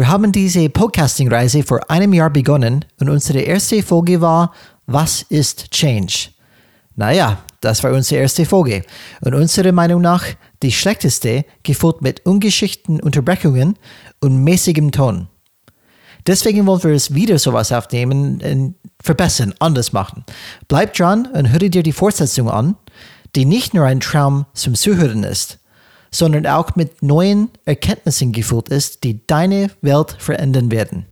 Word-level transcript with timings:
Wir 0.00 0.08
haben 0.08 0.32
diese 0.32 0.70
Podcasting-Reise 0.70 1.62
vor 1.62 1.90
einem 1.90 2.14
Jahr 2.14 2.30
begonnen 2.30 2.86
und 3.00 3.10
unsere 3.10 3.40
erste 3.40 3.82
Folge 3.82 4.22
war 4.22 4.54
Was 4.86 5.20
ist 5.28 5.70
Change? 5.72 6.30
Naja, 6.96 7.42
das 7.60 7.84
war 7.84 7.92
unsere 7.92 8.22
erste 8.22 8.46
Folge 8.46 8.82
und 9.20 9.34
unserer 9.34 9.72
Meinung 9.72 10.00
nach 10.00 10.24
die 10.62 10.72
schlechteste, 10.72 11.44
gefolgt 11.64 12.00
mit 12.00 12.24
ungeschickten 12.24 12.98
Unterbrechungen 12.98 13.78
und 14.20 14.42
mäßigem 14.42 14.90
Ton. 14.90 15.28
Deswegen 16.26 16.64
wollen 16.66 16.82
wir 16.82 16.92
es 16.92 17.14
wieder 17.14 17.38
sowas 17.38 17.70
aufnehmen, 17.70 18.40
und 18.40 18.76
verbessern, 19.02 19.52
anders 19.58 19.92
machen. 19.92 20.24
Bleib 20.66 20.94
dran 20.94 21.26
und 21.26 21.52
höre 21.52 21.68
dir 21.68 21.82
die 21.82 21.92
Fortsetzung 21.92 22.48
an, 22.48 22.74
die 23.36 23.44
nicht 23.44 23.74
nur 23.74 23.84
ein 23.84 24.00
Traum 24.00 24.46
zum 24.54 24.74
Zuhören 24.76 25.24
ist, 25.24 25.59
sondern 26.10 26.46
auch 26.46 26.76
mit 26.76 27.02
neuen 27.02 27.50
Erkenntnissen 27.64 28.32
gefüllt 28.32 28.68
ist, 28.68 29.04
die 29.04 29.26
deine 29.26 29.70
Welt 29.80 30.16
verändern 30.18 30.70
werden. 30.70 31.06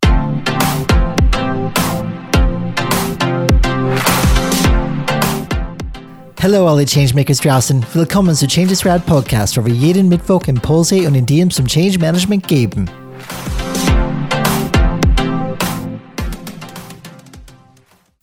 Hallo 6.40 6.68
alle 6.68 6.86
Changemakers 6.86 7.39
draußen. 7.39 7.84
Willkommen 7.94 8.34
zu 8.34 8.46
Changes 8.46 8.86
Rad 8.86 9.04
Podcast, 9.06 9.56
wo 9.56 9.66
wir 9.66 9.75
jeden 9.75 10.08
Mittwoch 10.08 10.44
Impulse 10.46 11.06
und 11.06 11.14
Ideen 11.14 11.50
zum 11.50 11.67
Change 11.67 11.98
Management 11.98 12.46
geben. 12.46 12.89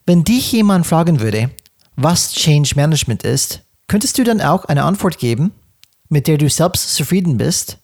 Wenn 0.05 0.23
dich 0.23 0.51
jemand 0.51 0.85
fragen 0.85 1.19
würde, 1.19 1.49
was 1.97 2.31
Change 2.31 2.73
Management 2.75 3.23
ist, 3.23 3.61
könntest 3.87 4.17
du 4.17 4.23
dann 4.23 4.39
auch 4.39 4.65
eine 4.65 4.83
Antwort 4.83 5.17
geben, 5.17 5.51
mit 6.09 6.27
der 6.27 6.37
du 6.37 6.49
selbst 6.49 6.95
zufrieden 6.95 7.37
bist? 7.37 7.77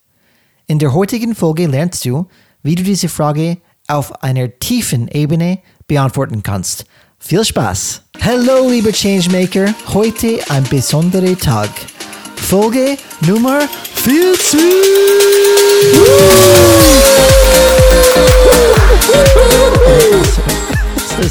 In 0.68 0.80
der 0.80 0.94
heutigen 0.94 1.36
Folge 1.36 1.68
lernst 1.68 2.06
du, 2.06 2.28
wie 2.64 2.76
du 2.76 2.84
diese 2.84 3.10
Frage 3.10 3.58
auf 3.88 4.24
einer 4.24 4.58
tiefen 4.60 5.08
Ebene 5.08 5.60
beantworten 5.88 6.44
kannst. 6.44 6.86
Viel 7.20 7.44
Spaß! 7.44 8.04
Hallo, 8.22 8.70
liebe 8.70 8.92
Changemaker, 8.92 9.74
heute 9.94 10.40
ein 10.50 10.64
besonderer 10.64 11.38
Tag. 11.38 11.70
Folge 12.36 12.98
Nummer 13.28 13.62
40! 13.96 14.60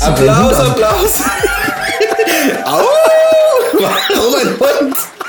Applaus, 0.01 0.55
Applaus! 0.55 1.23
Au! 2.65 2.85
Warum 3.79 4.35
ein 4.35 4.59
Hund? 4.59 5.20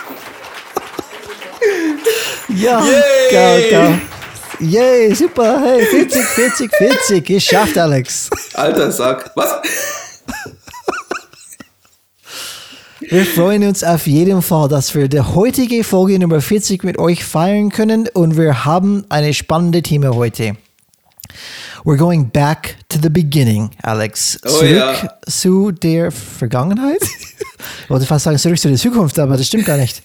Ja, 2.56 2.84
Yay! 2.84 3.32
geil, 3.32 3.72
geil. 3.72 4.02
Yay, 4.60 5.16
super, 5.16 5.62
hey, 5.62 5.86
40, 5.86 6.22
40, 6.22 6.72
40, 6.76 7.26
geschafft, 7.26 7.78
Alex. 7.78 8.30
Alter 8.54 8.92
Sack. 8.92 9.32
Was? 9.36 9.62
Wir 13.00 13.26
freuen 13.26 13.64
uns 13.64 13.84
auf 13.84 14.06
jeden 14.06 14.42
Fall, 14.42 14.70
dass 14.70 14.94
wir 14.96 15.08
die 15.08 15.20
heutige 15.20 15.84
Folge 15.84 16.20
Nummer 16.20 16.42
40 16.42 16.84
mit 16.84 17.00
euch 17.00 17.24
feiern 17.24 17.70
können 17.70 18.08
und 18.14 18.38
wir 18.38 18.64
haben 18.66 19.06
eine 19.10 19.34
spannende 19.34 19.82
Thema 19.82 20.16
heute. 20.16 20.56
We're 21.84 21.98
going 21.98 22.30
back 22.30 22.78
to 22.90 23.00
the 23.02 23.10
beginning, 23.10 23.72
Alex. 23.82 24.40
Oh, 24.46 24.50
zurück 24.50 24.72
ja. 24.72 25.18
zu 25.28 25.72
der 25.72 26.12
Vergangenheit? 26.12 27.02
Ich 27.84 27.90
wollte 27.90 28.06
fast 28.06 28.24
sagen, 28.24 28.38
zurück 28.38 28.58
zu 28.58 28.70
der 28.70 28.78
Zukunft, 28.78 29.20
aber 29.20 29.38
das 29.38 29.48
stimmt 29.48 29.66
gar 29.66 29.78
nicht. 29.78 30.02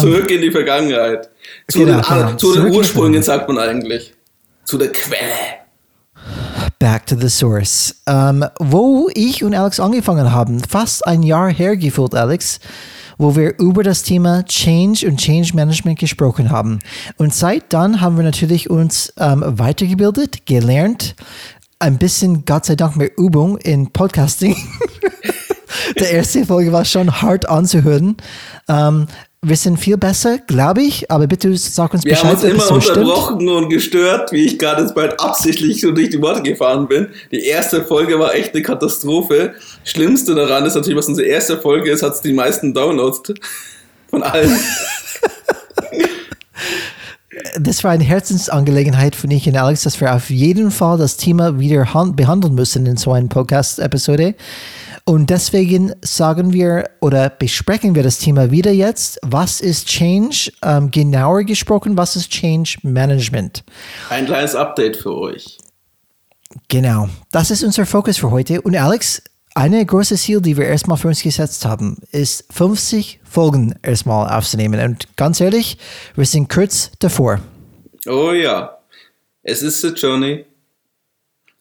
Zurück 0.00 0.30
in 0.30 0.40
die 0.40 0.50
Vergangenheit. 0.50 1.29
Zu, 1.70 1.78
Genau, 1.80 2.00
den, 2.00 2.02
genau. 2.02 2.34
zu 2.36 2.54
den 2.54 2.70
die 2.70 2.76
Ursprüngen 2.78 3.22
sagt 3.22 3.48
man 3.48 3.58
eigentlich. 3.58 4.14
Zu 4.64 4.78
der 4.78 4.92
Quelle. 4.92 5.60
Back 6.78 7.06
to 7.06 7.16
the 7.18 7.28
source. 7.28 7.94
Ähm, 8.06 8.44
wo 8.58 9.10
ich 9.14 9.44
und 9.44 9.54
Alex 9.54 9.80
angefangen 9.80 10.32
haben, 10.32 10.60
fast 10.60 11.06
ein 11.06 11.22
Jahr 11.22 11.50
hergefühlt, 11.50 12.14
Alex, 12.14 12.60
wo 13.18 13.36
wir 13.36 13.58
über 13.58 13.82
das 13.82 14.02
Thema 14.02 14.44
Change 14.44 15.06
und 15.06 15.18
Change 15.18 15.54
Management 15.54 15.98
gesprochen 15.98 16.50
haben. 16.50 16.78
Und 17.18 17.34
seit 17.34 17.72
dann 17.72 18.00
haben 18.00 18.16
wir 18.16 18.24
natürlich 18.24 18.70
uns 18.70 19.12
ähm, 19.18 19.44
weitergebildet, 19.46 20.46
gelernt, 20.46 21.14
ein 21.78 21.98
bisschen, 21.98 22.44
Gott 22.44 22.64
sei 22.64 22.76
Dank, 22.76 22.96
mehr 22.96 23.10
Übung 23.18 23.58
in 23.58 23.90
Podcasting. 23.90 24.56
Der 25.98 26.10
erste 26.10 26.46
Folge 26.46 26.72
war 26.72 26.84
schon 26.84 27.22
hart 27.22 27.48
anzuhören. 27.48 28.16
Ähm, 28.68 29.06
wir 29.42 29.56
sind 29.56 29.78
viel 29.78 29.96
besser, 29.96 30.36
glaube 30.46 30.82
ich, 30.82 31.10
aber 31.10 31.26
bitte 31.26 31.56
sag 31.56 31.94
uns 31.94 32.04
Wir 32.04 32.10
Bescheid, 32.12 32.26
haben 32.26 32.34
uns 32.34 32.44
immer 32.44 32.60
so 32.62 32.78
stimmt. 32.80 32.98
unterbrochen 32.98 33.48
und 33.48 33.70
gestört, 33.70 34.32
wie 34.32 34.44
ich 34.44 34.58
gerade 34.58 34.82
jetzt 34.82 34.94
bald 34.94 35.18
absichtlich 35.18 35.80
so 35.80 35.92
durch 35.92 36.10
die 36.10 36.20
Worte 36.20 36.42
gefahren 36.42 36.86
bin. 36.88 37.08
Die 37.32 37.44
erste 37.46 37.82
Folge 37.86 38.18
war 38.18 38.34
echt 38.34 38.52
eine 38.54 38.62
Katastrophe. 38.62 39.54
Schlimmste 39.84 40.34
daran 40.34 40.66
ist 40.66 40.74
natürlich, 40.74 40.98
was 40.98 41.08
unsere 41.08 41.26
erste 41.26 41.56
Folge 41.58 41.90
ist, 41.90 42.02
hat 42.02 42.12
es 42.12 42.20
die 42.20 42.34
meisten 42.34 42.74
Downloads 42.74 43.22
von 44.10 44.22
allen. 44.22 44.54
das 47.58 47.82
war 47.82 47.92
eine 47.92 48.04
Herzensangelegenheit 48.04 49.16
für 49.16 49.26
mich 49.26 49.48
und 49.48 49.56
Alex, 49.56 49.84
dass 49.84 50.00
wir 50.02 50.14
auf 50.14 50.28
jeden 50.28 50.70
Fall 50.70 50.98
das 50.98 51.16
Thema 51.16 51.58
wieder 51.58 51.94
han- 51.94 52.14
behandeln 52.14 52.54
müssen 52.54 52.84
in 52.84 52.98
so 52.98 53.12
einer 53.12 53.28
Podcast-Episode. 53.28 54.34
Und 55.10 55.28
deswegen 55.28 55.92
sagen 56.02 56.52
wir 56.52 56.88
oder 57.00 57.30
besprechen 57.30 57.96
wir 57.96 58.04
das 58.04 58.20
Thema 58.20 58.52
wieder 58.52 58.70
jetzt. 58.70 59.18
Was 59.22 59.60
ist 59.60 59.88
Change? 59.88 60.52
Ähm, 60.62 60.92
genauer 60.92 61.42
gesprochen, 61.42 61.96
was 61.96 62.14
ist 62.14 62.30
Change 62.30 62.78
Management? 62.82 63.64
Ein 64.08 64.26
kleines 64.26 64.54
Update 64.54 64.96
für 64.96 65.18
euch. 65.18 65.58
Genau, 66.68 67.08
das 67.32 67.50
ist 67.50 67.64
unser 67.64 67.86
Fokus 67.86 68.18
für 68.18 68.30
heute. 68.30 68.62
Und 68.62 68.76
Alex, 68.76 69.20
eine 69.56 69.84
große 69.84 70.14
Ziel, 70.14 70.40
die 70.40 70.56
wir 70.56 70.66
erstmal 70.66 70.96
für 70.96 71.08
uns 71.08 71.24
gesetzt 71.24 71.64
haben, 71.64 71.96
ist 72.12 72.44
50 72.52 73.18
Folgen 73.24 73.74
erstmal 73.82 74.30
aufzunehmen. 74.38 74.78
Und 74.78 75.08
ganz 75.16 75.40
ehrlich, 75.40 75.76
wir 76.14 76.24
sind 76.24 76.48
kurz 76.48 76.92
davor. 77.00 77.40
Oh 78.06 78.30
ja, 78.30 78.78
es 79.42 79.62
ist 79.62 79.80
the 79.80 79.88
journey. 79.88 80.44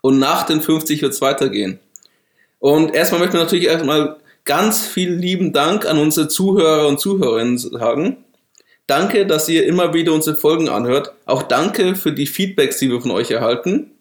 Und 0.04 0.20
nach 0.20 0.46
den 0.46 0.62
50 0.62 1.02
wird 1.02 1.14
es 1.14 1.22
weitergehen. 1.22 1.80
Und 2.60 2.94
erstmal 2.94 3.22
möchten 3.22 3.36
wir 3.38 3.44
natürlich 3.44 3.68
erstmal 3.68 4.18
ganz 4.46 4.86
vielen 4.86 5.20
lieben 5.20 5.54
Dank 5.54 5.86
an 5.86 5.98
unsere 5.98 6.28
Zuhörer 6.28 6.88
und 6.88 7.00
Zuhörerinnen 7.00 7.58
sagen. 7.58 8.18
Danke, 8.88 9.26
dass 9.26 9.48
ihr 9.48 9.66
immer 9.66 9.94
wieder 9.94 10.14
unsere 10.14 10.36
Folgen 10.36 10.68
anhört. 10.68 11.14
Auch 11.26 11.44
danke 11.44 11.96
für 11.96 12.12
die 12.12 12.26
Feedbacks, 12.26 12.80
die 12.80 12.90
wir 12.90 13.02
von 13.02 13.12
euch 13.12 13.32
erhalten. 13.32 13.92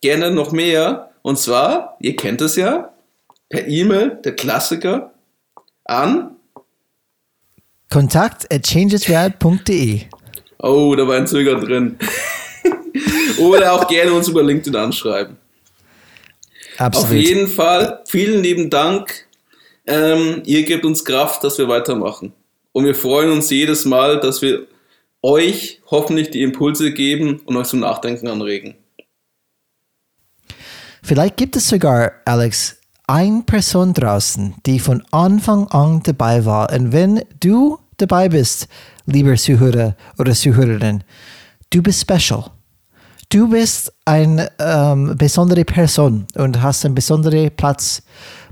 Gerne 0.00 0.30
noch 0.30 0.52
mehr. 0.52 1.10
Und 1.22 1.38
zwar, 1.38 1.96
ihr 2.00 2.16
kennt 2.16 2.40
es 2.40 2.56
ja, 2.56 2.92
per 3.48 3.66
E-Mail, 3.66 4.18
der 4.24 4.34
Klassiker, 4.34 5.12
an. 5.84 6.36
Kontakt 7.90 8.52
at 8.52 8.66
changesrad.de. 8.66 10.02
Oh, 10.58 10.94
da 10.96 11.06
war 11.06 11.16
ein 11.16 11.26
Zögern 11.26 11.60
drin. 11.60 11.98
Oder 13.38 13.72
auch 13.72 13.86
gerne 13.86 14.12
uns 14.12 14.28
über 14.28 14.42
LinkedIn 14.42 14.76
anschreiben. 14.76 15.36
Absolut. 16.78 17.08
Auf 17.08 17.12
jeden 17.12 17.48
Fall, 17.48 18.02
vielen 18.06 18.42
lieben 18.42 18.70
Dank. 18.70 19.26
Ähm, 19.86 20.42
ihr 20.44 20.64
gebt 20.64 20.84
uns 20.84 21.04
Kraft, 21.04 21.42
dass 21.42 21.58
wir 21.58 21.68
weitermachen. 21.68 22.32
Und 22.72 22.84
wir 22.84 22.94
freuen 22.94 23.32
uns 23.32 23.50
jedes 23.50 23.84
Mal, 23.84 24.20
dass 24.20 24.42
wir 24.42 24.66
euch 25.22 25.80
hoffentlich 25.90 26.30
die 26.30 26.42
Impulse 26.42 26.92
geben 26.92 27.40
und 27.44 27.56
euch 27.56 27.66
zum 27.66 27.80
Nachdenken 27.80 28.28
anregen. 28.28 28.76
Vielleicht 31.02 31.36
gibt 31.36 31.56
es 31.56 31.68
sogar, 31.68 32.12
Alex, 32.24 32.76
eine 33.08 33.42
Person 33.42 33.94
draußen, 33.94 34.54
die 34.66 34.78
von 34.78 35.02
Anfang 35.10 35.66
an 35.68 36.02
dabei 36.04 36.44
war. 36.44 36.70
Und 36.72 36.92
wenn 36.92 37.24
du 37.40 37.78
dabei 37.96 38.28
bist, 38.28 38.68
lieber 39.06 39.34
Zuhörer 39.34 39.96
oder 40.18 40.34
Zuhörerin, 40.34 41.02
du 41.70 41.82
bist 41.82 42.02
special. 42.02 42.44
Du 43.30 43.48
bist 43.50 43.92
eine 44.06 44.50
ähm, 44.58 45.14
besondere 45.18 45.64
Person 45.64 46.26
und 46.34 46.62
hast 46.62 46.86
einen 46.86 46.94
besonderen 46.94 47.50
Platz 47.54 48.02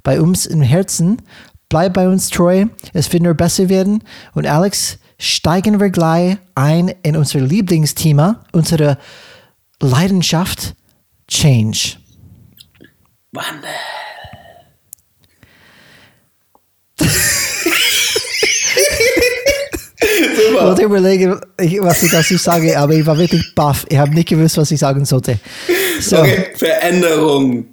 bei 0.02 0.20
uns 0.20 0.44
im 0.44 0.60
Herzen. 0.60 1.22
Bleib 1.70 1.94
bei 1.94 2.08
uns 2.08 2.28
treu, 2.28 2.66
es 2.92 3.10
wird 3.12 3.22
nur 3.22 3.34
besser 3.34 3.70
werden. 3.70 4.04
Und 4.34 4.46
Alex, 4.46 4.98
steigen 5.18 5.80
wir 5.80 5.90
gleich 5.90 6.36
ein 6.54 6.88
in 7.02 7.16
unser 7.16 7.40
Lieblingsthema, 7.40 8.44
unsere 8.52 8.98
Leidenschaft, 9.80 10.74
Change. 11.26 11.96
Wandel. 13.32 13.70
Ich 20.48 20.52
wollte 20.62 20.82
überlegen, 20.82 21.40
was 21.80 22.02
ich 22.02 22.10
dazu 22.10 22.36
sage, 22.36 22.78
aber 22.78 22.94
ich 22.94 23.04
war 23.06 23.16
wirklich 23.18 23.54
baff. 23.54 23.84
Ich 23.88 23.98
habe 23.98 24.14
nicht 24.14 24.28
gewusst, 24.28 24.56
was 24.56 24.70
ich 24.70 24.78
sagen 24.80 25.04
sollte. 25.04 25.38
So, 26.00 26.18
Okay, 26.18 26.48
Veränderung. 26.56 27.66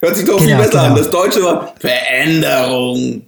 Hört 0.00 0.16
sich 0.16 0.26
doch 0.26 0.38
viel 0.38 0.48
Genau, 0.48 0.62
besser 0.62 0.80
an. 0.82 0.88
genau. 0.94 0.98
Das 0.98 1.10
Deutsche 1.10 1.42
war 1.42 1.74
Veränderung. 1.78 3.22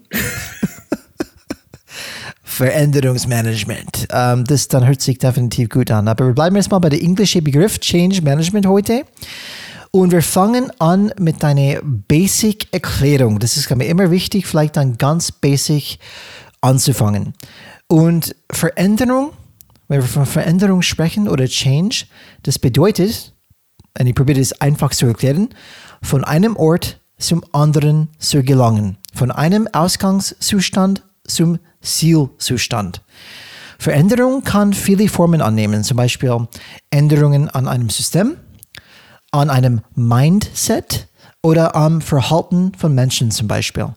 Veränderungsmanagement. 2.45 4.09
Ähm, 4.11 4.45
das 4.45 4.69
dann 4.69 4.87
hört 4.87 5.01
sich 5.01 5.19
definitiv 5.19 5.69
gut 5.69 5.91
an. 5.91 6.09
Aber 6.09 6.27
wir 6.27 6.35
bleiben 6.35 6.57
erstmal 6.57 6.81
bei 6.81 6.89
der 6.89 7.01
englischen 7.01 7.45
Begriff 7.45 7.79
Change 7.79 8.23
Management 8.23 8.67
heute. 8.67 9.03
Und 9.91 10.13
wir 10.13 10.23
fangen 10.23 10.71
an 10.79 11.13
mit 11.19 11.43
einer 11.45 11.81
Basic-Erklärung. 11.83 13.39
Das 13.39 13.57
ist 13.57 13.75
mir 13.75 13.87
immer 13.87 14.11
wichtig, 14.11 14.47
vielleicht 14.47 14.77
dann 14.77 14.99
ganz 14.99 15.33
basic 15.33 15.99
anzufangen. 16.61 17.33
Und 17.89 18.37
Veränderung, 18.51 19.33
wenn 19.89 20.03
wir 20.03 20.09
von 20.09 20.27
Veränderung 20.27 20.83
sprechen 20.83 21.29
oder 21.29 21.47
Change, 21.47 22.05
das 22.43 22.59
bedeutet, 22.59 23.35
und 23.99 24.07
ich 24.07 24.15
probiere 24.15 24.39
das 24.39 24.61
einfach 24.61 24.91
zu 24.91 25.07
erklären, 25.07 25.49
von 26.03 26.23
einem 26.25 26.57
Ort 26.57 27.01
zum 27.19 27.43
anderen 27.53 28.09
zu 28.19 28.43
gelangen. 28.43 28.99
Von 29.15 29.31
einem 29.31 29.67
Ausgangszustand 29.73 31.03
zum 31.27 31.59
Zielzustand. 31.81 33.03
Veränderung 33.79 34.43
kann 34.45 34.73
viele 34.73 35.09
Formen 35.09 35.41
annehmen, 35.41 35.85
zum 35.85 35.97
Beispiel 35.97 36.47
Änderungen 36.91 37.49
an 37.49 37.69
einem 37.69 37.91
System, 37.91 38.37
an 39.31 39.51
einem 39.51 39.83
Mindset 39.95 41.09
oder 41.43 41.77
am 41.77 42.01
Verhalten 42.01 42.73
von 42.77 42.95
Menschen 42.95 43.31
zum 43.31 43.47
Beispiel. 43.47 43.89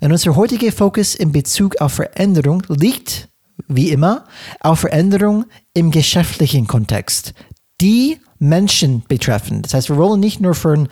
Und 0.00 0.12
unser 0.12 0.36
heutiger 0.36 0.70
Fokus 0.70 1.14
in 1.14 1.32
Bezug 1.32 1.80
auf 1.80 1.94
Veränderung 1.94 2.62
liegt, 2.68 3.28
wie 3.76 3.90
immer, 3.90 4.24
auf 4.60 4.80
Veränderung 4.80 5.46
im 5.74 5.90
geschäftlichen 5.90 6.66
Kontext, 6.66 7.34
die 7.80 8.18
Menschen 8.38 9.02
betreffen. 9.08 9.62
Das 9.62 9.74
heißt, 9.74 9.88
wir 9.88 9.96
wollen 9.96 10.20
nicht 10.20 10.40
nur 10.40 10.54
von 10.54 10.88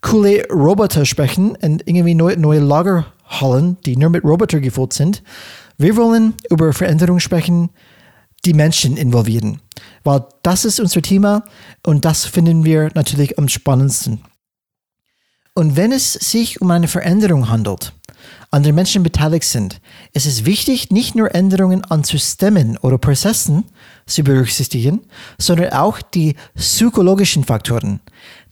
coole 0.00 0.46
Roboter 0.48 1.04
sprechen 1.04 1.56
und 1.62 1.86
irgendwie 1.86 2.14
neue, 2.14 2.36
neue 2.36 2.60
Lagerhallen, 2.60 3.78
die 3.86 3.96
nur 3.96 4.10
mit 4.10 4.24
Roboter 4.24 4.60
gefüllt 4.60 4.92
sind. 4.92 5.22
Wir 5.78 5.96
wollen 5.96 6.34
über 6.50 6.72
Veränderung 6.72 7.20
sprechen, 7.20 7.70
die 8.44 8.54
Menschen 8.54 8.96
involvieren. 8.96 9.60
Weil 10.04 10.24
das 10.42 10.64
ist 10.64 10.80
unser 10.80 11.02
Thema 11.02 11.44
und 11.86 12.04
das 12.04 12.24
finden 12.24 12.64
wir 12.64 12.90
natürlich 12.94 13.38
am 13.38 13.48
spannendsten. 13.48 14.22
Und 15.54 15.76
wenn 15.76 15.92
es 15.92 16.14
sich 16.14 16.60
um 16.60 16.70
eine 16.70 16.88
Veränderung 16.88 17.48
handelt, 17.48 17.92
an 18.52 18.62
der 18.62 18.74
Menschen 18.74 19.02
beteiligt 19.02 19.46
sind, 19.46 19.80
ist 20.12 20.26
es 20.26 20.44
wichtig, 20.44 20.90
nicht 20.90 21.14
nur 21.14 21.34
Änderungen 21.34 21.84
an 21.86 22.04
Systemen 22.04 22.76
oder 22.76 22.98
Prozessen 22.98 23.64
zu 24.06 24.22
berücksichtigen, 24.22 25.00
sondern 25.38 25.72
auch 25.72 26.02
die 26.02 26.36
psychologischen 26.54 27.44
Faktoren, 27.44 28.00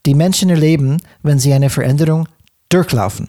die 0.06 0.14
Menschen 0.14 0.49
erleben, 0.49 1.02
wenn 1.23 1.38
sie 1.38 1.52
eine 1.52 1.69
Veränderung 1.69 2.26
durchlaufen. 2.70 3.29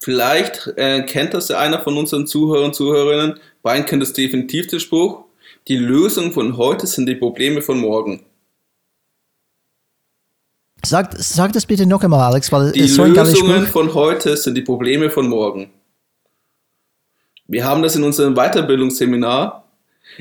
Vielleicht 0.00 0.66
äh, 0.76 1.02
kennt 1.04 1.32
das 1.32 1.48
ja 1.48 1.58
einer 1.58 1.80
von 1.80 1.96
unseren 1.96 2.26
Zuhörern 2.26 2.66
und 2.66 2.74
Zuhörerinnen. 2.74 3.40
Brian 3.62 3.86
kennt 3.86 4.02
es 4.02 4.12
definitiv 4.12 4.66
den 4.66 4.80
Spruch. 4.80 5.24
Die 5.68 5.76
Lösungen 5.76 6.32
von 6.32 6.56
heute 6.58 6.86
sind 6.86 7.06
die 7.06 7.14
Probleme 7.14 7.62
von 7.62 7.78
morgen. 7.78 8.24
Sag, 10.84 11.14
sag 11.16 11.52
das 11.52 11.66
bitte 11.66 11.86
noch 11.86 12.02
einmal, 12.02 12.20
Alex, 12.20 12.50
weil 12.50 12.72
die 12.72 12.88
so 12.88 13.04
Lösungen 13.04 13.66
von 13.66 13.94
heute 13.94 14.36
sind 14.36 14.56
die 14.56 14.62
Probleme 14.62 15.10
von 15.10 15.28
morgen. 15.28 15.70
Wir 17.46 17.64
haben 17.64 17.82
das 17.82 17.94
in 17.96 18.02
unserem 18.02 18.34
Weiterbildungsseminar 18.34 19.62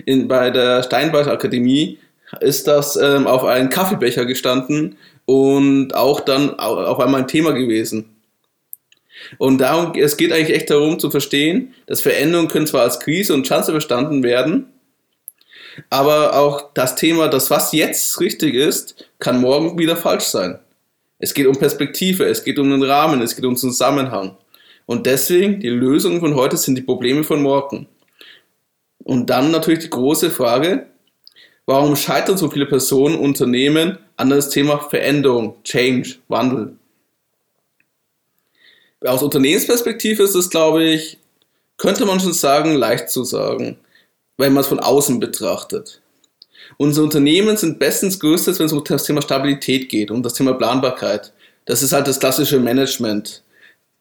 in, 0.06 0.28
bei 0.28 0.50
der 0.52 0.84
Steinbach 0.84 1.28
Akademie 1.28 1.98
ist 2.40 2.68
das 2.68 2.96
ähm, 2.96 3.28
auf 3.28 3.44
einen 3.44 3.69
Kaffeebecher 3.69 4.25
gestanden 4.25 4.98
und 5.25 5.94
auch 5.94 6.22
dann 6.22 6.60
auf 6.60 7.00
einmal 7.00 7.22
ein 7.22 7.28
Thema 7.28 7.52
gewesen. 7.52 8.16
Und 9.38 9.60
darum, 9.60 9.94
es 9.96 10.18
geht 10.18 10.31
eigentlich 10.31 10.56
echt 10.56 10.69
darum 10.69 10.98
zu 11.00 11.12
verstehen, 11.12 11.74
dass 11.86 12.02
Veränderungen 12.02 12.48
können 12.48 12.68
zwar 12.68 12.84
als 12.84 13.00
Krise 13.00 13.34
und 13.34 13.46
Chance 13.46 13.72
verstanden 13.72 14.24
werden, 14.24 14.68
aber 15.89 16.35
auch 16.38 16.73
das 16.73 16.95
Thema, 16.95 17.27
das 17.27 17.50
was 17.50 17.71
jetzt 17.71 18.19
richtig 18.19 18.56
ist, 18.56 19.07
kann 19.19 19.41
morgen 19.41 19.77
wieder 19.77 19.95
falsch 19.95 20.25
sein. 20.25 20.59
Es 21.19 21.33
geht 21.33 21.47
um 21.47 21.56
Perspektive, 21.56 22.25
es 22.25 22.44
geht 22.44 22.59
um 22.59 22.69
den 22.69 22.83
Rahmen, 22.83 23.21
es 23.21 23.35
geht 23.35 23.45
um 23.45 23.56
Zusammenhang. 23.56 24.38
Und 24.85 25.06
deswegen, 25.06 25.59
die 25.59 25.69
Lösungen 25.69 26.19
von 26.19 26.35
heute 26.35 26.57
sind 26.57 26.75
die 26.75 26.81
Probleme 26.81 27.23
von 27.23 27.41
morgen. 27.41 27.88
Und 29.03 29.29
dann 29.29 29.51
natürlich 29.51 29.81
die 29.81 29.89
große 29.89 30.31
Frage, 30.31 30.88
warum 31.65 31.95
scheitern 31.95 32.38
so 32.38 32.50
viele 32.50 32.65
Personen, 32.65 33.15
Unternehmen 33.15 33.97
an 34.17 34.29
das 34.29 34.50
Thema 34.50 34.79
Veränderung, 34.79 35.56
Change, 35.63 36.15
Wandel? 36.27 36.75
Aus 39.03 39.24
Unternehmensperspektive 39.24 40.24
ist 40.24 40.35
es, 40.35 40.50
glaube 40.50 40.83
ich, 40.83 41.17
könnte 41.77 42.06
man 42.06 42.19
schon 42.19 42.33
sagen, 42.33 42.75
leicht 42.75 43.09
zu 43.09 43.24
sagen, 43.24 43.77
wenn 44.41 44.53
man 44.53 44.61
es 44.61 44.67
von 44.67 44.79
außen 44.79 45.19
betrachtet. 45.19 46.01
Unsere 46.77 47.05
Unternehmen 47.05 47.57
sind 47.57 47.79
bestens 47.79 48.19
gerüstet, 48.19 48.59
wenn 48.59 48.65
es 48.65 48.73
um 48.73 48.83
das 48.83 49.03
Thema 49.03 49.21
Stabilität 49.21 49.89
geht, 49.89 50.11
um 50.11 50.23
das 50.23 50.33
Thema 50.33 50.53
Planbarkeit. 50.53 51.31
Das 51.65 51.83
ist 51.83 51.93
halt 51.93 52.07
das 52.07 52.19
klassische 52.19 52.59
Management. 52.59 53.43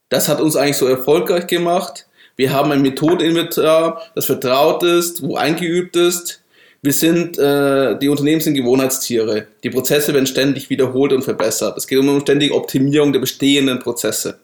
Das 0.09 0.29
hat 0.29 0.41
uns 0.41 0.57
eigentlich 0.57 0.77
so 0.77 0.87
erfolgreich 0.87 1.47
gemacht. 1.47 2.07
Wir 2.37 2.53
haben 2.53 2.73
ein 2.73 2.83
Methodeninventar, 2.83 4.03
das 4.15 4.27
vertraut 4.27 4.83
ist, 4.83 5.23
wo 5.23 5.37
eingeübt 5.37 5.95
ist. 5.97 6.43
Wir 6.83 6.95
sind, 6.95 7.39
äh, 7.39 7.99
die 7.99 8.09
Unternehmen 8.09 8.41
sind 8.41 8.55
Gewohnheitstiere. 8.55 9.47
Die 9.63 9.69
Prozesse 9.69 10.15
werden 10.15 10.27
ständig 10.27 10.71
wiederholt 10.71 11.13
und 11.13 11.23
verbessert. 11.23 11.77
Es 11.77 11.87
geht 11.87 11.99
um 11.99 12.09
eine 12.09 12.21
ständige 12.23 12.55
Optimierung 12.55 13.13
der 13.13 13.21
bestehenden 13.21 13.79
Prozesse. 13.79 14.41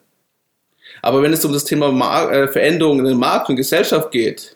Aber 1.00 1.22
wenn 1.22 1.32
es 1.32 1.44
um 1.44 1.52
das 1.52 1.64
Thema 1.64 1.90
Mar 1.90 2.30
äh, 2.30 2.48
Veränderungen 2.48 3.00
in 3.00 3.06
den 3.06 3.18
Markt 3.18 3.48
und 3.48 3.56
Gesellschaft 3.56 4.10
geht, 4.10 4.55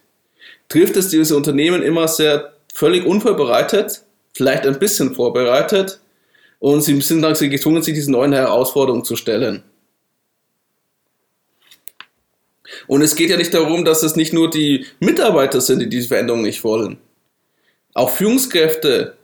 trifft 0.71 0.97
es 0.97 1.09
diese 1.09 1.37
Unternehmen 1.37 1.83
immer 1.83 2.09
sehr 2.09 2.55
völlig 2.73 3.05
unvorbereitet, 3.05 4.05
vielleicht 4.33 4.67
ein 4.67 4.79
bisschen 4.79 5.15
vorbereitet 5.15 6.01
und 6.59 6.81
sie 6.81 6.99
sind 7.03 7.21
dann 7.21 7.35
gezwungen, 7.35 7.83
sich 7.83 7.95
diesen 7.95 8.13
neuen 8.13 8.33
Herausforderungen 8.33 9.05
zu 9.05 9.17
stellen. 9.17 9.63
Und 12.87 13.03
es 13.03 13.17
geht 13.17 13.31
ja 13.31 13.37
nicht 13.37 13.53
darum, 13.53 13.85
dass 13.85 14.03
es 14.03 14.17
nicht 14.17 14.33
nur 14.33 14.49
die 14.49 14.87
Mitarbeiter 15.01 15.61
sind, 15.61 15.81
die 15.81 15.89
diese 15.89 16.09
Veränderung 16.09 16.43
nicht 16.43 16.63
wollen. 16.65 16.99
Auch 17.95 18.11
Führungskräfte 18.11 19.17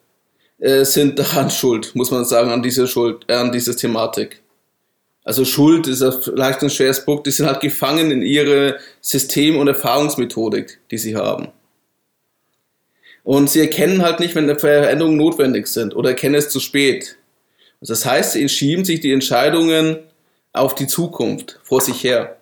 äh, 0.59 0.85
sind 0.85 1.19
daran 1.19 1.51
schuld, 1.51 1.95
muss 1.95 2.11
man 2.11 2.25
sagen, 2.25 2.51
an 2.51 2.63
dieser 2.63 2.87
Schuld, 2.87 3.25
äh, 3.29 3.35
an 3.35 3.53
dieser 3.53 3.77
Thematik. 3.77 4.43
Also 5.27 5.45
Schuld 5.45 5.89
ist 5.89 6.05
vielleicht 6.23 6.63
ein 6.63 6.71
schweres 6.71 7.05
Punkt, 7.05 7.27
die 7.27 7.33
sind 7.33 7.47
halt 7.47 7.61
gefangen 7.61 8.13
in 8.13 8.23
ihre 8.23 8.79
System- 9.01 9.59
und 9.59 9.67
Erfahrungsmethodik, 9.67 10.79
die 10.93 10.99
sie 10.99 11.17
haben. 11.17 11.49
Und 13.25 13.51
sie 13.51 13.59
erkennen 13.59 14.03
halt 14.03 14.21
nicht, 14.21 14.37
wenn 14.37 14.57
Veränderungen 14.57 15.17
notwendig 15.17 15.67
sind 15.67 15.97
oder 15.97 16.11
erkennen 16.11 16.37
es 16.37 16.49
zu 16.49 16.61
spät. 16.61 17.17
Das 17.81 18.07
heißt, 18.07 18.35
sie 18.35 18.49
schieben 18.49 18.85
sich 18.85 19.01
die 19.01 19.11
Entscheidungen 19.11 19.99
auf 20.53 20.77
die 20.77 20.87
Zukunft 20.87 21.59
vor 21.65 21.81
sich 21.81 22.05
her. 22.05 22.37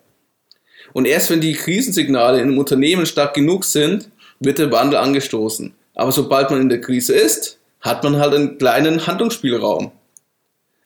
Und 0.93 1.07
erst 1.07 1.31
wenn 1.31 1.41
die 1.41 1.55
Krisensignale 1.55 2.37
in 2.37 2.49
einem 2.49 2.59
Unternehmen 2.59 3.07
stark 3.07 3.33
genug 3.33 3.65
sind, 3.65 4.11
wird 4.41 4.59
der 4.59 4.71
Wandel 4.71 4.99
angestoßen. 4.99 5.73
Aber 5.95 6.13
sobald 6.13 6.51
man 6.51 6.61
in 6.61 6.69
der 6.69 6.83
Krise 6.83 7.15
ist, 7.15 7.59
hat 7.81 8.05
man 8.05 8.19
halt 8.19 8.35
einen 8.35 8.59
kleinen 8.59 9.07
Handlungsspielraum 9.07 9.91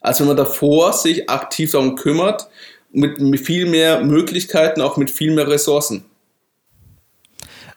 als 0.09 0.21
wenn 0.21 0.27
man 0.27 0.37
davor 0.37 0.93
sich 0.93 1.29
aktiv 1.29 1.71
darum 1.71 1.95
kümmert, 1.95 2.49
mit, 2.91 3.21
viel 3.41 3.67
mehr 3.67 4.01
Möglichkeiten, 4.01 4.81
auch 4.81 4.97
mit 4.97 5.11
viel 5.11 5.35
mehr 5.35 5.47
Ressourcen. 5.47 6.05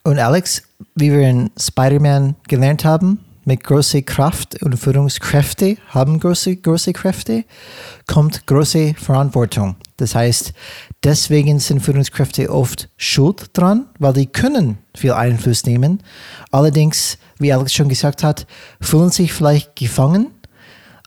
Und 0.04 0.18
Alex, 0.18 0.64
wie 0.96 1.12
wir 1.12 1.28
in 1.28 1.52
Spider-Man 1.60 2.36
gelernt 2.48 2.86
haben, 2.86 3.20
mit 3.44 3.64
großer 3.64 4.02
Kraft 4.04 4.62
und 4.64 4.78
Führungskräfte 4.78 5.78
haben 5.90 6.20
große, 6.20 6.56
große 6.56 6.94
Kräfte, 6.94 7.44
kommt 8.08 8.48
große 8.48 8.94
Verantwortung. 8.94 9.76
Das 9.98 10.16
heißt, 10.16 10.54
deswegen 11.04 11.60
sind 11.60 11.82
Führungskräfte 11.82 12.50
oft 12.50 12.88
schuld 12.98 13.50
dran, 13.54 13.88
weil 14.00 14.14
die 14.14 14.28
können 14.28 14.78
viel 14.96 15.12
Einfluss 15.12 15.66
nehmen. 15.66 16.02
Allerdings, 16.52 17.18
wie 17.40 17.52
Alex 17.52 17.74
schon 17.74 17.90
gesagt 17.90 18.24
hat, 18.24 18.48
fühlen 18.80 19.10
sich 19.10 19.34
vielleicht 19.34 19.76
gefangen 19.76 20.28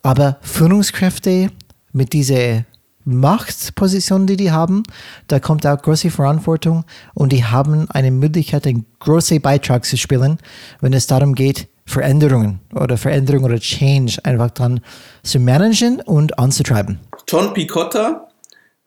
aber 0.05 0.37
Führungskräfte 0.43 1.51
mit 1.93 2.13
dieser 2.13 2.65
Machtposition, 3.05 4.27
die 4.27 4.37
die 4.37 4.53
haben, 4.53 4.83
da 5.29 5.41
kommt 5.41 5.67
auch 5.67 5.81
große 5.81 6.11
Verantwortung 6.11 6.85
und 7.15 7.33
die 7.33 7.45
haben 7.45 7.91
eine 7.91 8.11
Möglichkeit, 8.11 8.67
einen 8.67 8.87
großen 9.01 9.41
Beitrag 9.41 9.85
zu 9.85 9.97
spielen, 9.97 10.39
wenn 10.81 10.93
es 10.93 11.07
darum 11.07 11.35
geht, 11.35 11.69
Veränderungen 11.87 12.61
oder 12.75 12.97
Veränderungen 12.97 13.45
oder 13.45 13.59
Change 13.59 14.19
einfach 14.25 14.51
dann 14.51 14.81
zu 15.23 15.39
managen 15.39 16.01
und 16.03 16.39
anzutreiben. 16.39 17.01
John 17.29 17.53
Picotta 17.53 18.29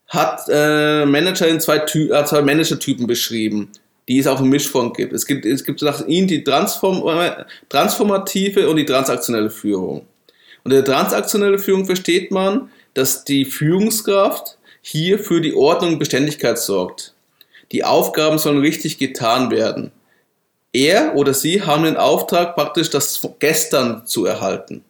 hat 0.07 0.41
äh, 0.49 1.05
Manager 1.05 1.47
in 1.47 1.59
zwei, 1.59 1.79
Ty 1.79 2.09
äh, 2.11 2.25
zwei 2.25 2.41
Managertypen 2.41 3.05
beschrieben, 3.07 3.69
die 4.07 4.19
es 4.19 4.27
auch 4.27 4.39
in 4.39 4.49
Mischform 4.49 4.93
gibt. 4.93 5.13
Es 5.13 5.25
gibt, 5.25 5.45
es 5.45 5.63
gibt 5.63 5.81
nach 5.81 6.05
ihm 6.07 6.27
die 6.27 6.43
Transform 6.43 7.03
transformative 7.69 8.69
und 8.69 8.77
die 8.77 8.85
transaktionelle 8.85 9.49
Führung. 9.49 10.05
Unter 10.67 10.81
der 10.81 10.95
transaktionellen 10.95 11.59
Führung 11.59 11.85
versteht 11.85 12.29
man, 12.29 12.69
dass 12.93 13.23
die 13.23 13.45
Führungskraft 13.45 14.57
hier 14.81 15.17
für 15.17 15.39
die 15.39 15.55
Ordnung 15.55 15.93
und 15.93 15.99
Beständigkeit 15.99 16.59
sorgt. 16.59 17.13
Die 17.71 17.85
Aufgaben 17.85 18.37
sollen 18.37 18.59
richtig 18.59 18.97
getan 18.97 19.49
werden. 19.49 19.93
Er 20.73 21.15
oder 21.15 21.33
sie 21.33 21.61
haben 21.61 21.85
den 21.85 21.95
Auftrag, 21.95 22.55
praktisch 22.55 22.89
das 22.89 23.25
Gestern 23.39 24.05
zu 24.05 24.25
erhalten. 24.25 24.83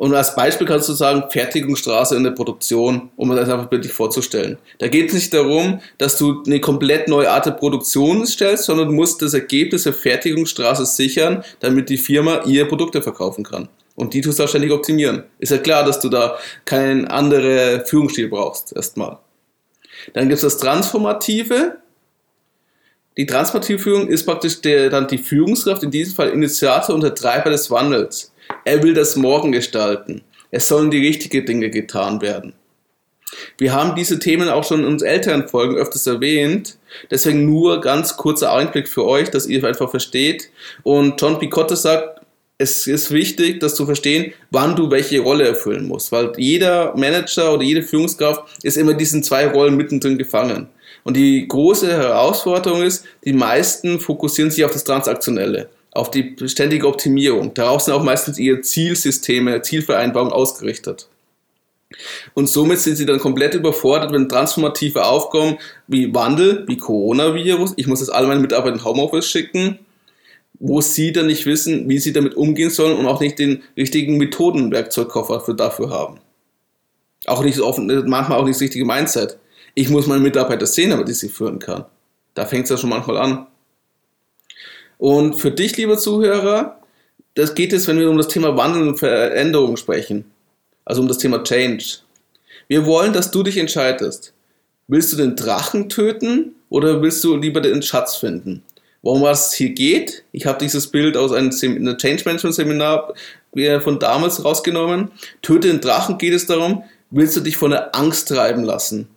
Und 0.00 0.14
als 0.14 0.34
Beispiel 0.34 0.66
kannst 0.66 0.88
du 0.88 0.94
sagen, 0.94 1.24
Fertigungsstraße 1.28 2.16
in 2.16 2.24
der 2.24 2.30
Produktion, 2.30 3.10
um 3.16 3.36
das 3.36 3.50
einfach 3.50 3.66
bildlich 3.66 3.92
vorzustellen. 3.92 4.56
Da 4.78 4.88
geht 4.88 5.08
es 5.08 5.12
nicht 5.12 5.34
darum, 5.34 5.82
dass 5.98 6.16
du 6.16 6.42
eine 6.46 6.58
komplett 6.58 7.06
neue 7.06 7.30
Art 7.30 7.44
der 7.44 7.50
Produktion 7.50 8.26
stellst, 8.26 8.64
sondern 8.64 8.88
du 8.88 8.94
musst 8.94 9.20
das 9.20 9.34
Ergebnis 9.34 9.82
der 9.82 9.92
Fertigungsstraße 9.92 10.86
sichern, 10.86 11.44
damit 11.58 11.90
die 11.90 11.98
Firma 11.98 12.40
ihre 12.46 12.64
Produkte 12.64 13.02
verkaufen 13.02 13.44
kann. 13.44 13.68
Und 13.94 14.14
die 14.14 14.22
tust 14.22 14.38
du 14.38 14.44
auch 14.44 14.48
ständig 14.48 14.72
optimieren. 14.72 15.24
Ist 15.38 15.52
ja 15.52 15.58
klar, 15.58 15.84
dass 15.84 16.00
du 16.00 16.08
da 16.08 16.38
keinen 16.64 17.06
anderen 17.06 17.84
Führungsstil 17.84 18.28
brauchst, 18.28 18.74
erstmal. 18.74 19.18
Dann 20.14 20.30
gibt 20.30 20.36
es 20.36 20.40
das 20.40 20.56
Transformative. 20.56 21.76
Die 23.18 23.26
transformative 23.26 23.78
Führung 23.78 24.08
ist 24.08 24.24
praktisch 24.24 24.62
der, 24.62 24.88
dann 24.88 25.08
die 25.08 25.18
Führungskraft, 25.18 25.82
in 25.82 25.90
diesem 25.90 26.14
Fall 26.14 26.30
Initiator 26.30 26.94
und 26.94 27.02
der 27.02 27.14
Treiber 27.14 27.50
des 27.50 27.70
Wandels. 27.70 28.32
Er 28.64 28.82
will 28.82 28.94
das 28.94 29.16
Morgen 29.16 29.52
gestalten. 29.52 30.22
Es 30.50 30.68
sollen 30.68 30.90
die 30.90 31.06
richtigen 31.06 31.46
Dinge 31.46 31.70
getan 31.70 32.20
werden. 32.20 32.54
Wir 33.58 33.72
haben 33.72 33.94
diese 33.94 34.18
Themen 34.18 34.48
auch 34.48 34.64
schon 34.64 34.80
in 34.80 34.86
unseren 34.86 35.08
älteren 35.08 35.48
Folgen 35.48 35.76
öfters 35.76 36.06
erwähnt. 36.06 36.76
Deswegen 37.10 37.46
nur 37.46 37.80
ganz 37.80 38.16
kurzer 38.16 38.52
Einblick 38.52 38.88
für 38.88 39.06
euch, 39.06 39.30
dass 39.30 39.46
ihr 39.46 39.62
einfach 39.64 39.90
versteht. 39.90 40.50
Und 40.82 41.20
John 41.20 41.38
Picotte 41.38 41.76
sagt, 41.76 42.20
es 42.58 42.86
ist 42.86 43.10
wichtig, 43.10 43.60
dass 43.60 43.74
du 43.74 43.86
verstehen, 43.86 44.32
wann 44.50 44.76
du 44.76 44.90
welche 44.90 45.20
Rolle 45.20 45.46
erfüllen 45.46 45.86
musst. 45.86 46.12
Weil 46.12 46.32
jeder 46.36 46.94
Manager 46.96 47.54
oder 47.54 47.62
jede 47.62 47.82
Führungskraft 47.82 48.42
ist 48.62 48.76
immer 48.76 48.94
diesen 48.94 49.22
zwei 49.22 49.46
Rollen 49.46 49.76
mittendrin 49.76 50.18
gefangen. 50.18 50.68
Und 51.04 51.16
die 51.16 51.46
große 51.48 51.90
Herausforderung 51.90 52.82
ist, 52.82 53.06
die 53.24 53.32
meisten 53.32 54.00
fokussieren 54.00 54.50
sich 54.50 54.64
auf 54.64 54.72
das 54.72 54.84
Transaktionelle 54.84 55.70
auf 55.92 56.10
die 56.10 56.36
ständige 56.46 56.86
Optimierung. 56.86 57.54
Darauf 57.54 57.82
sind 57.82 57.94
auch 57.94 58.02
meistens 58.02 58.38
ihre 58.38 58.60
Zielsysteme, 58.60 59.62
Zielvereinbarungen 59.62 60.32
ausgerichtet. 60.32 61.08
Und 62.34 62.48
somit 62.48 62.78
sind 62.78 62.96
sie 62.96 63.06
dann 63.06 63.18
komplett 63.18 63.54
überfordert, 63.54 64.12
wenn 64.12 64.28
transformative 64.28 65.04
Aufgaben 65.04 65.58
wie 65.88 66.14
Wandel, 66.14 66.64
wie 66.68 66.76
Coronavirus, 66.76 67.74
ich 67.76 67.88
muss 67.88 67.98
das 67.98 68.10
alle 68.10 68.28
meine 68.28 68.40
Mitarbeiter 68.40 68.76
in 68.76 68.84
Homeoffice 68.84 69.26
schicken, 69.26 69.80
wo 70.60 70.80
sie 70.80 71.12
dann 71.12 71.26
nicht 71.26 71.46
wissen, 71.46 71.88
wie 71.88 71.98
sie 71.98 72.12
damit 72.12 72.34
umgehen 72.34 72.70
sollen 72.70 72.96
und 72.96 73.06
auch 73.06 73.20
nicht 73.20 73.38
den 73.38 73.62
richtigen 73.76 74.18
Methodenwerkzeugkoffer 74.18 75.40
für 75.40 75.54
dafür 75.54 75.90
haben. 75.90 76.20
Auch 77.26 77.42
nicht 77.42 77.56
so 77.56 77.66
offen, 77.66 77.86
manchmal 78.08 78.38
auch 78.38 78.44
nicht 78.44 78.56
das 78.56 78.62
richtige 78.62 78.84
Mindset. 78.84 79.38
Ich 79.74 79.88
muss 79.88 80.06
meine 80.06 80.20
Mitarbeiter 80.20 80.66
sehen, 80.66 80.90
damit 80.90 81.08
ich 81.08 81.18
sie 81.18 81.28
führen 81.28 81.58
kann. 81.58 81.86
Da 82.34 82.46
fängt 82.46 82.64
es 82.64 82.70
ja 82.70 82.76
schon 82.76 82.90
manchmal 82.90 83.18
an. 83.18 83.46
Und 85.00 85.40
für 85.40 85.50
dich, 85.50 85.78
lieber 85.78 85.96
Zuhörer, 85.96 86.78
das 87.32 87.54
geht 87.54 87.72
es, 87.72 87.88
wenn 87.88 87.98
wir 87.98 88.10
um 88.10 88.18
das 88.18 88.28
Thema 88.28 88.54
Wandel 88.58 88.86
und 88.86 88.98
Veränderung 88.98 89.78
sprechen. 89.78 90.26
Also 90.84 91.00
um 91.00 91.08
das 91.08 91.16
Thema 91.16 91.42
Change. 91.42 92.00
Wir 92.68 92.84
wollen, 92.84 93.14
dass 93.14 93.30
du 93.30 93.42
dich 93.42 93.56
entscheidest. 93.56 94.34
Willst 94.88 95.10
du 95.10 95.16
den 95.16 95.36
Drachen 95.36 95.88
töten 95.88 96.54
oder 96.68 97.00
willst 97.00 97.24
du 97.24 97.34
lieber 97.34 97.62
den 97.62 97.80
Schatz 97.80 98.16
finden? 98.16 98.62
Worum 99.00 99.24
es 99.24 99.54
hier 99.54 99.70
geht, 99.70 100.24
ich 100.32 100.44
habe 100.44 100.58
dieses 100.58 100.88
Bild 100.88 101.16
aus 101.16 101.32
einem 101.32 101.50
Change 101.50 102.22
Management 102.26 102.54
Seminar 102.54 103.14
von 103.80 103.98
damals 103.98 104.44
rausgenommen. 104.44 105.12
Töte 105.40 105.68
den 105.68 105.80
Drachen 105.80 106.18
geht 106.18 106.34
es 106.34 106.44
darum, 106.44 106.84
willst 107.10 107.38
du 107.38 107.40
dich 107.40 107.56
von 107.56 107.70
der 107.70 107.96
Angst 107.96 108.28
treiben 108.28 108.64
lassen? 108.64 109.08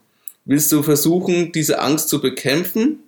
Willst 0.45 0.71
du 0.71 0.81
versuchen, 0.81 1.51
diese 1.51 1.79
Angst 1.79 2.07
zu 2.07 2.21
bekämpfen? 2.21 2.99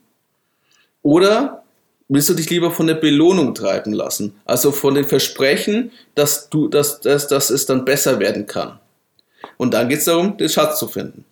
Oder 1.04 1.62
willst 2.08 2.30
du 2.30 2.34
dich 2.34 2.50
lieber 2.50 2.72
von 2.72 2.88
der 2.88 2.96
Belohnung 2.96 3.56
treiben 3.56 3.94
lassen? 3.94 4.36
Also 4.46 4.72
von 4.72 4.96
dem 4.96 5.08
Versprechen, 5.08 5.92
dass, 6.14 6.50
du, 6.50 6.68
dass, 6.68 7.02
dass, 7.02 7.28
dass 7.28 7.50
es 7.50 7.66
dann 7.66 7.86
besser 7.86 8.20
werden 8.20 8.46
kann. 8.46 8.80
Und 9.58 9.74
dann 9.74 9.90
geht 9.90 10.00
es 10.00 10.06
darum, 10.06 10.38
den 10.38 10.50
Schatz 10.50 10.80
zu 10.80 10.88
finden. 10.88 11.26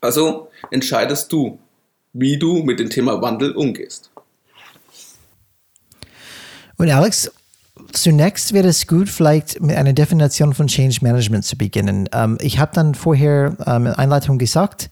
Also 0.00 0.48
entscheidest 0.70 1.32
du, 1.32 1.58
wie 2.12 2.38
du 2.38 2.62
mit 2.62 2.78
dem 2.78 2.90
Thema 2.90 3.20
Wandel 3.22 3.52
umgehst. 3.52 4.10
Und 6.76 6.90
Alex, 6.90 7.32
zunächst 7.92 8.52
wäre 8.52 8.68
es 8.68 8.86
gut, 8.86 9.08
vielleicht 9.08 9.60
mit 9.60 9.76
einer 9.76 9.92
Definition 9.92 10.54
von 10.54 10.66
Change 10.66 10.98
Management 11.02 11.44
zu 11.44 11.56
beginnen. 11.56 12.08
Ähm, 12.12 12.36
ich 12.40 12.58
habe 12.58 12.72
dann 12.74 12.94
vorher 12.94 13.56
ähm, 13.66 13.86
in 13.86 13.92
Einleitung 13.92 14.38
gesagt, 14.38 14.90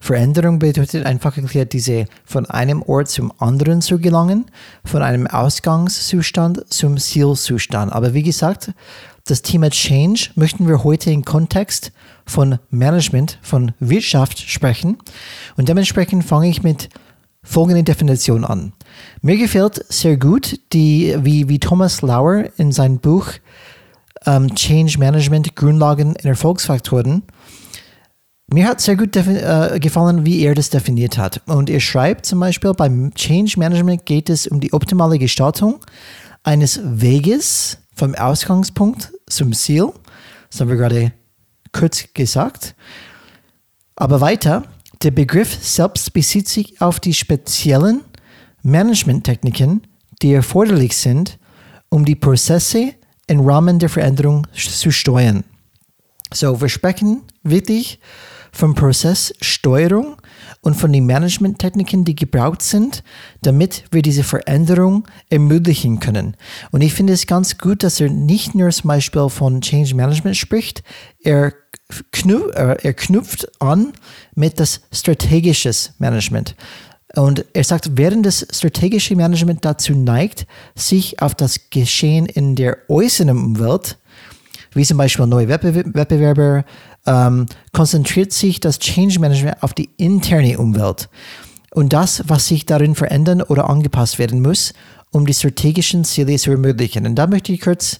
Veränderung 0.00 0.58
bedeutet 0.58 1.04
einfach 1.04 1.36
erklärt, 1.36 1.74
diese 1.74 2.06
von 2.24 2.46
einem 2.46 2.82
Ort 2.82 3.08
zum 3.08 3.32
anderen 3.38 3.82
zu 3.82 3.98
gelangen, 3.98 4.46
von 4.82 5.02
einem 5.02 5.26
Ausgangszustand 5.26 6.72
zum 6.72 6.96
Zielzustand. 6.96 7.92
Aber 7.92 8.14
wie 8.14 8.22
gesagt, 8.22 8.72
das 9.26 9.42
Thema 9.42 9.68
Change 9.68 10.30
möchten 10.34 10.66
wir 10.66 10.82
heute 10.82 11.10
im 11.10 11.24
Kontext 11.24 11.92
von 12.24 12.58
Management, 12.70 13.38
von 13.42 13.72
Wirtschaft 13.78 14.40
sprechen. 14.40 14.96
Und 15.56 15.68
dementsprechend 15.68 16.24
fange 16.24 16.48
ich 16.48 16.62
mit 16.62 16.88
folgender 17.42 17.82
Definition 17.82 18.44
an. 18.44 18.72
Mir 19.20 19.36
gefällt 19.36 19.84
sehr 19.92 20.16
gut, 20.16 20.58
die, 20.72 21.14
wie, 21.20 21.48
wie 21.48 21.58
Thomas 21.58 22.00
Lauer 22.00 22.46
in 22.56 22.72
seinem 22.72 22.98
Buch 22.98 23.26
um, 24.26 24.54
Change 24.54 24.98
Management 24.98 25.56
Grundlagen 25.56 26.14
in 26.16 26.28
Erfolgsfaktoren 26.28 27.22
mir 28.52 28.66
hat 28.66 28.80
sehr 28.80 28.96
gut 28.96 29.16
äh, 29.16 29.78
gefallen, 29.80 30.26
wie 30.26 30.40
er 30.40 30.54
das 30.54 30.70
definiert 30.70 31.18
hat. 31.18 31.40
Und 31.46 31.70
er 31.70 31.80
schreibt 31.80 32.26
zum 32.26 32.40
Beispiel, 32.40 32.72
beim 32.74 33.14
Change 33.14 33.58
Management 33.58 34.06
geht 34.06 34.28
es 34.28 34.46
um 34.46 34.60
die 34.60 34.72
optimale 34.72 35.18
Gestaltung 35.18 35.80
eines 36.42 36.80
Weges 36.82 37.78
vom 37.94 38.14
Ausgangspunkt 38.14 39.12
zum 39.28 39.52
Ziel. 39.52 39.92
Das 40.50 40.60
haben 40.60 40.68
wir 40.68 40.76
gerade 40.76 41.12
kurz 41.72 42.04
gesagt. 42.14 42.74
Aber 43.94 44.20
weiter, 44.20 44.64
der 45.02 45.10
Begriff 45.12 45.56
selbst 45.62 46.12
bezieht 46.12 46.48
sich 46.48 46.80
auf 46.80 47.00
die 47.00 47.14
speziellen 47.14 48.02
Managementtechniken, 48.62 49.82
die 50.22 50.32
erforderlich 50.32 50.96
sind, 50.96 51.38
um 51.88 52.04
die 52.04 52.16
Prozesse 52.16 52.94
im 53.26 53.40
Rahmen 53.40 53.78
der 53.78 53.88
Veränderung 53.88 54.46
zu 54.54 54.90
steuern. 54.90 55.44
So, 56.32 56.60
wir 56.60 56.68
sprechen 56.68 57.22
wirklich 57.42 58.00
von 58.52 58.74
Prozesssteuerung 58.74 60.16
und 60.62 60.74
von 60.74 60.92
den 60.92 61.06
Managementtechniken, 61.06 62.04
die 62.04 62.14
gebraucht 62.14 62.62
sind, 62.62 63.02
damit 63.42 63.84
wir 63.90 64.02
diese 64.02 64.24
Veränderung 64.24 65.06
ermöglichen 65.30 66.00
können. 66.00 66.36
Und 66.70 66.82
ich 66.82 66.92
finde 66.92 67.12
es 67.12 67.26
ganz 67.26 67.58
gut, 67.58 67.82
dass 67.82 68.00
er 68.00 68.10
nicht 68.10 68.54
nur 68.54 68.70
zum 68.70 68.88
Beispiel 68.88 69.28
von 69.28 69.60
Change 69.60 69.94
Management 69.94 70.36
spricht, 70.36 70.82
er, 71.22 71.54
knüpft, 72.12 72.54
äh, 72.54 72.76
er 72.82 72.94
knüpft 72.94 73.62
an 73.62 73.92
mit 74.34 74.60
das 74.60 74.82
strategisches 74.92 75.94
Management. 75.98 76.54
Und 77.16 77.44
er 77.54 77.64
sagt, 77.64 77.96
während 77.96 78.24
das 78.24 78.46
strategische 78.52 79.16
Management 79.16 79.64
dazu 79.64 79.94
neigt, 79.94 80.46
sich 80.76 81.20
auf 81.20 81.34
das 81.34 81.70
Geschehen 81.70 82.26
in 82.26 82.54
der 82.54 82.78
äußeren 82.88 83.30
Umwelt, 83.30 83.98
wie 84.74 84.84
zum 84.84 84.98
Beispiel 84.98 85.26
neue 85.26 85.48
Wettbewerber, 85.48 86.64
ähm, 87.10 87.46
konzentriert 87.72 88.32
sich 88.32 88.60
das 88.60 88.78
Change 88.78 89.18
Management 89.18 89.62
auf 89.62 89.74
die 89.74 89.90
interne 89.96 90.58
Umwelt 90.58 91.08
und 91.72 91.92
das, 91.92 92.22
was 92.26 92.46
sich 92.46 92.66
darin 92.66 92.94
verändern 92.94 93.42
oder 93.42 93.68
angepasst 93.68 94.18
werden 94.18 94.40
muss, 94.40 94.72
um 95.10 95.26
die 95.26 95.34
strategischen 95.34 96.04
Ziele 96.04 96.36
zu 96.36 96.52
ermöglichen. 96.52 97.06
Und 97.06 97.16
da 97.16 97.26
möchte 97.26 97.52
ich 97.52 97.60
kurz 97.60 97.98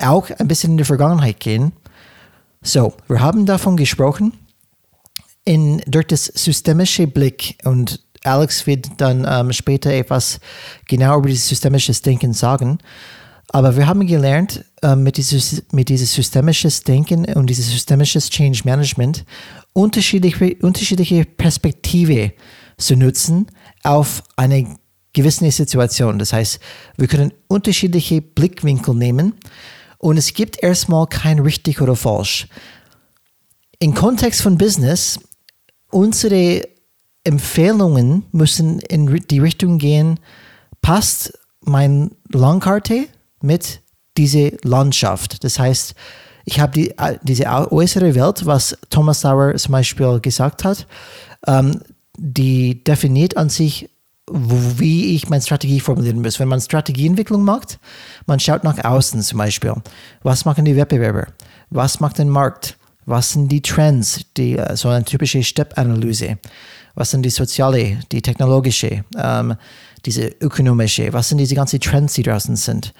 auch 0.00 0.30
ein 0.30 0.46
bisschen 0.46 0.72
in 0.72 0.78
die 0.78 0.84
Vergangenheit 0.84 1.40
gehen. 1.40 1.72
So, 2.62 2.94
wir 3.08 3.20
haben 3.20 3.44
davon 3.44 3.76
gesprochen, 3.76 4.32
in, 5.44 5.82
durch 5.86 6.06
das 6.06 6.26
systemische 6.26 7.06
Blick 7.08 7.58
und 7.64 8.00
Alex 8.22 8.66
wird 8.66 8.88
dann 8.98 9.26
ähm, 9.28 9.52
später 9.52 9.90
etwas 9.90 10.38
genau 10.86 11.18
über 11.18 11.28
dieses 11.28 11.48
systemische 11.48 11.92
Denken 11.92 12.32
sagen. 12.32 12.78
Aber 13.50 13.76
wir 13.76 13.86
haben 13.86 14.06
gelernt, 14.06 14.64
äh, 14.82 14.94
mit, 14.94 15.16
dieses, 15.16 15.62
mit 15.72 15.88
dieses 15.88 16.12
systemisches 16.12 16.82
Denken 16.82 17.24
und 17.24 17.48
dieses 17.48 17.70
systemisches 17.70 18.28
Change 18.28 18.60
Management 18.64 19.24
unterschiedliche, 19.72 20.56
unterschiedliche 20.60 21.24
Perspektive 21.24 22.32
zu 22.76 22.94
nutzen 22.94 23.46
auf 23.84 24.22
eine 24.36 24.76
gewisse 25.12 25.50
Situation. 25.50 26.18
Das 26.18 26.32
heißt, 26.32 26.60
wir 26.96 27.08
können 27.08 27.32
unterschiedliche 27.48 28.20
Blickwinkel 28.20 28.94
nehmen 28.94 29.34
und 29.98 30.16
es 30.16 30.34
gibt 30.34 30.62
erstmal 30.62 31.06
kein 31.06 31.38
richtig 31.38 31.80
oder 31.80 31.96
falsch. 31.96 32.48
Im 33.78 33.94
Kontext 33.94 34.42
von 34.42 34.58
Business, 34.58 35.18
unsere 35.90 36.68
Empfehlungen 37.24 38.24
müssen 38.32 38.80
in 38.80 39.06
die 39.28 39.38
Richtung 39.38 39.78
gehen, 39.78 40.20
passt 40.82 41.32
mein 41.60 42.10
Landkarte 42.30 43.06
mit 43.40 43.80
diese 44.16 44.56
Landschaft. 44.62 45.44
Das 45.44 45.58
heißt, 45.58 45.94
Ich 46.50 46.60
habe 46.60 46.72
die, 46.72 46.96
äh, 46.96 47.18
diese 47.22 47.44
äußere 47.44 48.14
Welt, 48.14 48.46
was 48.46 48.74
Thomas 48.88 49.20
Sauer 49.20 49.54
zum 49.56 49.72
Beispiel 49.72 50.18
gesagt 50.20 50.64
hat, 50.64 50.86
ähm, 51.46 51.82
die 52.16 52.82
definiert 52.82 53.36
an 53.36 53.50
sich, 53.50 53.90
wie 54.30 55.14
ich 55.14 55.28
meine 55.28 55.42
Strategie 55.42 55.80
formulieren 55.80 56.22
muss. 56.22 56.40
Wenn 56.40 56.48
man 56.48 56.58
Strategieentwicklung 56.58 57.44
macht, 57.44 57.78
man 58.24 58.40
schaut 58.40 58.64
nach 58.64 58.82
außen 58.82 59.20
zum 59.20 59.38
Beispiel. 59.38 59.74
Was 60.22 60.46
machen 60.46 60.64
die 60.64 60.74
Wettbewerber? 60.74 61.26
Was 61.68 62.00
macht 62.00 62.16
der 62.16 62.24
Markt? 62.24 62.78
Was 63.04 63.32
sind 63.32 63.52
die 63.52 63.60
Trends? 63.60 64.20
Die, 64.38 64.56
äh, 64.56 64.74
so 64.74 64.88
eine 64.88 65.04
typische 65.04 65.42
Step-Analyse. 65.42 66.38
Was 66.94 67.10
sind 67.10 67.24
die 67.24 67.30
soziale, 67.30 68.00
die 68.10 68.22
technologische, 68.22 69.04
ähm, 69.18 69.54
diese 70.06 70.28
ökonomische? 70.40 71.12
Was 71.12 71.28
sind 71.28 71.38
diese 71.38 71.54
ganzen 71.54 71.78
Trends, 71.78 72.14
die 72.14 72.22
draußen 72.22 72.56
sind? 72.56 72.94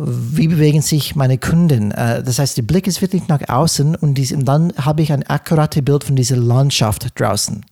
Wie 0.00 0.46
bewegen 0.46 0.80
sich 0.80 1.16
meine 1.16 1.38
Kunden. 1.38 1.90
Äh, 1.90 2.22
das 2.22 2.38
heißt, 2.38 2.56
der 2.56 2.62
Blick 2.62 2.86
ist 2.86 3.02
wirklich 3.02 3.26
nach 3.26 3.48
außen 3.48 3.96
und, 3.96 4.14
dies, 4.14 4.32
und 4.32 4.44
dann 4.44 4.72
habe 4.76 5.02
ich 5.02 5.12
ein 5.12 5.24
akkurates 5.24 5.84
Bild 5.84 6.04
von 6.04 6.14
dieser 6.14 6.36
Landschaft 6.36 7.18
draußen. 7.18 7.64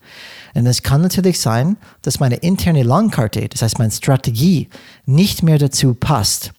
Und 0.55 0.67
es 0.67 0.83
kann 0.83 1.03
natürlich 1.03 1.41
sein, 1.41 1.77
dass 2.03 2.19
meine 2.19 2.37
interne 2.37 2.83
Landkarte, 2.83 3.49
das 3.49 3.63
heißt 3.63 3.79
meine 3.79 3.93
Strategie, 3.93 4.69
nicht 5.05 5.43
mehr 5.43 5.59
dazu 5.59 5.95
passt. 5.95 6.53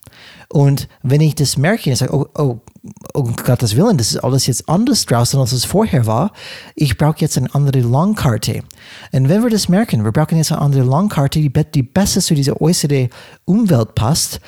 Und 0.50 0.88
wenn 1.04 1.20
ich 1.20 1.36
das 1.36 1.58
merke, 1.58 1.92
ich 1.92 2.00
sage, 2.00 2.16
oh, 2.16 2.28
oh, 2.36 2.60
um 3.14 3.36
Gottes 3.36 3.76
Willen, 3.76 3.98
das 3.98 4.12
ist 4.12 4.24
alles 4.24 4.48
jetzt 4.48 4.70
anders 4.70 5.06
draußen, 5.06 5.38
als 5.38 5.52
es 5.52 5.66
vorher 5.66 6.06
war. 6.06 6.32
Ich 6.76 6.98
brauche 6.98 7.18
jetzt 7.20 7.38
eine 7.38 7.54
andere 7.54 7.82
Landkarte. 7.82 8.64
Und 9.12 9.28
wenn 9.28 9.44
wir 9.44 9.50
das 9.50 9.68
merken, 9.68 10.06
wir 10.06 10.14
brauchen 10.14 10.38
jetzt 10.38 10.54
eine 10.54 10.62
andere 10.62 10.84
Landkarte, 10.84 11.42
die, 11.42 11.52
die 11.52 11.84
besser 11.84 12.22
zu 12.22 12.34
dieser 12.34 12.62
äußeren 12.62 13.10
Umwelt 13.44 13.96
passt, 13.96 14.40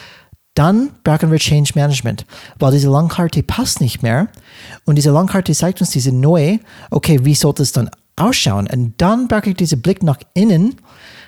dann 0.56 0.91
brauchen 1.03 1.32
wir 1.32 1.39
Change 1.39 1.72
Management, 1.75 2.25
weil 2.58 2.72
diese 2.72 2.89
Langkarte 2.89 3.44
passt 3.44 3.82
nicht 3.82 4.03
mehr 4.03 4.27
und 4.86 4.96
diese 4.96 5.12
Langkarte 5.12 5.53
zeigt 5.53 5.79
uns 5.82 5.91
diese 5.91 6.12
neue, 6.12 6.60
okay, 6.91 7.24
wie 7.24 7.36
sollte 7.36 7.63
es 7.63 7.72
dann 7.72 7.89
ausschauen? 8.15 8.68
Und 8.72 8.94
dann 8.98 9.27
brauche 9.27 9.50
ich 9.50 9.56
diesen 9.56 9.82
Blick 9.82 10.03
nach 10.03 10.20
innen, 10.34 10.75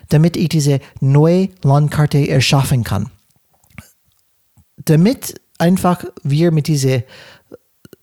damit 0.09 0.35
ich 0.35 0.49
diese 0.49 0.79
neue 0.99 1.49
Landkarte 1.63 2.27
erschaffen 2.27 2.83
kann. 2.83 3.09
Damit 4.77 5.39
einfach 5.57 6.03
wir 6.23 6.51
mit 6.51 6.67
diesen 6.67 7.03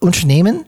Unternehmen 0.00 0.64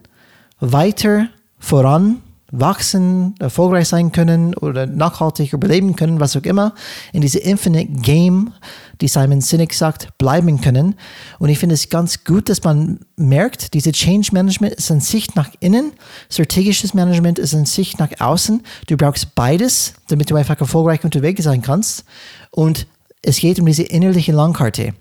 weiter 0.58 1.28
voran 1.58 2.20
wachsen, 2.50 3.34
erfolgreich 3.38 3.88
sein 3.88 4.12
können 4.12 4.54
oder 4.54 4.86
nachhaltig 4.86 5.52
überleben 5.52 5.96
können, 5.96 6.20
was 6.20 6.36
auch 6.36 6.42
immer, 6.42 6.74
in 7.12 7.20
diese 7.20 7.38
Infinite 7.38 7.92
Game, 8.00 8.52
die 9.00 9.08
Simon 9.08 9.40
Sinek 9.40 9.72
sagt, 9.72 10.16
bleiben 10.18 10.60
können. 10.60 10.94
Und 11.38 11.48
ich 11.48 11.58
finde 11.58 11.74
es 11.74 11.88
ganz 11.88 12.24
gut, 12.24 12.48
dass 12.48 12.62
man 12.64 13.00
merkt, 13.16 13.74
diese 13.74 13.92
Change 13.92 14.30
Management 14.32 14.74
ist 14.74 14.90
an 14.90 15.00
sich 15.00 15.34
nach 15.34 15.50
innen, 15.60 15.92
strategisches 16.28 16.94
Management 16.94 17.38
ist 17.38 17.54
an 17.54 17.66
sich 17.66 17.98
nach 17.98 18.10
außen. 18.18 18.62
Du 18.86 18.96
brauchst 18.96 19.34
beides, 19.34 19.94
damit 20.08 20.30
du 20.30 20.36
einfach 20.36 20.60
erfolgreich 20.60 21.04
unterwegs 21.04 21.44
sein 21.44 21.62
kannst. 21.62 22.04
Und 22.50 22.86
es 23.22 23.38
geht 23.38 23.60
um 23.60 23.66
diese 23.66 23.82
innerliche 23.82 24.32
Langkarte. 24.32 24.94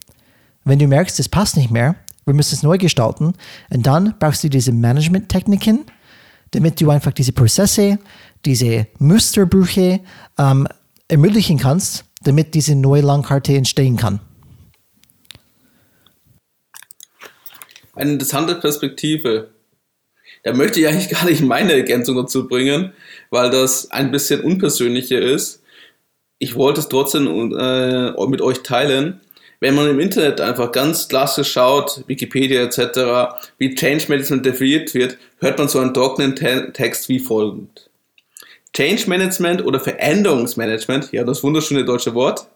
Wenn 0.65 0.79
du 0.79 0.87
merkst, 0.87 1.19
es 1.19 1.29
passt 1.29 1.57
nicht 1.57 1.71
mehr, 1.71 1.95
wir 2.25 2.33
müssen 2.33 2.53
es 2.53 2.63
neu 2.63 2.77
gestalten, 2.77 3.33
und 3.69 3.87
dann 3.87 4.13
brauchst 4.19 4.43
du 4.43 4.49
diese 4.49 4.71
Management-Techniken, 4.71 5.85
damit 6.51 6.79
du 6.81 6.89
einfach 6.89 7.11
diese 7.11 7.31
Prozesse, 7.31 7.99
diese 8.45 8.87
Musterbrüche 8.97 9.99
ähm, 10.37 10.67
ermöglichen 11.07 11.57
kannst, 11.57 12.05
damit 12.21 12.53
diese 12.53 12.75
neue 12.75 13.01
Langkarte 13.01 13.53
entstehen 13.53 13.97
kann. 13.97 14.19
Eine 17.95 18.13
interessante 18.13 18.55
Perspektive. 18.55 19.49
Da 20.43 20.53
möchte 20.53 20.79
ich 20.79 20.87
eigentlich 20.87 21.09
gar 21.09 21.25
nicht 21.25 21.41
meine 21.41 21.73
Ergänzung 21.73 22.15
dazu 22.15 22.47
bringen, 22.47 22.93
weil 23.29 23.49
das 23.49 23.91
ein 23.91 24.11
bisschen 24.11 24.41
unpersönlicher 24.41 25.19
ist. 25.19 25.61
Ich 26.37 26.55
wollte 26.55 26.79
es 26.79 26.87
trotzdem 26.87 27.27
äh, 27.57 28.27
mit 28.27 28.41
euch 28.41 28.63
teilen, 28.63 29.19
wenn 29.59 29.75
man 29.75 29.89
im 29.89 29.99
Internet 29.99 30.39
einfach 30.39 30.71
ganz 30.71 31.07
klassisch 31.07 31.51
schaut, 31.51 32.03
Wikipedia 32.07 32.63
etc., 32.63 33.35
wie 33.57 33.75
Change 33.75 34.05
Management 34.07 34.45
definiert 34.45 34.93
wird, 34.93 35.17
hört 35.39 35.57
man 35.57 35.67
so 35.67 35.79
einen 35.79 35.93
trockenen 35.93 36.35
Text 36.73 37.09
wie 37.09 37.19
folgend. 37.19 37.89
Change 38.73 39.09
Management 39.09 39.65
oder 39.65 39.79
Veränderungsmanagement, 39.79 41.11
ja 41.11 41.23
das 41.23 41.43
wunderschöne 41.43 41.83
deutsche 41.83 42.13
Wort, 42.13 42.47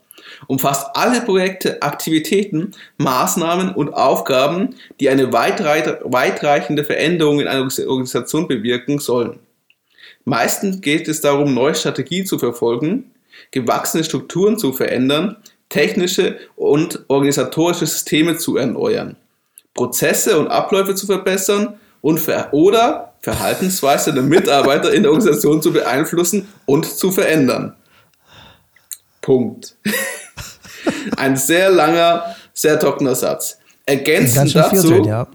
umfasst 0.48 0.88
alle 0.94 1.22
Projekte, 1.22 1.82
Aktivitäten, 1.82 2.72
Maßnahmen 2.98 3.74
und 3.74 3.94
Aufgaben, 3.94 4.76
die 5.00 5.10
eine 5.10 5.34
weitreichende 5.34 6.84
Veränderung 6.84 7.40
in 7.40 7.48
einer 7.48 7.62
Organisation 7.62 8.48
bewirken 8.48 9.00
sollen. 9.00 9.40
Meistens 10.26 10.80
geht 10.82 11.08
es 11.08 11.20
darum, 11.20 11.54
neue 11.54 11.76
Strategien 11.76 12.26
zu 12.26 12.40
verfolgen, 12.40 13.12
gewachsene 13.52 14.04
Strukturen 14.04 14.58
zu 14.58 14.72
verändern, 14.72 15.36
technische 15.74 16.38
und 16.56 17.04
organisatorische 17.08 17.88
Systeme 17.88 18.38
zu 18.38 18.58
erneuern, 18.58 19.16
Prozesse 19.74 20.38
und 20.38 20.48
Abläufe 20.48 20.94
zu 20.94 21.08
verbessern 21.08 21.80
und 22.02 22.20
ver 22.20 22.54
oder 22.54 23.16
Verhaltensweise 23.22 24.14
der 24.14 24.22
Mitarbeiter 24.22 24.94
in 24.94 25.02
der 25.02 25.12
Organisation 25.12 25.64
zu 25.64 25.74
beeinflussen 25.74 26.48
und 26.66 26.86
zu 26.86 27.12
verändern. 27.12 27.76
Punkt. 29.22 29.76
Ein 31.18 31.38
sehr 31.38 31.72
langer, 31.72 32.36
sehr 32.54 32.80
trockener 32.80 33.16
Satz. 33.16 33.58
Ergänzend 33.86 34.54
dazu 34.54 34.90
drin, 34.90 35.06
ja. 35.06 35.28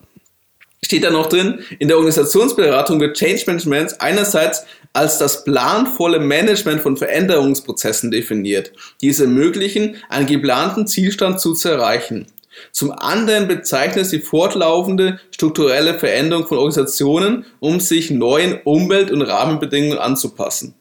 steht 0.84 1.02
da 1.02 1.10
noch 1.10 1.26
drin, 1.26 1.60
in 1.80 1.88
der 1.88 1.96
Organisationsberatung 1.96 3.00
wird 3.00 3.16
Change 3.16 3.42
Management 3.46 4.00
einerseits 4.00 4.64
als 4.92 5.18
das 5.18 5.44
planvolle 5.44 6.18
Management 6.18 6.80
von 6.80 6.96
Veränderungsprozessen 6.96 8.10
definiert, 8.10 8.72
die 9.00 9.08
es 9.08 9.20
ermöglichen, 9.20 9.96
einen 10.08 10.26
geplanten 10.26 10.86
Zielstand 10.86 11.40
zu 11.40 11.54
erreichen. 11.68 12.26
Zum 12.72 12.92
anderen 12.92 13.48
bezeichnet 13.48 14.04
es 14.04 14.10
die 14.10 14.20
fortlaufende 14.20 15.20
strukturelle 15.30 15.98
Veränderung 15.98 16.46
von 16.46 16.58
Organisationen, 16.58 17.44
um 17.60 17.80
sich 17.80 18.10
neuen 18.10 18.60
Umwelt- 18.64 19.10
und 19.10 19.22
Rahmenbedingungen 19.22 19.98
anzupassen. 19.98 20.74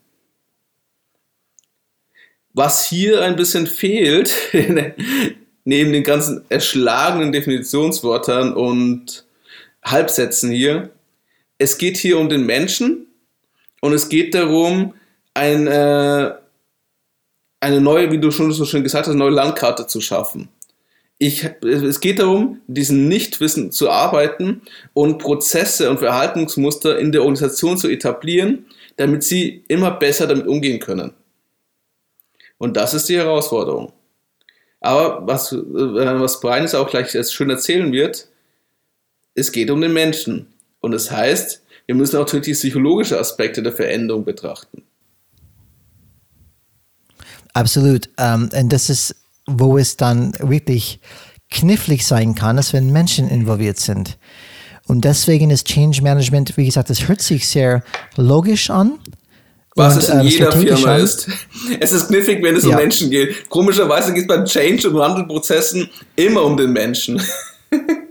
Was 2.53 2.87
hier 2.87 3.21
ein 3.21 3.35
bisschen 3.35 3.67
fehlt, 3.67 4.33
neben 5.63 5.91
den 5.93 6.03
ganzen 6.03 6.43
erschlagenen 6.49 7.31
Definitionswörtern 7.31 8.53
und 8.53 9.25
Halbsätzen 9.83 10.51
hier, 10.51 10.89
es 11.59 11.77
geht 11.77 11.97
hier 11.97 12.17
um 12.17 12.29
den 12.29 12.45
Menschen 12.45 13.06
und 13.81 13.93
es 13.93 14.09
geht 14.09 14.33
darum, 14.33 14.93
ein, 15.33 15.67
äh, 15.67 16.33
eine 17.59 17.81
neue, 17.81 18.11
wie 18.11 18.19
du 18.19 18.31
schon 18.31 18.51
so 18.51 18.65
schön 18.65 18.83
gesagt 18.83 19.07
hast, 19.07 19.15
neue 19.15 19.31
Landkarte 19.31 19.87
zu 19.87 20.01
schaffen. 20.01 20.49
Ich, 21.19 21.49
es 21.63 21.99
geht 21.99 22.19
darum, 22.19 22.61
diesen 22.67 23.07
Nichtwissen 23.07 23.71
zu 23.71 23.89
arbeiten 23.89 24.61
und 24.93 25.17
Prozesse 25.17 25.89
und 25.89 25.97
Verhaltensmuster 25.97 26.99
in 26.99 27.11
der 27.11 27.21
Organisation 27.21 27.77
zu 27.77 27.87
etablieren, 27.87 28.67
damit 28.97 29.23
sie 29.23 29.63
immer 29.67 29.91
besser 29.91 30.27
damit 30.27 30.47
umgehen 30.47 30.79
können. 30.79 31.13
Und 32.59 32.77
das 32.77 32.93
ist 32.93 33.09
die 33.09 33.17
Herausforderung. 33.17 33.93
Aber 34.79 35.25
was, 35.25 35.51
äh, 35.51 35.57
was 35.57 36.39
Brian 36.39 36.63
jetzt 36.63 36.75
auch 36.75 36.89
gleich 36.89 37.11
schön 37.29 37.49
erzählen 37.49 37.91
wird, 37.91 38.27
es 39.33 39.51
geht 39.51 39.69
um 39.69 39.81
den 39.81 39.93
Menschen. 39.93 40.53
Und 40.79 40.91
das 40.91 41.11
heißt, 41.11 41.63
wir 41.87 41.95
müssen 41.95 42.17
auch 42.17 42.25
die 42.29 42.51
psychologische 42.51 43.19
Aspekte 43.19 43.63
der 43.63 43.71
Veränderung 43.71 44.23
betrachten. 44.25 44.83
Absolut. 47.53 48.09
Um, 48.19 48.49
und 48.53 48.71
das 48.71 48.89
ist, 48.89 49.15
wo 49.47 49.77
es 49.77 49.97
dann 49.97 50.33
wirklich 50.39 50.99
knifflig 51.49 52.05
sein 52.05 52.35
kann, 52.35 52.57
dass 52.57 52.73
wenn 52.73 52.91
Menschen 52.91 53.27
involviert 53.29 53.79
sind. 53.79 54.17
Und 54.85 55.05
deswegen 55.05 55.49
ist 55.49 55.65
Change 55.65 56.01
Management, 56.01 56.55
wie 56.57 56.65
gesagt, 56.65 56.89
das 56.89 57.07
hört 57.07 57.21
sich 57.21 57.47
sehr 57.47 57.83
logisch 58.15 58.69
an. 58.69 58.99
Was 59.75 59.95
und, 59.95 60.03
es 60.03 60.09
in 60.09 60.19
ähm, 60.19 60.27
jeder 60.27 60.51
Firma 60.51 60.95
an. 60.95 61.01
ist. 61.01 61.29
Es 61.79 61.93
ist 61.93 62.07
knifflig, 62.07 62.43
wenn 62.43 62.55
es 62.55 62.63
ja. 62.63 62.71
um 62.71 62.75
Menschen 62.75 63.09
geht. 63.09 63.49
Komischerweise 63.49 64.13
geht 64.13 64.23
es 64.23 64.27
beim 64.27 64.45
Change- 64.45 64.89
und 64.89 64.95
Wandelprozessen 64.95 65.89
immer 66.15 66.43
um 66.43 66.57
den 66.57 66.73
Menschen. 66.73 67.21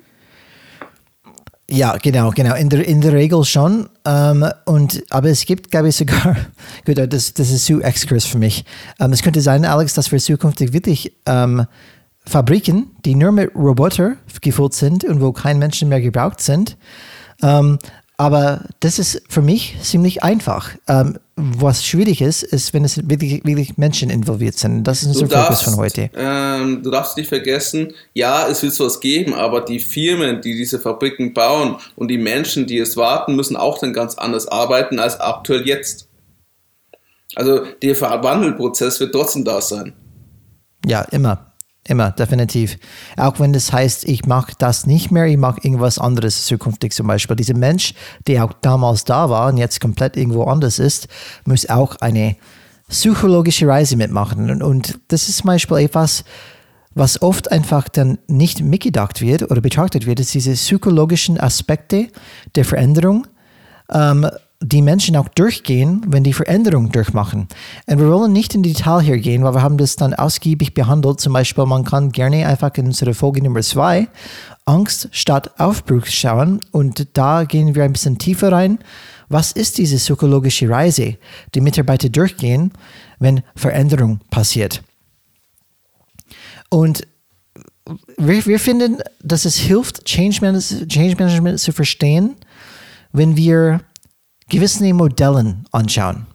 Ja, 1.68 1.96
genau, 1.96 2.30
genau. 2.30 2.54
In 2.54 2.68
der, 2.68 2.86
in 2.86 3.00
der 3.00 3.12
Regel 3.12 3.44
schon. 3.44 3.88
Ähm, 4.04 4.48
und, 4.66 5.02
aber 5.10 5.30
es 5.30 5.44
gibt, 5.44 5.70
glaube 5.70 5.88
ich, 5.88 5.96
sogar, 5.96 6.36
gut, 6.84 6.96
das, 7.12 7.34
das 7.34 7.50
ist 7.50 7.66
zu 7.66 7.82
Exkurs 7.82 8.24
für 8.24 8.38
mich. 8.38 8.64
Ähm, 9.00 9.12
es 9.12 9.22
könnte 9.22 9.40
sein, 9.40 9.64
Alex, 9.64 9.94
dass 9.94 10.12
wir 10.12 10.20
zukünftig 10.20 10.72
wirklich 10.72 11.12
ähm, 11.26 11.66
Fabriken, 12.24 12.90
die 13.04 13.16
nur 13.16 13.32
mit 13.32 13.54
Roboter 13.54 14.16
gefüllt 14.40 14.74
sind 14.74 15.04
und 15.04 15.20
wo 15.20 15.32
kein 15.32 15.58
Menschen 15.58 15.88
mehr 15.88 16.00
gebraucht 16.00 16.40
sind. 16.40 16.76
Ähm, 17.42 17.78
aber 18.16 18.64
das 18.80 18.98
ist 18.98 19.22
für 19.28 19.42
mich 19.42 19.76
ziemlich 19.82 20.22
einfach. 20.22 20.70
Ähm, 20.88 21.18
was 21.36 21.84
schwierig 21.84 22.22
ist, 22.22 22.42
ist, 22.42 22.72
wenn 22.72 22.82
es 22.82 23.08
wirklich, 23.10 23.44
wirklich 23.44 23.76
Menschen 23.76 24.08
involviert 24.08 24.56
sind. 24.56 24.84
Das 24.84 25.02
ist 25.02 25.20
unser 25.20 25.28
Fokus 25.28 25.60
von 25.60 25.76
heute. 25.76 26.10
Ähm, 26.14 26.82
du 26.82 26.90
darfst 26.90 27.18
nicht 27.18 27.28
vergessen, 27.28 27.92
ja, 28.14 28.48
es 28.48 28.62
wird 28.62 28.72
sowas 28.72 29.00
geben, 29.00 29.34
aber 29.34 29.60
die 29.60 29.78
Firmen, 29.78 30.40
die 30.40 30.56
diese 30.56 30.80
Fabriken 30.80 31.34
bauen 31.34 31.76
und 31.94 32.08
die 32.08 32.16
Menschen, 32.16 32.66
die 32.66 32.78
es 32.78 32.96
warten, 32.96 33.36
müssen 33.36 33.54
auch 33.54 33.78
dann 33.78 33.92
ganz 33.92 34.14
anders 34.16 34.48
arbeiten 34.48 34.98
als 34.98 35.20
aktuell 35.20 35.66
jetzt. 35.66 36.08
Also 37.34 37.66
der 37.82 37.94
Verwandelprozess 37.94 38.98
wird 39.00 39.12
trotzdem 39.12 39.44
da 39.44 39.60
sein. 39.60 39.92
Ja, 40.86 41.02
immer. 41.02 41.52
Immer, 41.88 42.10
definitiv. 42.10 42.78
Auch 43.16 43.38
wenn 43.38 43.52
das 43.52 43.72
heißt, 43.72 44.08
ich 44.08 44.26
mache 44.26 44.52
das 44.58 44.86
nicht 44.86 45.12
mehr, 45.12 45.26
ich 45.26 45.36
mache 45.36 45.60
irgendwas 45.62 45.98
anderes 45.98 46.46
zukünftig 46.46 46.92
zum 46.92 47.06
Beispiel. 47.06 47.36
Dieser 47.36 47.56
Mensch, 47.56 47.94
der 48.26 48.44
auch 48.44 48.52
damals 48.54 49.04
da 49.04 49.30
war 49.30 49.48
und 49.48 49.56
jetzt 49.56 49.80
komplett 49.80 50.16
irgendwo 50.16 50.44
anders 50.44 50.80
ist, 50.80 51.06
muss 51.44 51.68
auch 51.68 51.96
eine 52.00 52.36
psychologische 52.88 53.68
Reise 53.68 53.96
mitmachen. 53.96 54.50
Und, 54.50 54.62
und 54.62 54.98
das 55.08 55.28
ist 55.28 55.38
zum 55.38 55.46
Beispiel 55.46 55.78
etwas, 55.78 56.24
was 56.94 57.22
oft 57.22 57.52
einfach 57.52 57.88
dann 57.88 58.18
nicht 58.26 58.62
mitgedacht 58.62 59.20
wird 59.20 59.42
oder 59.50 59.60
betrachtet 59.60 60.06
wird, 60.06 60.18
ist 60.18 60.34
diese 60.34 60.52
psychologischen 60.52 61.38
Aspekte 61.38 62.08
der 62.54 62.64
Veränderung. 62.64 63.26
Ähm, 63.92 64.28
die 64.60 64.82
Menschen 64.82 65.16
auch 65.16 65.28
durchgehen, 65.28 66.02
wenn 66.06 66.24
die 66.24 66.32
Veränderung 66.32 66.90
durchmachen. 66.90 67.48
Und 67.86 67.98
wir 67.98 68.10
wollen 68.10 68.32
nicht 68.32 68.54
in 68.54 68.62
Detail 68.62 69.02
hier 69.02 69.18
gehen, 69.18 69.44
weil 69.44 69.54
wir 69.54 69.62
haben 69.62 69.76
das 69.76 69.96
dann 69.96 70.14
ausgiebig 70.14 70.72
behandelt. 70.72 71.20
Zum 71.20 71.34
Beispiel, 71.34 71.66
man 71.66 71.84
kann 71.84 72.10
gerne 72.10 72.46
einfach 72.46 72.72
in 72.74 72.86
unsere 72.86 73.12
Folge 73.12 73.42
Nummer 73.42 73.60
zwei 73.60 74.08
Angst 74.64 75.08
statt 75.12 75.60
Aufbruch 75.60 76.06
schauen 76.06 76.60
und 76.72 77.06
da 77.16 77.44
gehen 77.44 77.74
wir 77.74 77.84
ein 77.84 77.92
bisschen 77.92 78.18
tiefer 78.18 78.50
rein. 78.50 78.78
Was 79.28 79.52
ist 79.52 79.78
diese 79.78 79.96
psychologische 79.96 80.68
Reise, 80.68 81.16
die 81.54 81.60
Mitarbeiter 81.60 82.08
durchgehen, 82.08 82.72
wenn 83.18 83.42
Veränderung 83.54 84.20
passiert? 84.30 84.82
Und 86.70 87.06
wir, 88.16 88.44
wir 88.46 88.58
finden, 88.58 88.98
dass 89.22 89.44
es 89.44 89.56
hilft, 89.56 90.04
Change 90.04 90.38
Management, 90.40 90.90
Change 90.90 91.16
Management 91.16 91.60
zu 91.60 91.72
verstehen, 91.72 92.36
wenn 93.12 93.36
wir 93.36 93.80
gewisse 94.48 94.92
Modellen 94.94 95.66
anschauen. 95.72 96.26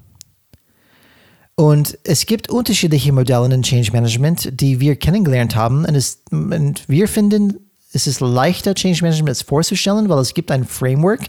Und 1.55 1.97
es 2.03 2.25
gibt 2.25 2.49
unterschiedliche 2.49 3.11
Modelle 3.11 3.53
in 3.53 3.61
Change 3.61 3.91
Management, 3.91 4.59
die 4.59 4.79
wir 4.79 4.95
kennengelernt 4.95 5.55
haben. 5.55 5.85
Und, 5.85 5.95
es, 5.95 6.23
und 6.31 6.87
wir 6.87 7.07
finden, 7.07 7.71
es 7.93 8.07
ist 8.07 8.21
leichter, 8.21 8.73
Change 8.73 9.03
Management 9.03 9.37
vorzustellen, 9.45 10.09
weil 10.09 10.19
es 10.19 10.33
gibt 10.33 10.49
ein 10.49 10.65
Framework, 10.65 11.21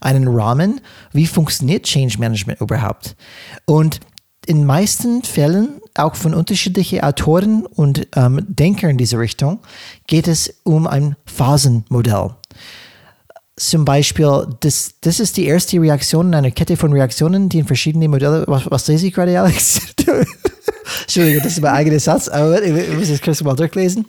einen 0.00 0.28
Rahmen, 0.28 0.80
wie 1.12 1.26
funktioniert 1.26 1.84
Change 1.84 2.18
Management 2.18 2.60
überhaupt. 2.60 3.16
Und 3.64 4.00
in 4.46 4.64
meisten 4.64 5.22
Fällen, 5.22 5.80
auch 5.94 6.14
von 6.14 6.34
unterschiedlichen 6.34 7.00
Autoren 7.00 7.66
und 7.66 8.08
ähm, 8.16 8.44
Denkern 8.48 8.90
in 8.90 8.98
diese 8.98 9.18
Richtung, 9.18 9.60
geht 10.06 10.26
es 10.26 10.60
um 10.64 10.86
ein 10.86 11.16
Phasenmodell 11.26 12.37
zum 13.58 13.84
Beispiel, 13.84 14.46
das, 14.60 14.94
das 15.00 15.20
ist 15.20 15.36
die 15.36 15.46
erste 15.46 15.80
Reaktion 15.80 16.28
in 16.28 16.34
einer 16.34 16.50
Kette 16.50 16.76
von 16.76 16.92
Reaktionen, 16.92 17.48
die 17.48 17.58
in 17.58 17.66
verschiedenen 17.66 18.10
Modellen. 18.10 18.44
Was, 18.46 18.70
was 18.70 18.86
lese 18.86 19.08
ich 19.08 19.14
gerade, 19.14 19.38
Alex? 19.38 19.80
Entschuldigung, 21.02 21.42
das 21.42 21.52
ist 21.52 21.60
mein 21.60 21.74
eigener 21.74 22.00
Satz, 22.00 22.28
aber 22.28 22.62
ich 22.62 22.88
muss 22.94 23.08
es 23.08 23.20
kurz 23.20 23.42
mal 23.42 23.54
durchlesen. 23.54 24.06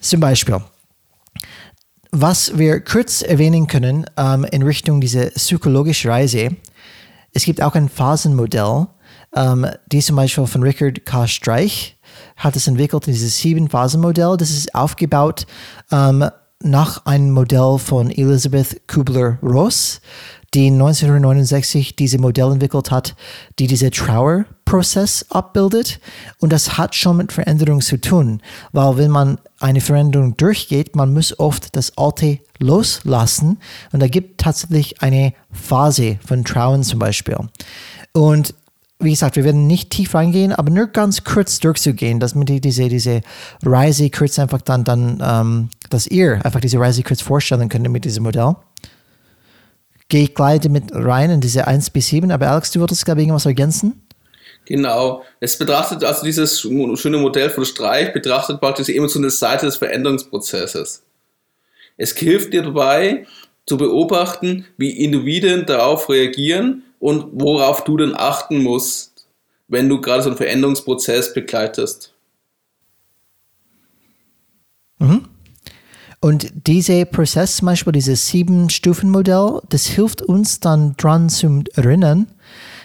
Zum 0.00 0.20
Beispiel, 0.20 0.60
was 2.10 2.56
wir 2.56 2.80
kurz 2.80 3.22
erwähnen 3.22 3.66
können 3.66 4.06
ähm, 4.16 4.44
in 4.50 4.62
Richtung 4.62 5.00
dieser 5.00 5.26
psychologischen 5.30 6.10
Reise, 6.10 6.50
es 7.32 7.44
gibt 7.44 7.62
auch 7.62 7.74
ein 7.74 7.88
Phasenmodell, 7.88 8.86
ähm, 9.34 9.66
die 9.86 10.00
zum 10.00 10.16
Beispiel 10.16 10.46
von 10.46 10.62
Richard 10.62 11.04
K. 11.04 11.26
Streich 11.26 11.98
hat 12.36 12.56
es 12.56 12.66
entwickelt, 12.66 13.06
dieses 13.06 13.38
Sieben-Phasen-Modell. 13.38 14.36
Das 14.36 14.50
ist 14.50 14.74
aufgebaut 14.74 15.46
ähm, 15.90 16.28
nach 16.62 17.06
einem 17.06 17.30
Modell 17.30 17.78
von 17.78 18.10
Elizabeth 18.10 18.80
Kubler-Ross, 18.88 20.00
die 20.54 20.68
1969 20.68 21.94
diese 21.94 22.18
Modell 22.18 22.52
entwickelt 22.52 22.90
hat, 22.90 23.14
die 23.58 23.66
diese 23.66 23.90
Trauerprozess 23.90 25.26
abbildet. 25.30 26.00
Und 26.38 26.52
das 26.52 26.78
hat 26.78 26.94
schon 26.94 27.18
mit 27.18 27.32
Veränderung 27.32 27.80
zu 27.80 28.00
tun, 28.00 28.40
weil 28.72 28.96
wenn 28.96 29.10
man 29.10 29.38
eine 29.60 29.80
Veränderung 29.80 30.36
durchgeht, 30.36 30.96
man 30.96 31.12
muss 31.12 31.38
oft 31.38 31.76
das 31.76 31.96
Alte 31.96 32.38
loslassen. 32.58 33.58
Und 33.92 34.00
da 34.00 34.08
gibt 34.08 34.40
tatsächlich 34.40 35.02
eine 35.02 35.34
Phase 35.52 36.18
von 36.26 36.44
Trauen 36.44 36.82
zum 36.82 36.98
Beispiel. 36.98 37.36
Und 38.12 38.54
wie 39.00 39.10
gesagt, 39.10 39.36
wir 39.36 39.44
werden 39.44 39.66
nicht 39.68 39.90
tief 39.90 40.14
reingehen, 40.14 40.52
aber 40.52 40.70
nur 40.70 40.88
ganz 40.88 41.22
kurz 41.22 41.60
durchzugehen, 41.60 42.18
dass 42.18 42.34
man 42.34 42.46
die, 42.46 42.60
diese, 42.60 42.88
diese 42.88 43.20
Reise 43.62 44.10
kurz 44.10 44.38
einfach 44.40 44.60
dann, 44.60 44.82
dann 44.82 45.22
ähm, 45.22 45.68
dass 45.88 46.06
ihr 46.06 46.44
einfach 46.44 46.60
diese 46.60 46.78
Reise 46.78 47.02
kurz 47.02 47.20
vorstellen 47.20 47.68
könnt 47.68 47.88
mit 47.88 48.04
diesem 48.04 48.24
Modell. 48.24 48.56
Gehe 50.08 50.24
ich 50.24 50.34
gleich 50.34 50.66
mit 50.68 50.90
rein 50.92 51.30
in 51.30 51.40
diese 51.40 51.66
1 51.66 51.90
bis 51.90 52.08
7, 52.08 52.30
aber 52.30 52.50
Alex, 52.50 52.70
du 52.70 52.80
würdest, 52.80 53.04
glaube 53.04 53.20
ich, 53.20 53.26
irgendwas 53.26 53.46
ergänzen? 53.46 54.02
Genau. 54.64 55.24
Es 55.40 55.58
betrachtet 55.58 56.04
also 56.04 56.24
dieses 56.24 56.60
schöne 56.60 57.18
Modell 57.18 57.50
von 57.50 57.64
Streich, 57.64 58.12
betrachtet 58.12 58.60
praktisch 58.60 58.86
die 58.86 58.96
emotionale 58.96 59.30
Seite 59.30 59.66
des 59.66 59.76
Veränderungsprozesses. 59.76 61.02
Es 61.96 62.16
hilft 62.16 62.52
dir 62.52 62.62
dabei, 62.62 63.26
zu 63.66 63.76
beobachten, 63.76 64.64
wie 64.78 65.04
Individuen 65.04 65.66
darauf 65.66 66.08
reagieren 66.08 66.84
und 67.00 67.26
worauf 67.32 67.84
du 67.84 67.98
denn 67.98 68.14
achten 68.14 68.62
musst, 68.62 69.26
wenn 69.68 69.88
du 69.88 70.00
gerade 70.00 70.22
so 70.22 70.30
einen 70.30 70.38
Veränderungsprozess 70.38 71.34
begleitest. 71.34 72.14
Mhm. 74.98 75.28
Und 76.20 76.66
dieser 76.66 77.04
Prozess, 77.04 77.56
zum 77.56 77.66
Beispiel 77.66 77.92
dieses 77.92 78.26
Sieben-Stufen-Modell, 78.28 79.60
das 79.68 79.86
hilft 79.86 80.22
uns 80.22 80.58
dann 80.58 80.94
daran 80.96 81.28
zu 81.28 81.62
erinnern, 81.74 82.26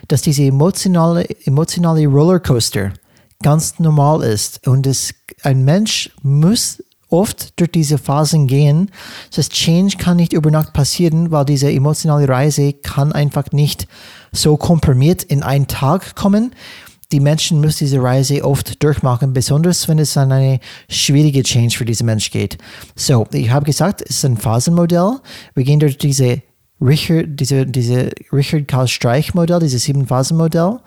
dass 0.08 0.22
diese 0.22 0.44
emotionale, 0.44 1.28
emotionale 1.46 2.06
Rollercoaster 2.06 2.94
ganz 3.42 3.80
normal 3.80 4.24
ist. 4.24 4.68
Und 4.68 4.86
es, 4.86 5.14
ein 5.42 5.66
Mensch 5.66 6.12
muss 6.22 6.84
oft 7.10 7.60
durch 7.60 7.72
diese 7.72 7.98
Phasen 7.98 8.48
gehen. 8.48 8.90
Das 9.36 9.50
Change 9.50 9.98
kann 9.98 10.18
nicht 10.18 10.34
über 10.34 10.52
Nacht 10.52 10.74
passieren, 10.74 11.32
weil 11.32 11.46
diese 11.46 11.72
emotionale 11.72 12.28
Reise 12.28 12.74
kann 12.74 13.14
einfach 13.14 13.52
nicht 13.52 13.88
so 14.32 14.58
komprimiert 14.58 15.24
in 15.24 15.44
einen 15.44 15.68
Tag 15.68 16.16
kommen. 16.16 16.54
Die 17.14 17.20
Menschen 17.20 17.62
müssen 17.62 17.86
diese 17.86 18.02
Reise 18.02 18.44
oft 18.44 18.82
durchmachen, 18.82 19.34
besonders 19.34 19.88
wenn 19.88 20.00
es 20.00 20.18
an 20.18 20.32
eine 20.32 20.60
schwierige 20.90 21.44
Change 21.44 21.78
für 21.78 21.86
diesen 21.86 22.08
Mensch 22.08 22.32
geht. 22.32 22.58
So, 22.96 23.28
ich 23.32 23.52
habe 23.52 23.68
gesagt, 23.68 24.02
es 24.02 24.18
ist 24.18 24.26
ein 24.26 24.36
Phasenmodell. 24.36 25.20
Wir 25.54 25.64
gehen 25.64 25.80
durch 25.80 26.00
diese 26.00 26.42
Richard, 26.82 27.40
diese, 27.40 27.68
diese 27.68 28.10
Richard 28.32 28.68
Karl 28.68 28.88
Streich 28.88 29.36
Modell, 29.36 29.60
dieses 29.60 29.84
sieben 29.84 30.08
Phasen 30.08 30.38
Modell. 30.38 30.80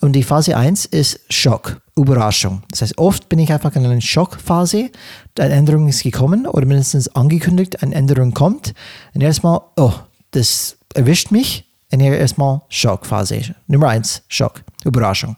Und 0.00 0.14
die 0.14 0.24
Phase 0.24 0.56
1 0.56 0.86
ist 0.86 1.20
Schock, 1.30 1.80
Überraschung. 1.94 2.62
Das 2.72 2.82
heißt, 2.82 2.98
oft 2.98 3.28
bin 3.28 3.38
ich 3.38 3.52
einfach 3.52 3.76
in 3.76 3.86
einer 3.86 4.00
Schockphase. 4.00 4.90
Eine 5.38 5.54
Änderung 5.54 5.86
ist 5.86 6.02
gekommen 6.02 6.48
oder 6.48 6.66
mindestens 6.66 7.06
angekündigt, 7.14 7.80
eine 7.80 7.94
Änderung 7.94 8.34
kommt. 8.34 8.74
Und 9.14 9.20
erstmal, 9.20 9.60
oh, 9.76 9.92
das 10.32 10.78
erwischt 10.94 11.30
mich. 11.30 11.70
Und 11.92 12.00
erstmal 12.00 12.62
Schockphase. 12.68 13.54
Nummer 13.68 13.90
1, 13.90 14.22
Schock, 14.26 14.62
Überraschung. 14.84 15.36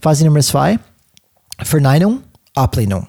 Phase 0.00 0.24
Nummer 0.24 0.40
2, 0.40 0.78
Verneinung, 1.62 2.22
Ablehnung. 2.54 3.08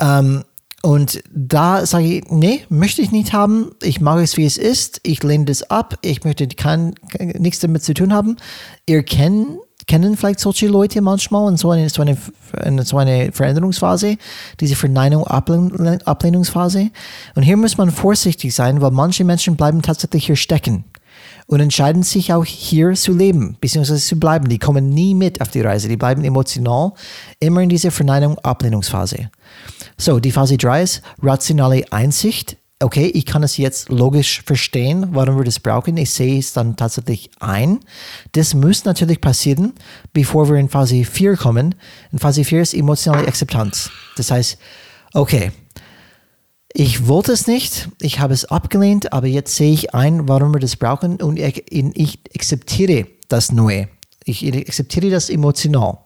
Ähm, 0.00 0.44
und 0.82 1.20
da 1.34 1.84
sage 1.84 2.04
ich, 2.04 2.24
nee, 2.30 2.64
möchte 2.68 3.02
ich 3.02 3.10
nicht 3.10 3.32
haben. 3.32 3.72
Ich 3.82 4.00
mag 4.00 4.20
es, 4.20 4.36
wie 4.36 4.44
es 4.44 4.56
ist. 4.56 5.00
Ich 5.02 5.22
lehne 5.22 5.46
das 5.46 5.64
ab. 5.64 5.98
Ich 6.02 6.22
möchte 6.22 6.46
kein, 6.46 6.94
nichts 7.18 7.58
damit 7.60 7.82
zu 7.82 7.92
tun 7.92 8.12
haben. 8.12 8.36
Ihr 8.86 9.02
kennt 9.02 9.58
kennen 9.86 10.16
vielleicht 10.16 10.40
solche 10.40 10.66
Leute 10.66 11.00
manchmal 11.00 11.48
in 11.50 11.56
so 11.56 11.70
eine, 11.70 11.88
so 11.88 12.02
eine, 12.02 12.16
in 12.64 12.82
so 12.82 12.98
eine 12.98 13.30
Veränderungsphase, 13.32 14.16
diese 14.58 14.74
Verneinung, 14.74 15.26
Ablehnungsphase. 15.26 16.90
Und 17.34 17.42
hier 17.42 17.56
muss 17.56 17.78
man 17.78 17.90
vorsichtig 17.90 18.54
sein, 18.54 18.80
weil 18.80 18.90
manche 18.90 19.24
Menschen 19.24 19.56
bleiben 19.56 19.82
tatsächlich 19.82 20.26
hier 20.26 20.36
stecken 20.36 20.84
und 21.46 21.60
entscheiden 21.60 22.02
sich 22.02 22.32
auch 22.32 22.44
hier 22.44 22.92
zu 22.94 23.12
leben, 23.12 23.56
beziehungsweise 23.60 24.04
zu 24.04 24.18
bleiben. 24.18 24.48
Die 24.48 24.58
kommen 24.58 24.88
nie 24.88 25.14
mit 25.14 25.40
auf 25.40 25.48
die 25.48 25.60
Reise, 25.60 25.88
die 25.88 25.96
bleiben 25.96 26.24
emotional 26.24 26.92
immer 27.40 27.62
in 27.62 27.68
dieser 27.68 27.90
Verneinung, 27.90 28.38
Ablehnungsphase. 28.38 29.30
So, 29.96 30.20
die 30.20 30.32
Phase 30.32 30.56
3 30.56 30.82
ist 30.82 31.02
rationale 31.22 31.84
Einsicht 31.92 32.56
okay, 32.82 33.06
ich 33.06 33.24
kann 33.24 33.42
es 33.42 33.56
jetzt 33.56 33.88
logisch 33.88 34.42
verstehen, 34.42 35.08
warum 35.12 35.38
wir 35.38 35.44
das 35.44 35.60
brauchen. 35.60 35.96
Ich 35.96 36.10
sehe 36.10 36.38
es 36.38 36.52
dann 36.52 36.76
tatsächlich 36.76 37.30
ein. 37.40 37.80
Das 38.32 38.54
muss 38.54 38.84
natürlich 38.84 39.20
passieren, 39.20 39.72
bevor 40.12 40.48
wir 40.48 40.56
in 40.56 40.68
Phase 40.68 41.04
4 41.04 41.36
kommen. 41.36 41.74
In 42.12 42.18
Phase 42.18 42.44
4 42.44 42.62
ist 42.62 42.74
emotionale 42.74 43.26
Akzeptanz. 43.26 43.90
Das 44.16 44.30
heißt, 44.30 44.58
okay, 45.14 45.52
Ich 46.78 47.08
wollte 47.08 47.32
es 47.32 47.46
nicht, 47.46 47.88
ich 48.02 48.20
habe 48.20 48.34
es 48.34 48.44
abgelehnt, 48.44 49.10
aber 49.14 49.26
jetzt 49.26 49.56
sehe 49.56 49.72
ich 49.72 49.94
ein, 49.94 50.28
warum 50.28 50.52
wir 50.52 50.60
das 50.60 50.76
brauchen 50.76 51.22
und 51.22 51.38
ich, 51.38 52.18
akzeptiere 52.34 53.06
das 53.28 53.50
Neue. 53.50 53.88
Ich 54.26 54.46
akzeptiere 54.54 55.08
das 55.08 55.30
emotional. 55.30 56.00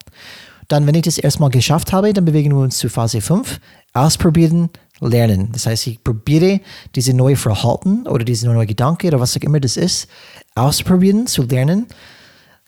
Dann, 0.68 0.86
wenn 0.86 0.94
ich 0.94 1.02
das 1.02 1.18
erstmal 1.18 1.50
geschafft 1.50 1.92
habe, 1.92 2.12
dann 2.12 2.24
bewegen 2.24 2.52
wir 2.52 2.62
uns 2.62 2.78
zu 2.78 2.88
Phase 2.88 3.20
5. 3.20 3.58
Ausprobieren, 3.94 4.70
lernen. 5.00 5.48
Das 5.50 5.66
heißt, 5.66 5.88
ich 5.88 6.04
probiere 6.04 6.60
diese 6.94 7.14
neue 7.14 7.34
Verhalten 7.34 8.06
oder 8.06 8.24
diese 8.24 8.46
neue 8.46 8.66
Gedanke 8.66 9.08
oder 9.08 9.18
was 9.18 9.36
auch 9.36 9.42
immer 9.42 9.58
das 9.58 9.76
ist, 9.76 10.06
ausprobieren, 10.54 11.26
zu 11.26 11.42
lernen. 11.42 11.86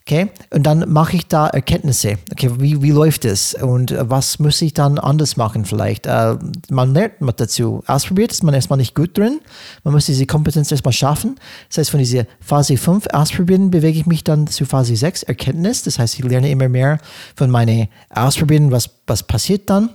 Okay, 0.05 0.31
und 0.51 0.65
dann 0.65 0.93
mache 0.93 1.15
ich 1.15 1.29
da 1.29 1.47
Erkenntnisse. 1.47 2.19
Okay, 2.33 2.51
wie, 2.59 2.83
wie 2.83 2.91
läuft 2.91 3.25
es 3.25 3.55
und 3.55 3.95
was 4.01 4.41
muss 4.41 4.61
ich 4.61 4.75
dann 4.75 4.99
anders 4.99 5.37
machen 5.37 5.65
vielleicht? 5.65 6.07
Äh, 6.07 6.39
man 6.71 6.93
lernt 6.93 7.21
man 7.21 7.35
dazu. 7.37 7.85
Ausprobiert 7.87 8.33
ist 8.33 8.43
man 8.43 8.53
erstmal 8.53 8.79
nicht 8.79 8.97
gut 8.97 9.17
drin. 9.17 9.41
Man 9.85 9.95
muss 9.95 10.07
diese 10.07 10.27
Kompetenz 10.27 10.73
erstmal 10.73 10.93
schaffen. 10.93 11.37
Das 11.69 11.79
heißt, 11.79 11.91
von 11.91 12.01
dieser 12.01 12.27
Phase 12.41 12.77
5 12.77 13.07
ausprobieren 13.13 13.71
bewege 13.71 13.97
ich 13.97 14.07
mich 14.07 14.25
dann 14.25 14.49
zu 14.49 14.65
Phase 14.65 14.97
6 14.97 15.23
Erkenntnis. 15.23 15.85
Das 15.85 16.01
heißt, 16.01 16.19
ich 16.19 16.25
lerne 16.25 16.51
immer 16.51 16.69
mehr 16.69 16.99
von 17.37 17.49
meinen 17.49 17.87
Ausprobieren, 18.11 18.73
was, 18.73 18.91
was 19.07 19.23
passiert 19.23 19.71
dann. 19.71 19.91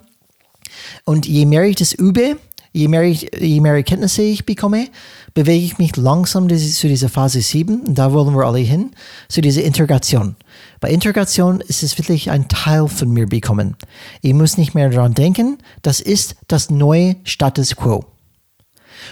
Und 1.04 1.26
je 1.26 1.46
mehr 1.46 1.64
ich 1.64 1.76
das 1.76 1.92
übe, 1.92 2.38
je 2.78 2.88
mehr, 2.88 3.04
ich, 3.04 3.30
je 3.40 3.60
mehr 3.60 3.74
Erkenntnisse 3.74 4.22
ich 4.22 4.46
bekomme, 4.46 4.88
bewege 5.34 5.66
ich 5.66 5.78
mich 5.78 5.96
langsam 5.98 6.48
zu 6.50 6.88
dieser 6.88 7.10
Phase 7.10 7.42
7, 7.42 7.82
und 7.82 7.98
da 7.98 8.14
wollen 8.14 8.36
wir 8.36 8.46
alle 8.46 8.60
hin, 8.60 8.92
zu 9.28 9.42
dieser 9.42 9.64
Integration. 9.64 10.36
Bei 10.80 10.90
Integration 10.90 11.62
ist 11.62 11.84
es 11.84 11.98
wirklich 11.98 12.30
ein 12.30 12.48
Teil 12.48 12.88
von 12.88 13.10
mir 13.10 13.28
bekommen. 13.28 13.76
Ich 14.22 14.34
muss 14.34 14.58
nicht 14.58 14.76
mehr 14.76 14.90
daran 14.90 15.16
denken, 15.16 15.58
das 15.82 16.00
ist 16.00 16.36
das 16.48 16.70
neue 16.70 17.16
Status 17.24 17.76
quo. 17.76 18.06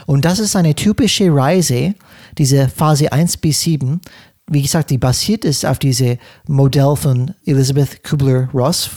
Und 0.06 0.26
das 0.26 0.40
ist 0.40 0.56
eine 0.56 0.76
typische 0.76 1.34
Reise, 1.34 1.96
diese 2.38 2.70
Phase 2.70 3.12
1 3.12 3.38
bis 3.38 3.62
7, 3.62 4.02
wie 4.48 4.62
gesagt, 4.62 4.92
die 4.92 4.98
basiert 4.98 5.44
ist 5.44 5.66
auf 5.66 5.80
diesem 5.80 6.18
Modell 6.48 6.96
von 6.96 7.34
Elizabeth 7.46 8.04
Kubler-Ross, 8.04 8.92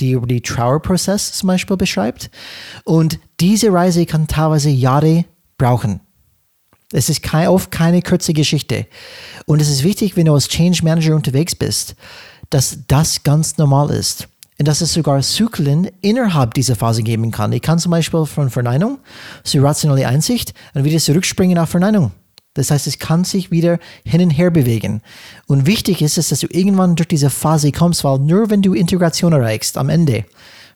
die 0.00 0.12
über 0.12 0.26
den 0.26 0.42
Trauerprozess 0.42 1.32
zum 1.32 1.46
Beispiel 1.48 1.76
beschreibt. 1.76 2.30
Und 2.84 3.20
diese 3.38 3.72
Reise 3.72 4.06
kann 4.06 4.26
teilweise 4.26 4.70
Jahre 4.70 5.24
brauchen. 5.56 6.00
Es 6.92 7.08
ist 7.08 7.22
kein, 7.22 7.48
oft 7.48 7.70
keine 7.70 8.02
kurze 8.02 8.32
Geschichte. 8.32 8.86
Und 9.46 9.60
es 9.60 9.68
ist 9.68 9.84
wichtig, 9.84 10.16
wenn 10.16 10.26
du 10.26 10.34
als 10.34 10.48
Change 10.48 10.82
Manager 10.82 11.14
unterwegs 11.14 11.54
bist, 11.54 11.94
dass 12.50 12.78
das 12.88 13.22
ganz 13.22 13.58
normal 13.58 13.90
ist. 13.90 14.28
Und 14.58 14.66
dass 14.66 14.80
es 14.80 14.92
sogar 14.92 15.20
Zyklen 15.22 15.88
innerhalb 16.00 16.54
dieser 16.54 16.74
Phase 16.74 17.04
geben 17.04 17.30
kann. 17.30 17.52
Ich 17.52 17.62
kann 17.62 17.78
zum 17.78 17.92
Beispiel 17.92 18.26
von 18.26 18.50
Verneinung 18.50 18.98
zu 19.44 19.60
rationale 19.60 20.08
Einsicht 20.08 20.52
und 20.74 20.82
wieder 20.82 20.98
zurückspringen 20.98 21.58
auf 21.58 21.68
Verneinung. 21.68 22.10
Das 22.58 22.72
heißt, 22.72 22.88
es 22.88 22.98
kann 22.98 23.22
sich 23.22 23.52
wieder 23.52 23.78
hin 24.04 24.20
und 24.20 24.30
her 24.30 24.50
bewegen. 24.50 25.00
Und 25.46 25.66
wichtig 25.66 26.02
ist 26.02 26.18
es, 26.18 26.30
dass 26.30 26.40
du 26.40 26.48
irgendwann 26.50 26.96
durch 26.96 27.06
diese 27.06 27.30
Phase 27.30 27.70
kommst, 27.70 28.02
weil 28.02 28.18
nur 28.18 28.50
wenn 28.50 28.62
du 28.62 28.74
Integration 28.74 29.32
erreichst, 29.32 29.78
am 29.78 29.88
Ende, 29.88 30.24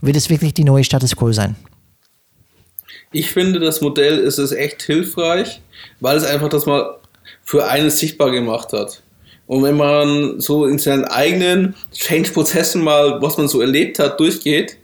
wird 0.00 0.16
es 0.16 0.30
wirklich 0.30 0.54
die 0.54 0.62
neue 0.62 0.84
Status 0.84 1.16
quo 1.16 1.32
sein. 1.32 1.56
Ich 3.10 3.32
finde, 3.32 3.58
das 3.58 3.80
Modell 3.80 4.18
ist 4.18 4.38
es 4.38 4.52
echt 4.52 4.82
hilfreich, 4.82 5.60
weil 5.98 6.16
es 6.16 6.24
einfach 6.24 6.48
das 6.48 6.66
mal 6.66 6.98
für 7.42 7.66
einen 7.66 7.90
sichtbar 7.90 8.30
gemacht 8.30 8.72
hat. 8.72 9.02
Und 9.46 9.64
wenn 9.64 9.76
man 9.76 10.40
so 10.40 10.66
in 10.66 10.78
seinen 10.78 11.04
eigenen 11.04 11.74
Change-Prozessen 11.92 12.82
mal, 12.82 13.20
was 13.20 13.36
man 13.36 13.48
so 13.48 13.60
erlebt 13.60 13.98
hat, 13.98 14.20
durchgeht, 14.20 14.78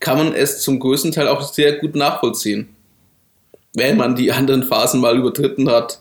kann 0.00 0.18
man 0.18 0.34
es 0.34 0.60
zum 0.62 0.80
größten 0.80 1.12
Teil 1.12 1.28
auch 1.28 1.42
sehr 1.42 1.74
gut 1.76 1.94
nachvollziehen. 1.94 2.68
Wenn 3.74 3.96
man 3.96 4.16
die 4.16 4.32
anderen 4.32 4.64
Phasen 4.64 5.00
mal 5.00 5.16
übertreten 5.16 5.70
hat 5.70 6.00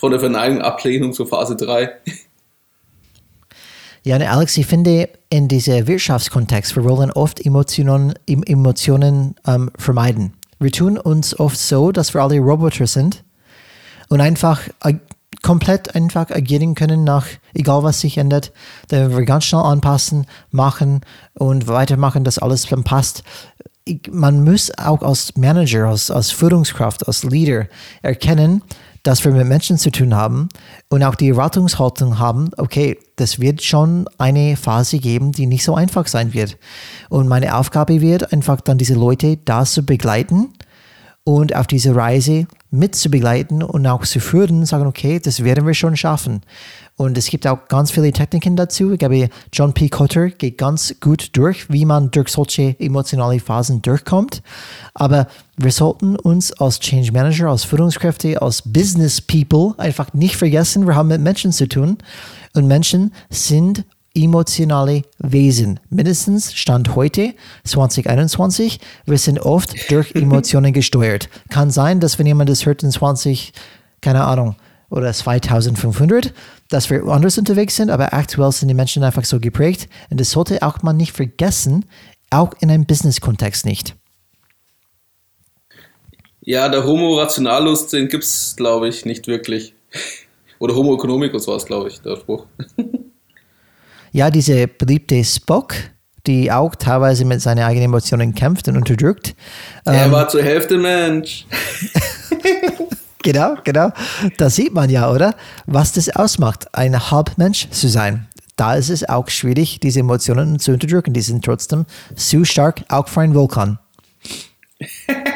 von 0.00 0.10
der 0.12 0.20
Verneigung, 0.20 0.62
Ablehnung 0.62 1.12
zur 1.12 1.26
Phase 1.26 1.56
3. 1.56 1.90
Ja, 4.02 4.16
und 4.16 4.22
Alex, 4.22 4.56
ich 4.56 4.64
finde, 4.64 5.10
in 5.28 5.46
diesem 5.46 5.86
Wirtschaftskontext, 5.86 6.74
wir 6.74 6.84
wollen 6.84 7.10
oft 7.10 7.44
Emotionen, 7.44 8.14
Emotionen 8.26 9.34
ähm, 9.46 9.70
vermeiden. 9.76 10.32
Wir 10.58 10.72
tun 10.72 10.96
uns 10.96 11.38
oft 11.38 11.58
so, 11.58 11.92
dass 11.92 12.14
wir 12.14 12.22
alle 12.22 12.38
Roboter 12.38 12.86
sind 12.86 13.24
und 14.08 14.22
einfach 14.22 14.62
äh, 14.84 14.94
komplett 15.42 15.94
einfach 15.94 16.30
agieren 16.30 16.74
können 16.74 17.04
nach, 17.04 17.26
egal 17.52 17.82
was 17.82 18.00
sich 18.00 18.16
ändert, 18.16 18.52
dann 18.88 19.14
wir 19.14 19.24
ganz 19.26 19.44
schnell 19.44 19.60
anpassen, 19.60 20.26
machen 20.50 21.02
und 21.34 21.68
weitermachen, 21.68 22.24
dass 22.24 22.38
alles 22.38 22.64
dann 22.66 22.84
passt. 22.84 23.22
Man 24.10 24.44
muss 24.44 24.72
auch 24.78 25.02
als 25.02 25.36
Manager, 25.36 25.88
als, 25.88 26.10
als 26.10 26.30
Führungskraft, 26.30 27.06
als 27.06 27.22
Leader 27.22 27.66
erkennen, 28.00 28.62
dass 29.02 29.24
wir 29.24 29.32
mit 29.32 29.46
Menschen 29.46 29.78
zu 29.78 29.90
tun 29.90 30.14
haben 30.14 30.48
und 30.88 31.02
auch 31.02 31.14
die 31.14 31.30
Erwartungshaltung 31.30 32.18
haben, 32.18 32.50
okay, 32.56 32.98
das 33.16 33.40
wird 33.40 33.62
schon 33.62 34.08
eine 34.18 34.56
Phase 34.56 34.98
geben, 34.98 35.32
die 35.32 35.46
nicht 35.46 35.64
so 35.64 35.74
einfach 35.74 36.06
sein 36.06 36.34
wird. 36.34 36.58
Und 37.08 37.28
meine 37.28 37.56
Aufgabe 37.56 38.00
wird 38.00 38.32
einfach 38.32 38.60
dann 38.60 38.78
diese 38.78 38.94
Leute 38.94 39.36
da 39.38 39.64
zu 39.64 39.84
begleiten 39.84 40.52
und 41.24 41.54
auf 41.54 41.66
diese 41.66 41.94
Reise 41.94 42.46
mit 42.70 42.94
zu 42.94 43.10
begleiten 43.10 43.62
und 43.62 43.86
auch 43.86 44.02
zu 44.02 44.20
führen, 44.20 44.64
sagen, 44.64 44.86
okay, 44.86 45.18
das 45.18 45.44
werden 45.44 45.66
wir 45.66 45.74
schon 45.74 45.96
schaffen. 45.96 46.42
Und 47.00 47.16
es 47.16 47.30
gibt 47.30 47.46
auch 47.46 47.66
ganz 47.68 47.92
viele 47.92 48.12
Techniken 48.12 48.56
dazu. 48.56 48.92
Ich 48.92 48.98
glaube, 48.98 49.30
John 49.54 49.72
P. 49.72 49.88
Cotter 49.88 50.28
geht 50.28 50.58
ganz 50.58 50.94
gut 51.00 51.30
durch, 51.32 51.70
wie 51.70 51.86
man 51.86 52.10
durch 52.10 52.28
solche 52.28 52.78
emotionale 52.78 53.40
Phasen 53.40 53.80
durchkommt. 53.80 54.42
Aber 54.92 55.26
wir 55.56 55.72
sollten 55.72 56.16
uns 56.16 56.52
als 56.52 56.78
Change 56.78 57.10
Manager, 57.10 57.48
als 57.48 57.64
Führungskräfte, 57.64 58.42
als 58.42 58.60
Business 58.60 59.22
People 59.22 59.72
einfach 59.78 60.12
nicht 60.12 60.36
vergessen, 60.36 60.86
wir 60.86 60.94
haben 60.94 61.08
mit 61.08 61.22
Menschen 61.22 61.52
zu 61.52 61.66
tun. 61.66 61.96
Und 62.52 62.66
Menschen 62.66 63.14
sind 63.30 63.86
emotionale 64.14 65.04
Wesen. 65.16 65.80
Mindestens 65.88 66.52
Stand 66.52 66.96
heute, 66.96 67.32
2021, 67.64 68.78
wir 69.06 69.16
sind 69.16 69.40
oft 69.40 69.90
durch 69.90 70.14
Emotionen 70.14 70.74
gesteuert. 70.74 71.30
Kann 71.48 71.70
sein, 71.70 71.98
dass 71.98 72.18
wenn 72.18 72.26
jemand 72.26 72.50
das 72.50 72.66
hört 72.66 72.82
in 72.82 72.90
20, 72.90 73.54
keine 74.02 74.24
Ahnung, 74.24 74.56
oder 74.90 75.12
2500, 75.12 76.34
dass 76.68 76.90
wir 76.90 77.04
anders 77.04 77.38
unterwegs 77.38 77.76
sind, 77.76 77.90
aber 77.90 78.12
aktuell 78.12 78.52
sind 78.52 78.68
die 78.68 78.74
Menschen 78.74 79.02
einfach 79.02 79.24
so 79.24 79.40
geprägt 79.40 79.88
und 80.10 80.20
das 80.20 80.32
sollte 80.32 80.62
auch 80.62 80.82
man 80.82 80.96
nicht 80.96 81.12
vergessen, 81.12 81.86
auch 82.30 82.52
in 82.60 82.70
einem 82.70 82.86
Business-Kontext 82.86 83.64
nicht. 83.64 83.94
Ja, 86.42 86.68
der 86.68 86.84
Homo 86.84 87.18
rationalus, 87.18 87.88
den 87.88 88.08
gibt 88.08 88.24
es, 88.24 88.54
glaube 88.56 88.88
ich, 88.88 89.04
nicht 89.04 89.26
wirklich. 89.26 89.74
Oder 90.58 90.74
Homo 90.74 90.94
economicus 90.94 91.46
war 91.46 91.56
es, 91.56 91.64
glaube 91.64 91.88
ich, 91.88 92.00
der 92.00 92.16
Spruch. 92.16 92.46
ja, 94.12 94.30
diese 94.30 94.66
beliebte 94.66 95.22
Spock, 95.24 95.74
die 96.26 96.50
auch 96.50 96.74
teilweise 96.74 97.24
mit 97.24 97.40
seinen 97.40 97.64
eigenen 97.64 97.86
Emotionen 97.86 98.34
kämpft 98.34 98.68
und 98.68 98.76
unterdrückt. 98.76 99.34
Er 99.84 100.06
ähm, 100.06 100.12
war 100.12 100.28
zur 100.28 100.42
Hälfte 100.42 100.76
Mensch. 100.76 101.46
genau, 103.22 103.56
genau. 103.64 103.90
Da 104.36 104.50
sieht 104.50 104.72
man 104.74 104.90
ja, 104.90 105.10
oder? 105.10 105.34
Was 105.66 105.92
das 105.92 106.08
ausmacht, 106.10 106.74
ein 106.74 107.10
Halbmensch 107.10 107.68
zu 107.70 107.88
sein. 107.88 108.26
Da 108.56 108.74
ist 108.74 108.90
es 108.90 109.08
auch 109.08 109.28
schwierig, 109.30 109.80
diese 109.80 110.00
Emotionen 110.00 110.58
zu 110.58 110.72
unterdrücken. 110.72 111.14
Die 111.14 111.22
sind 111.22 111.44
trotzdem 111.44 111.86
zu 112.14 112.44
stark, 112.44 112.82
auch 112.88 113.08
für 113.08 113.22
einen 113.22 113.34
Vulkan. 113.34 113.78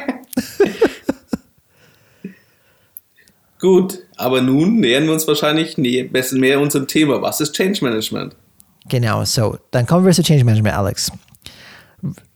Gut, 3.61 4.01
aber 4.16 4.42
nun 4.42 4.81
nähern 4.81 5.07
wir 5.07 5.14
uns 5.14 5.27
wahrscheinlich 5.27 5.79
ein 5.79 6.12
bisschen 6.12 6.38
mehr 6.38 6.61
unserem 6.61 6.87
Thema. 6.87 7.23
Was 7.23 7.40
ist 7.40 7.55
Change 7.55 7.83
Management? 7.83 8.37
Genau, 8.90 9.25
so, 9.25 9.57
dann 9.70 9.87
kommen 9.87 10.05
wir 10.05 10.12
zu 10.12 10.23
Change 10.23 10.44
Management, 10.44 10.77
Alex. 10.77 11.11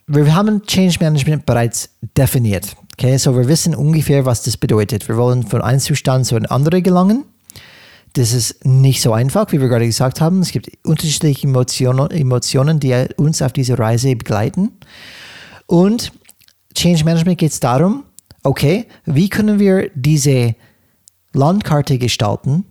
Wir 0.07 0.35
haben 0.35 0.65
Change 0.65 0.97
Management 1.01 1.45
bereits 1.45 1.91
definiert. 2.17 2.75
Okay, 3.01 3.17
so 3.17 3.37
wir 3.37 3.47
wissen 3.47 3.77
ungefähr, 3.77 4.27
was 4.27 4.43
das 4.43 4.57
bedeutet. 4.57 5.07
Wir 5.07 5.17
wollen 5.17 5.45
von 5.45 5.63
einem 5.63 5.79
Zustand 5.79 6.27
zu 6.27 6.35
einem 6.35 6.47
anderen 6.47 6.83
gelangen. 6.83 7.27
Das 8.15 8.33
ist 8.33 8.65
nicht 8.65 9.01
so 9.01 9.13
einfach, 9.13 9.53
wie 9.53 9.61
wir 9.61 9.69
gerade 9.69 9.87
gesagt 9.87 10.21
haben. 10.21 10.41
Es 10.41 10.51
gibt 10.51 10.69
unterschiedliche 10.85 11.47
Emotionen, 11.47 12.11
Emotionen 12.11 12.81
die 12.81 13.07
uns 13.17 13.41
auf 13.41 13.53
diese 13.53 13.79
Reise 13.79 14.17
begleiten. 14.17 14.73
Und 15.67 16.11
Change 16.75 17.05
Management 17.05 17.39
geht 17.39 17.53
es 17.53 17.61
darum, 17.61 18.03
okay, 18.43 18.87
wie 19.05 19.29
können 19.29 19.61
wir 19.61 19.93
diese 19.95 20.57
Landkarte 21.33 21.99
gestalten 21.99 22.65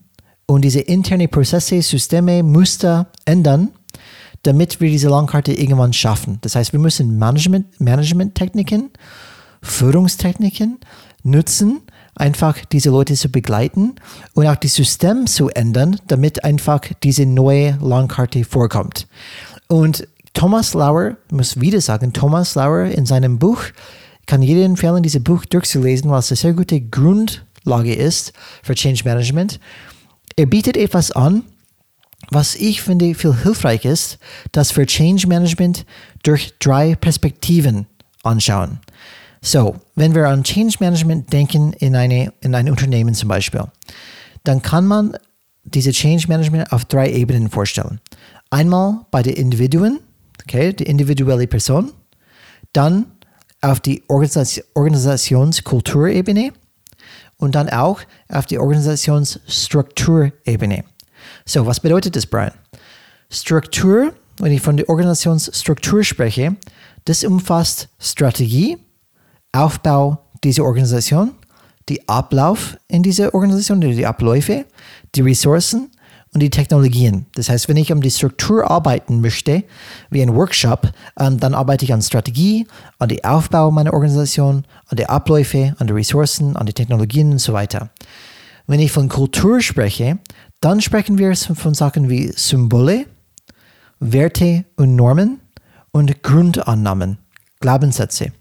und 0.46 0.66
diese 0.66 0.82
interne 0.82 1.30
Prozesse, 1.30 1.82
Systeme, 1.82 2.44
Muster 2.44 3.14
ändern, 3.24 3.70
damit 4.44 4.82
wir 4.82 4.90
diese 4.90 5.08
Landkarte 5.08 5.54
irgendwann 5.54 5.94
schaffen. 5.94 6.40
Das 6.42 6.58
heißt, 6.58 6.74
wir 6.74 6.82
müssen 6.82 7.18
Management, 7.18 7.80
Management-Techniken, 7.80 8.90
Führungstechniken 9.62 10.80
nutzen, 11.24 11.82
einfach 12.16 12.58
diese 12.66 12.90
Leute 12.90 13.14
zu 13.14 13.30
begleiten 13.30 13.96
und 14.34 14.48
auch 14.48 14.56
das 14.56 14.74
System 14.74 15.28
zu 15.28 15.50
ändern, 15.50 16.00
damit 16.08 16.44
einfach 16.44 16.82
diese 17.04 17.26
neue 17.26 17.78
Landkarte 17.82 18.44
vorkommt. 18.44 19.08
Und 19.68 20.08
Thomas 20.34 20.74
Lauer, 20.74 21.18
muss 21.32 21.60
wieder 21.60 21.82
sagen, 21.82 22.14
Thomas 22.14 22.56
Lauer 22.56 22.86
in 22.86 23.06
seinem 23.06 23.40
Buch 23.40 23.62
kann 24.28 24.42
jedem 24.42 24.72
empfehlen, 24.72 25.02
dieses 25.04 25.24
Buch 25.24 25.46
durchzulesen, 25.46 26.12
weil 26.12 26.20
es 26.20 26.32
eine 26.32 26.38
sehr 26.38 26.54
gute 26.54 26.82
Grundlage 26.82 27.94
ist 27.94 28.34
für 28.62 28.76
Change 28.76 29.04
Management. 29.04 29.60
Er 30.36 30.46
bietet 30.46 30.78
etwas 30.78 31.12
an, 31.12 31.44
was 32.30 32.56
ich 32.56 32.82
finde 32.82 33.16
viel 33.16 33.36
hilfreich 33.36 33.86
ist, 33.86 34.20
das 34.52 34.72
für 34.72 34.86
Change 34.86 35.28
Management 35.28 35.86
durch 36.24 36.54
drei 36.60 36.96
Perspektiven 36.96 37.88
anschauen. 38.24 38.80
So, 39.42 39.76
wenn 39.96 40.16
wir 40.16 40.28
an 40.28 40.44
Change 40.44 40.78
Management 40.80 41.32
denken 41.32 41.74
in, 41.74 41.96
eine, 41.96 42.34
in 42.42 42.56
ein 42.56 42.70
Unternehmen 42.70 43.14
zum 43.14 43.30
Beispiel, 43.30 43.64
dann 44.44 44.62
kann 44.62 44.88
man 44.88 45.18
diese 45.64 45.92
Change 45.92 46.28
Management 46.28 46.72
auf 46.72 46.86
drei 46.86 47.12
Ebenen 47.12 47.50
vorstellen. 47.50 48.00
Einmal 48.50 49.02
bei 49.12 49.22
den 49.22 49.34
Individuen, 49.34 50.00
okay, 50.44 50.74
die 50.74 50.86
individuelle 50.86 51.48
Person, 51.48 51.92
dann 52.74 53.06
auf 53.62 53.80
die 53.80 54.04
Organisation, 54.08 54.66
Organisationskulturebene 54.76 56.52
und 57.38 57.56
dann 57.56 57.70
auch 57.70 58.02
auf 58.30 58.46
die 58.46 58.60
Organisationsstrukturebene. 58.60 60.84
So, 61.46 61.66
was 61.66 61.80
bedeutet 61.80 62.16
das, 62.16 62.26
Brian? 62.26 62.52
Struktur, 63.30 64.14
wenn 64.40 64.52
ich 64.52 64.62
von 64.62 64.78
der 64.78 64.90
Organisationsstruktur 64.90 66.04
spreche, 66.04 66.56
das 67.06 67.24
umfasst 67.24 67.90
Strategie, 68.00 68.78
Aufbau 69.58 70.20
dieser 70.44 70.64
Organisation, 70.64 71.32
die 71.90 72.08
Ablauf 72.08 72.78
in 72.88 73.04
dieser 73.04 73.34
Organisation, 73.34 73.82
die 73.82 74.06
Abläufe, 74.06 74.66
die 75.16 75.22
Ressourcen 75.22 75.90
und 76.34 76.42
die 76.42 76.50
Technologien. 76.50 77.26
Das 77.36 77.50
heißt, 77.50 77.68
wenn 77.68 77.78
ich 77.78 77.92
um 77.92 78.02
die 78.02 78.12
Struktur 78.12 78.70
arbeiten 78.70 79.22
möchte, 79.22 79.64
wie 80.10 80.22
ein 80.22 80.36
Workshop, 80.36 80.92
ähm, 81.20 81.40
dann 81.40 81.54
arbeite 81.54 81.86
ich 81.86 81.94
an 81.94 82.02
Strategie, 82.02 82.68
an 83.00 83.10
den 83.10 83.24
Aufbau 83.24 83.72
meiner 83.72 83.94
Organisation, 83.94 84.66
an 84.88 84.98
die 84.98 85.08
Abläufe, 85.08 85.76
an 85.80 85.88
die 85.88 85.94
Ressourcen, 85.94 86.56
an 86.56 86.66
die 86.66 86.74
Technologien 86.74 87.32
und 87.32 87.40
so 87.40 87.54
weiter. 87.54 87.90
Wenn 88.68 88.82
ich 88.82 88.92
von 88.92 89.08
Kultur 89.08 89.62
spreche, 89.62 90.20
dann 90.60 90.82
sprechen 90.82 91.18
wir 91.18 91.36
von 91.36 91.74
Sachen 91.74 92.10
wie 92.10 92.32
Symbole, 92.36 93.06
Werte 94.00 94.66
und 94.76 94.96
Normen 94.96 95.40
und 95.92 96.22
Grundannahmen, 96.22 97.18
Glaubenssätze. 97.62 98.34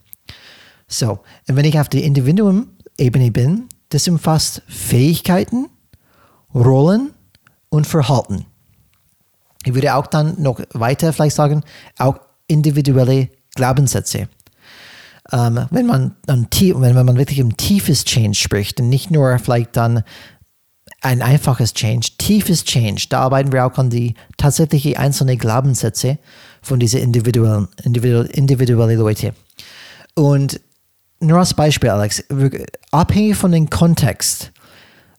So, 0.89 1.21
und 1.49 1.57
wenn 1.57 1.65
ich 1.65 1.79
auf 1.79 1.89
der 1.89 2.05
Individuum-Ebene 2.05 3.31
bin, 3.31 3.69
das 3.89 4.09
umfasst 4.09 4.63
Fähigkeiten, 4.69 5.69
Rollen 6.55 7.13
und 7.69 7.87
Verhalten. 7.87 8.47
Ich 9.65 9.75
würde 9.75 9.95
auch 9.95 10.07
dann 10.07 10.41
noch 10.41 10.61
weiter 10.73 11.13
vielleicht 11.13 11.37
sagen, 11.37 11.63
auch 11.99 12.19
individuelle 12.47 13.29
Glaubenssätze. 13.55 14.29
Ähm, 15.33 15.67
wenn, 15.71 15.87
man 15.87 16.15
dann, 16.27 16.47
wenn 16.53 16.95
man 16.95 17.17
wirklich 17.17 17.43
um 17.43 17.57
tiefes 17.57 18.05
Change 18.05 18.37
spricht 18.37 18.81
und 18.81 18.89
nicht 18.89 19.11
nur 19.11 19.39
vielleicht 19.41 19.77
dann 19.77 20.05
ein 21.01 21.21
einfaches 21.21 21.75
Change, 21.75 22.11
tiefes 22.19 22.65
Change, 22.65 23.07
da 23.11 23.21
arbeiten 23.21 23.53
wir 23.53 23.67
auch 23.67 23.77
an 23.77 23.91
die 23.91 24.15
tatsächlichen 24.37 24.97
einzelnen 24.97 25.37
Glaubenssätze 25.37 26.19
von 26.63 26.79
diesen 26.79 27.01
individuellen, 27.01 27.69
individuelle, 27.83 28.29
individuelle 28.29 28.95
Leute. 28.95 29.35
Und 30.15 30.61
nur 31.21 31.39
als 31.39 31.55
Beispiel, 31.55 31.91
Alex, 31.91 32.25
abhängig 32.91 33.37
von 33.37 33.53
dem 33.53 33.71
Kontext, 33.71 34.53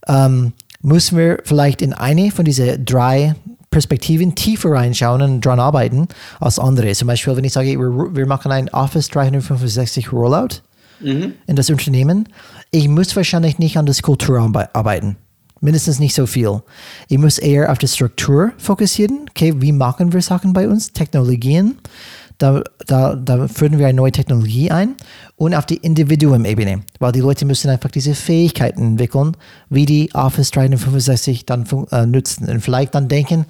ähm, 0.08 0.54
müssen 0.82 1.18
wir 1.18 1.40
vielleicht 1.44 1.82
in 1.82 1.94
eine 1.94 2.32
von 2.32 2.46
diesen 2.46 2.86
drei 2.86 3.36
Perspektiven 3.72 4.36
tiefer 4.36 4.72
reinschauen 4.72 5.22
und 5.22 5.46
daran 5.46 5.60
arbeiten 5.60 6.08
als 6.40 6.60
andere. 6.60 6.92
Zum 6.94 7.08
Beispiel, 7.08 7.36
wenn 7.36 7.44
ich 7.44 7.54
sage, 7.54 7.78
wir, 7.78 8.16
wir 8.16 8.26
machen 8.26 8.52
ein 8.52 8.70
Office 8.70 9.10
365 9.10 10.12
Rollout 10.12 10.62
mhm. 11.00 11.34
in 11.46 11.56
das 11.56 11.70
Unternehmen, 11.70 12.30
ich 12.72 12.88
muss 12.88 13.16
wahrscheinlich 13.16 13.60
nicht 13.60 13.78
an 13.78 13.86
das 13.86 14.02
Kultur 14.02 14.40
arbeiten. 14.74 15.18
Mindestens 15.60 16.00
nicht 16.00 16.14
so 16.14 16.28
viel. 16.28 16.62
Ich 17.10 17.18
muss 17.18 17.40
eher 17.40 17.72
auf 17.72 17.80
die 17.80 17.88
Struktur 17.88 18.52
fokussieren. 18.58 19.26
Okay, 19.30 19.54
wie 19.58 19.72
machen 19.72 20.14
wir 20.14 20.22
Sachen 20.22 20.54
bei 20.54 20.68
uns? 20.68 20.94
Technologien. 20.94 21.80
Da, 22.38 22.62
da, 22.86 23.16
da 23.16 23.48
führen 23.48 23.80
wir 23.80 23.88
eine 23.88 23.96
neue 23.96 24.12
Technologie 24.12 24.70
ein 24.70 24.96
und 25.38 25.56
auf 25.56 25.66
die 25.66 25.78
Individuum-Ebene, 25.78 26.84
weil 27.00 27.12
die 27.12 27.22
Leute 27.22 27.46
müssen 27.46 27.70
einfach 27.70 27.90
diese 27.90 28.14
Fähigkeiten 28.14 28.82
entwickeln, 28.84 29.36
wie 29.70 29.88
die 29.88 30.14
Office 30.14 30.52
365 30.52 31.46
dann 31.46 31.66
äh, 31.92 32.06
nutzen. 32.06 32.48
Und 32.48 32.62
vielleicht 32.62 32.94
dann 32.94 33.08
denken, 33.08 33.46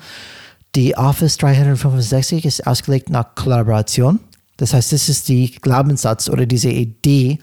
die 0.76 0.96
Office 0.96 1.38
365 1.38 2.46
ist 2.46 2.66
ausgelegt 2.66 3.10
nach 3.10 3.36
Kollaboration 3.36 4.20
das 4.58 4.74
heißt, 4.74 4.92
das 4.92 5.08
ist 5.08 5.30
die 5.30 5.52
Glaubenssatz 5.52 6.30
oder 6.30 6.46
diese 6.46 6.70
Idee, 6.70 7.40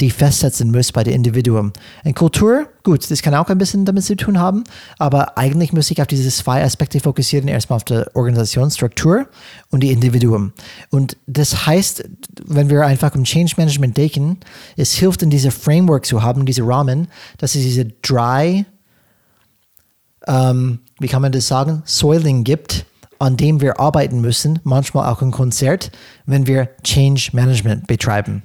die 0.00 0.10
festsetzen 0.10 0.70
muss 0.70 0.92
bei 0.92 1.02
dem 1.02 1.14
Individuum. 1.14 1.72
In 2.04 2.14
Kultur, 2.14 2.68
gut, 2.84 3.10
das 3.10 3.22
kann 3.22 3.34
auch 3.34 3.48
ein 3.48 3.58
bisschen 3.58 3.84
damit 3.84 4.04
zu 4.04 4.16
tun 4.16 4.38
haben, 4.38 4.64
aber 4.98 5.38
eigentlich 5.38 5.72
muss 5.72 5.90
ich 5.90 6.00
auf 6.00 6.06
diese 6.06 6.28
zwei 6.30 6.62
Aspekte 6.62 7.00
fokussieren. 7.00 7.48
Erstmal 7.48 7.76
auf 7.76 7.84
die 7.84 8.04
Organisationsstruktur 8.14 9.26
und 9.70 9.82
die 9.82 9.90
Individuum. 9.90 10.52
Und 10.90 11.16
das 11.26 11.66
heißt, 11.66 12.04
wenn 12.44 12.68
wir 12.68 12.84
einfach 12.84 13.14
um 13.14 13.24
Change 13.24 13.54
Management 13.56 13.96
denken, 13.96 14.38
es 14.76 14.92
hilft 14.92 15.22
in 15.22 15.30
diese 15.30 15.50
Framework 15.50 16.04
zu 16.04 16.22
haben, 16.22 16.44
diese 16.44 16.66
Rahmen, 16.66 17.08
dass 17.38 17.54
es 17.54 17.62
diese 17.62 17.86
drei, 18.02 18.66
ähm, 20.26 20.80
wie 21.00 21.08
kann 21.08 21.22
man 21.22 21.32
das 21.32 21.48
sagen, 21.48 21.82
Säulen 21.86 22.44
gibt, 22.44 22.84
an 23.18 23.36
dem 23.36 23.60
wir 23.60 23.80
arbeiten 23.80 24.20
müssen, 24.20 24.60
manchmal 24.64 25.12
auch 25.12 25.22
ein 25.22 25.30
Konzert, 25.30 25.90
wenn 26.26 26.46
wir 26.46 26.68
Change 26.82 27.30
Management 27.32 27.86
betreiben. 27.86 28.42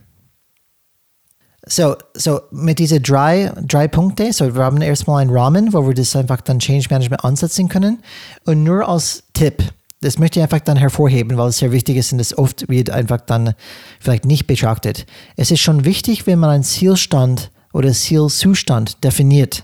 So, 1.65 1.95
so 2.13 2.41
mit 2.51 2.79
diesen 2.79 3.01
drei, 3.03 3.53
drei 3.65 3.87
Punkten, 3.87 4.33
so 4.33 4.53
wir 4.53 4.63
haben 4.63 4.81
erstmal 4.81 5.21
einen 5.21 5.31
Rahmen, 5.31 5.71
wo 5.71 5.87
wir 5.87 5.93
das 5.93 6.15
einfach 6.15 6.41
dann 6.41 6.59
Change 6.59 6.87
Management 6.89 7.23
ansetzen 7.23 7.69
können. 7.69 8.03
Und 8.45 8.63
nur 8.63 8.87
als 8.87 9.23
Tipp, 9.33 9.63
das 10.01 10.19
möchte 10.19 10.39
ich 10.39 10.43
einfach 10.43 10.59
dann 10.59 10.75
hervorheben, 10.75 11.37
weil 11.37 11.47
es 11.47 11.59
sehr 11.59 11.71
wichtig 11.71 11.95
ist 11.95 12.11
und 12.11 12.17
das 12.17 12.37
oft 12.37 12.67
wird 12.67 12.89
einfach 12.89 13.21
dann 13.21 13.53
vielleicht 14.01 14.25
nicht 14.25 14.45
betrachtet. 14.45 15.05
Es 15.37 15.51
ist 15.51 15.61
schon 15.61 15.85
wichtig, 15.85 16.27
wenn 16.27 16.39
man 16.39 16.49
einen 16.49 16.63
Zielstand 16.63 17.49
oder 17.71 17.93
Zielzustand 17.93 19.01
definiert, 19.03 19.63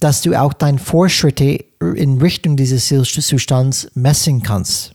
dass 0.00 0.22
du 0.22 0.34
auch 0.34 0.52
deine 0.52 0.78
Fortschritte 0.78 1.64
in 1.80 2.18
Richtung 2.20 2.56
dieses 2.56 2.88
Zustands 2.88 3.88
messen 3.94 4.42
kannst. 4.42 4.92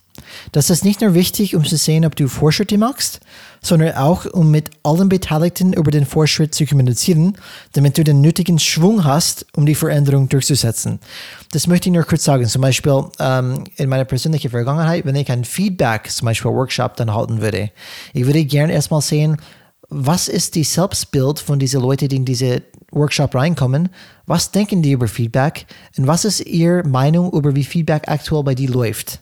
Das 0.51 0.69
ist 0.69 0.85
nicht 0.85 1.01
nur 1.01 1.13
wichtig, 1.13 1.55
um 1.55 1.65
zu 1.65 1.77
sehen, 1.77 2.05
ob 2.05 2.15
du 2.15 2.27
Fortschritte 2.27 2.77
machst, 2.77 3.19
sondern 3.61 3.95
auch, 3.95 4.25
um 4.25 4.49
mit 4.49 4.71
allen 4.83 5.09
Beteiligten 5.09 5.73
über 5.73 5.91
den 5.91 6.05
Fortschritt 6.05 6.55
zu 6.55 6.65
kommunizieren, 6.65 7.37
damit 7.73 7.97
du 7.97 8.03
den 8.03 8.21
nötigen 8.21 8.59
Schwung 8.59 9.03
hast, 9.03 9.45
um 9.55 9.65
die 9.65 9.75
Veränderung 9.75 10.29
durchzusetzen. 10.29 10.99
Das 11.51 11.67
möchte 11.67 11.89
ich 11.89 11.93
nur 11.93 12.03
kurz 12.03 12.23
sagen. 12.23 12.45
Zum 12.47 12.61
Beispiel 12.61 13.05
ähm, 13.19 13.65
in 13.75 13.89
meiner 13.89 14.05
persönlichen 14.05 14.51
Vergangenheit, 14.51 15.05
wenn 15.05 15.15
ich 15.15 15.31
ein 15.31 15.45
Feedback, 15.45 16.09
zum 16.09 16.25
Beispiel 16.25 16.51
Workshop, 16.51 16.95
dann 16.95 17.13
halten 17.13 17.41
würde. 17.41 17.71
Ich 18.13 18.25
würde 18.25 18.43
gerne 18.45 18.73
erstmal 18.73 19.01
sehen, 19.01 19.37
was 19.89 20.27
ist 20.27 20.55
die 20.55 20.63
Selbstbild 20.63 21.39
von 21.39 21.59
diesen 21.59 21.81
Leuten, 21.81 22.07
die 22.07 22.15
in 22.15 22.25
diese 22.25 22.63
Workshop 22.91 23.35
reinkommen? 23.35 23.89
Was 24.25 24.51
denken 24.51 24.81
die 24.81 24.91
über 24.91 25.07
Feedback? 25.07 25.65
Und 25.97 26.07
was 26.07 26.25
ist 26.25 26.41
ihre 26.41 26.83
Meinung 26.83 27.31
über 27.31 27.55
wie 27.55 27.63
Feedback 27.63 28.07
aktuell 28.07 28.43
bei 28.43 28.55
dir 28.55 28.69
läuft? 28.69 29.21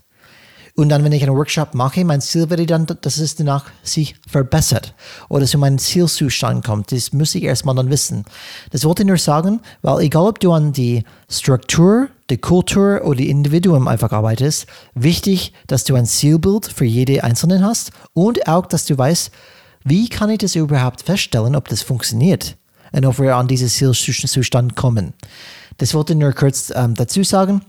Und 0.75 0.87
dann, 0.87 1.03
wenn 1.03 1.11
ich 1.11 1.23
einen 1.23 1.35
Workshop 1.35 1.73
mache, 1.73 2.05
mein 2.05 2.21
Ziel 2.21 2.49
wäre 2.49 2.65
dann, 2.65 2.85
dass 3.01 3.17
es 3.17 3.35
danach 3.35 3.65
sich 3.83 4.15
verbessert 4.25 4.95
oder 5.27 5.45
zu 5.45 5.57
meinem 5.57 5.77
Zielzustand 5.77 6.65
kommt. 6.65 6.93
Das 6.93 7.11
muss 7.11 7.35
ich 7.35 7.43
erstmal 7.43 7.75
dann 7.75 7.89
wissen. 7.89 8.23
Das 8.71 8.85
wollte 8.85 9.01
ich 9.01 9.07
nur 9.07 9.17
sagen, 9.17 9.59
weil 9.81 10.05
egal 10.05 10.27
ob 10.27 10.39
du 10.39 10.53
an 10.53 10.71
die 10.71 11.03
Struktur, 11.29 12.07
die 12.29 12.37
Kultur 12.37 13.01
oder 13.03 13.17
die 13.17 13.29
Individuum 13.29 13.89
einfach 13.89 14.13
arbeitest, 14.13 14.67
wichtig, 14.93 15.51
dass 15.67 15.83
du 15.83 15.95
ein 15.95 16.05
Zielbild 16.05 16.67
für 16.67 16.85
jede 16.85 17.25
Einzelne 17.25 17.61
hast 17.61 17.91
und 18.13 18.47
auch, 18.47 18.65
dass 18.65 18.85
du 18.85 18.97
weißt, 18.97 19.31
wie 19.83 20.07
kann 20.07 20.29
ich 20.29 20.37
das 20.37 20.55
überhaupt 20.55 21.01
feststellen, 21.01 21.57
ob 21.57 21.67
das 21.67 21.81
funktioniert 21.81 22.55
und 22.91 23.05
ob 23.05 23.19
wir 23.19 23.35
an 23.35 23.47
diesen 23.47 23.67
Zielzustand 23.69 24.75
kommen. 24.75 25.13
Das 25.77 25.93
wollte 25.93 26.13
ich 26.13 26.19
nur 26.19 26.33
kurz 26.33 26.71
ähm, 26.75 26.95
dazu 26.95 27.23
sagen. 27.23 27.61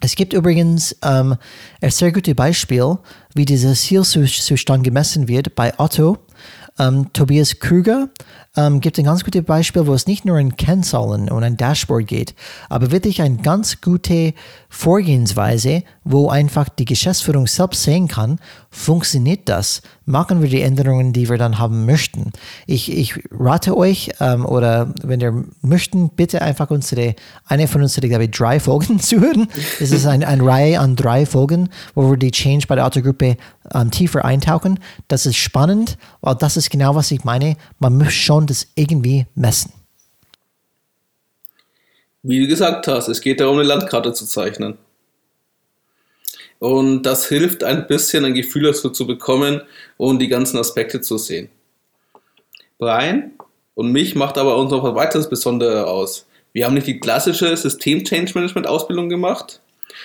Es 0.00 0.16
gibt 0.16 0.32
übrigens 0.32 0.96
ähm, 1.02 1.36
ein 1.80 1.90
sehr 1.90 2.10
gutes 2.10 2.34
Beispiel, 2.34 2.98
wie 3.34 3.44
dieser 3.44 3.74
Zielzustand 3.74 4.82
gemessen 4.82 5.28
wird 5.28 5.54
bei 5.54 5.78
Otto. 5.78 6.18
Ähm, 6.78 7.12
Tobias 7.12 7.58
Krüger 7.60 8.08
ähm, 8.56 8.80
gibt 8.80 8.98
ein 8.98 9.04
ganz 9.04 9.22
gutes 9.22 9.44
Beispiel, 9.44 9.86
wo 9.86 9.94
es 9.94 10.06
nicht 10.06 10.24
nur 10.24 10.38
um 10.38 10.56
Kennzahlen 10.56 11.30
und 11.30 11.44
ein 11.44 11.56
Dashboard 11.56 12.06
geht, 12.06 12.34
aber 12.68 12.90
wirklich 12.90 13.22
eine 13.22 13.36
ganz 13.36 13.80
gute 13.80 14.34
Vorgehensweise, 14.74 15.82
wo 16.02 16.30
einfach 16.30 16.68
die 16.70 16.86
Geschäftsführung 16.86 17.46
selbst 17.46 17.82
sehen 17.82 18.08
kann, 18.08 18.38
funktioniert 18.70 19.48
das 19.48 19.82
machen 20.04 20.42
wir 20.42 20.48
die 20.48 20.62
Änderungen, 20.62 21.12
die 21.12 21.28
wir 21.28 21.38
dann 21.38 21.58
haben 21.58 21.86
möchten. 21.86 22.32
Ich, 22.66 22.90
ich 22.90 23.14
rate 23.30 23.76
euch, 23.76 24.10
ähm, 24.20 24.44
oder 24.44 24.92
wenn 25.02 25.20
ihr 25.20 25.44
möchten, 25.62 26.10
bitte 26.10 26.42
einfach 26.42 26.70
unsere, 26.70 27.14
eine 27.46 27.68
von 27.68 27.82
unseren, 27.82 28.08
glaube 28.08 28.24
ich, 28.24 28.30
drei 28.30 28.60
Folgen 28.60 28.98
zu 29.00 29.20
hören. 29.20 29.48
Es 29.80 29.92
ist 29.92 30.06
ein, 30.06 30.24
eine 30.24 30.44
Reihe 30.44 30.80
an 30.80 30.96
drei 30.96 31.26
Folgen, 31.26 31.68
wo 31.94 32.10
wir 32.10 32.16
die 32.16 32.30
Change 32.30 32.66
bei 32.66 32.74
der 32.74 32.86
Autogruppe 32.86 33.36
ähm, 33.74 33.90
tiefer 33.90 34.24
eintauchen. 34.24 34.78
Das 35.08 35.26
ist 35.26 35.36
spannend, 35.36 35.98
weil 36.20 36.34
das 36.34 36.56
ist 36.56 36.70
genau, 36.70 36.94
was 36.94 37.10
ich 37.10 37.24
meine. 37.24 37.56
Man 37.78 37.96
muss 37.96 38.12
schon 38.12 38.46
das 38.46 38.66
irgendwie 38.74 39.26
messen. 39.34 39.72
Wie 42.22 42.40
du 42.40 42.46
gesagt 42.46 42.86
hast, 42.86 43.08
es 43.08 43.20
geht 43.20 43.40
darum, 43.40 43.58
eine 43.58 43.66
Landkarte 43.66 44.12
zu 44.12 44.26
zeichnen. 44.26 44.78
Und 46.60 47.02
das 47.02 47.26
hilft 47.26 47.64
ein 47.64 47.88
bisschen 47.88 48.24
ein 48.24 48.34
Gefühl 48.34 48.62
dafür 48.62 48.92
zu 48.92 49.06
bekommen 49.06 49.62
und 49.96 50.20
die 50.20 50.28
ganzen 50.28 50.58
Aspekte 50.58 51.00
zu 51.00 51.18
sehen. 51.18 51.48
Brian 52.78 53.32
und 53.74 53.90
mich 53.90 54.14
macht 54.14 54.38
aber 54.38 54.56
uns 54.56 54.70
noch 54.70 54.84
was 54.84 54.94
weiteres 54.94 55.28
Besonderes 55.28 55.84
aus. 55.84 56.26
Wir 56.52 56.66
haben 56.66 56.74
nicht 56.74 56.86
die 56.86 57.00
klassische 57.00 57.56
System-Change 57.56 58.32
Management-Ausbildung 58.34 59.08
gemacht, 59.08 59.60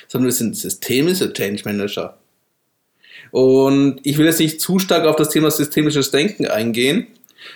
sondern 0.07 0.27
wir 0.27 0.33
sind 0.33 0.57
systemische 0.57 1.31
Change 1.33 1.63
Manager. 1.65 2.17
Und 3.31 3.99
ich 4.03 4.17
will 4.17 4.25
jetzt 4.25 4.39
nicht 4.39 4.61
zu 4.61 4.79
stark 4.79 5.05
auf 5.05 5.17
das 5.17 5.29
Thema 5.29 5.51
systemisches 5.51 6.11
Denken 6.11 6.47
eingehen, 6.47 7.07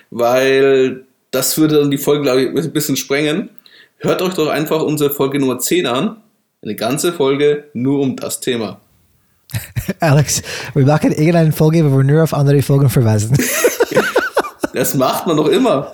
weil 0.09 1.05
das 1.31 1.57
würde 1.57 1.79
dann 1.79 1.91
die 1.91 1.97
Folge, 1.97 2.23
glaube 2.23 2.41
ich, 2.41 2.65
ein 2.65 2.73
bisschen 2.73 2.97
sprengen. 2.97 3.49
Hört 4.03 4.23
euch 4.23 4.33
doch 4.33 4.49
einfach 4.49 4.81
unsere 4.81 5.11
Folge 5.11 5.39
Nummer 5.39 5.59
10 5.59 5.85
an. 5.85 6.17
Eine 6.63 6.75
ganze 6.75 7.13
Folge 7.13 7.65
nur 7.73 7.99
um 7.99 8.15
das 8.15 8.39
Thema. 8.39 8.81
Alex, 9.99 10.41
wir 10.73 10.87
machen 10.87 11.11
irgendeine 11.11 11.51
Folge, 11.51 11.85
wo 11.85 11.97
wir 11.97 12.03
nur 12.03 12.23
auf 12.23 12.33
andere 12.33 12.63
Folgen 12.63 12.89
verweisen. 12.89 13.37
das 14.73 14.95
macht 14.95 15.27
man 15.27 15.37
doch 15.37 15.49
immer. 15.49 15.93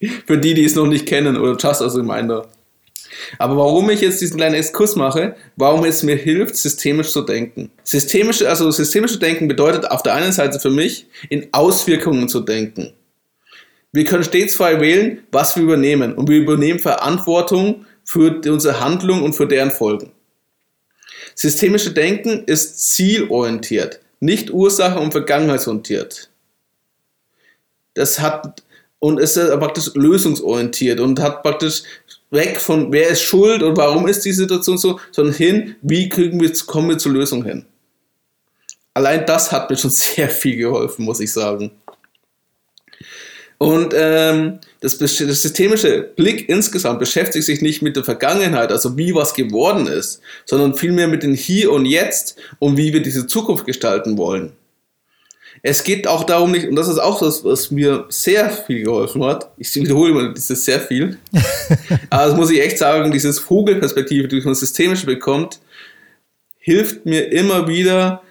Für 0.26 0.36
die, 0.36 0.52
die 0.52 0.66
es 0.66 0.74
noch 0.74 0.86
nicht 0.86 1.06
kennen 1.06 1.38
oder 1.38 1.52
just 1.52 1.80
as 1.80 1.94
a 1.94 1.98
reminder. 1.98 2.46
Aber 3.38 3.56
warum 3.56 3.88
ich 3.88 4.02
jetzt 4.02 4.20
diesen 4.20 4.36
kleinen 4.36 4.56
Exkurs 4.56 4.94
mache, 4.94 5.36
warum 5.56 5.86
es 5.86 6.02
mir 6.02 6.16
hilft, 6.16 6.56
systemisch 6.56 7.12
zu 7.12 7.22
denken. 7.22 7.70
Systemisch, 7.82 8.42
also 8.42 8.70
systemische 8.70 9.18
Denken 9.18 9.48
bedeutet 9.48 9.90
auf 9.90 10.02
der 10.02 10.14
einen 10.14 10.32
Seite 10.32 10.60
für 10.60 10.70
mich, 10.70 11.06
in 11.30 11.48
Auswirkungen 11.52 12.28
zu 12.28 12.40
denken. 12.40 12.92
Wir 13.92 14.04
können 14.04 14.24
stets 14.24 14.54
frei 14.54 14.80
wählen, 14.80 15.22
was 15.32 15.56
wir 15.56 15.62
übernehmen 15.62 16.14
und 16.14 16.28
wir 16.28 16.38
übernehmen 16.38 16.78
Verantwortung 16.78 17.86
für 18.04 18.40
unsere 18.50 18.80
Handlung 18.80 19.22
und 19.22 19.34
für 19.34 19.46
deren 19.46 19.70
Folgen. 19.70 20.12
Systemische 21.34 21.92
Denken 21.92 22.44
ist 22.44 22.94
zielorientiert, 22.94 24.00
nicht 24.20 24.50
Ursache- 24.50 24.98
und 24.98 25.12
Vergangenheitsorientiert. 25.12 26.30
Das 27.94 28.20
hat 28.20 28.62
und 28.98 29.20
ist 29.20 29.36
praktisch 29.36 29.92
lösungsorientiert 29.94 31.00
und 31.00 31.20
hat 31.20 31.42
praktisch 31.42 31.82
weg 32.30 32.60
von 32.60 32.92
wer 32.92 33.08
ist 33.08 33.22
schuld 33.22 33.62
und 33.62 33.76
warum 33.76 34.06
ist 34.08 34.24
die 34.24 34.32
Situation 34.32 34.78
so, 34.78 34.98
sondern 35.12 35.34
hin, 35.34 35.76
wie 35.82 36.08
kriegen 36.08 36.40
wir, 36.40 36.52
kommen 36.66 36.90
wir 36.90 36.98
zur 36.98 37.12
Lösung 37.12 37.44
hin. 37.44 37.64
Allein 38.94 39.24
das 39.26 39.52
hat 39.52 39.70
mir 39.70 39.76
schon 39.76 39.90
sehr 39.92 40.28
viel 40.28 40.56
geholfen, 40.56 41.04
muss 41.04 41.20
ich 41.20 41.32
sagen. 41.32 41.70
Und 43.58 43.92
ähm, 43.96 44.60
das, 44.80 44.98
das 44.98 45.16
systemische 45.16 46.02
Blick 46.16 46.48
insgesamt 46.48 47.00
beschäftigt 47.00 47.44
sich 47.44 47.60
nicht 47.60 47.82
mit 47.82 47.96
der 47.96 48.04
Vergangenheit, 48.04 48.70
also 48.70 48.96
wie 48.96 49.14
was 49.14 49.34
geworden 49.34 49.88
ist, 49.88 50.20
sondern 50.44 50.76
vielmehr 50.76 51.08
mit 51.08 51.24
dem 51.24 51.34
Hier 51.34 51.72
und 51.72 51.84
Jetzt 51.84 52.36
und 52.60 52.76
wie 52.76 52.92
wir 52.92 53.02
diese 53.02 53.26
Zukunft 53.26 53.66
gestalten 53.66 54.16
wollen. 54.16 54.52
Es 55.62 55.82
geht 55.82 56.06
auch 56.06 56.22
darum 56.22 56.52
nicht, 56.52 56.68
und 56.68 56.76
das 56.76 56.86
ist 56.86 56.98
auch 56.98 57.18
das, 57.18 57.44
was 57.44 57.72
mir 57.72 58.06
sehr 58.10 58.48
viel 58.48 58.84
geholfen 58.84 59.24
hat. 59.24 59.50
Ich 59.56 59.74
wiederhole 59.74 60.10
immer 60.10 60.32
dieses 60.32 60.64
sehr 60.64 60.78
viel. 60.78 61.18
Aber 62.10 62.26
das 62.26 62.36
muss 62.36 62.50
ich 62.50 62.60
echt 62.60 62.78
sagen, 62.78 63.10
dieses 63.10 63.40
Vogelperspektive, 63.40 64.28
die 64.28 64.40
man 64.42 64.54
systemisch 64.54 65.04
bekommt, 65.04 65.58
hilft 66.58 67.06
mir 67.06 67.32
immer 67.32 67.66
wieder, 67.66 68.22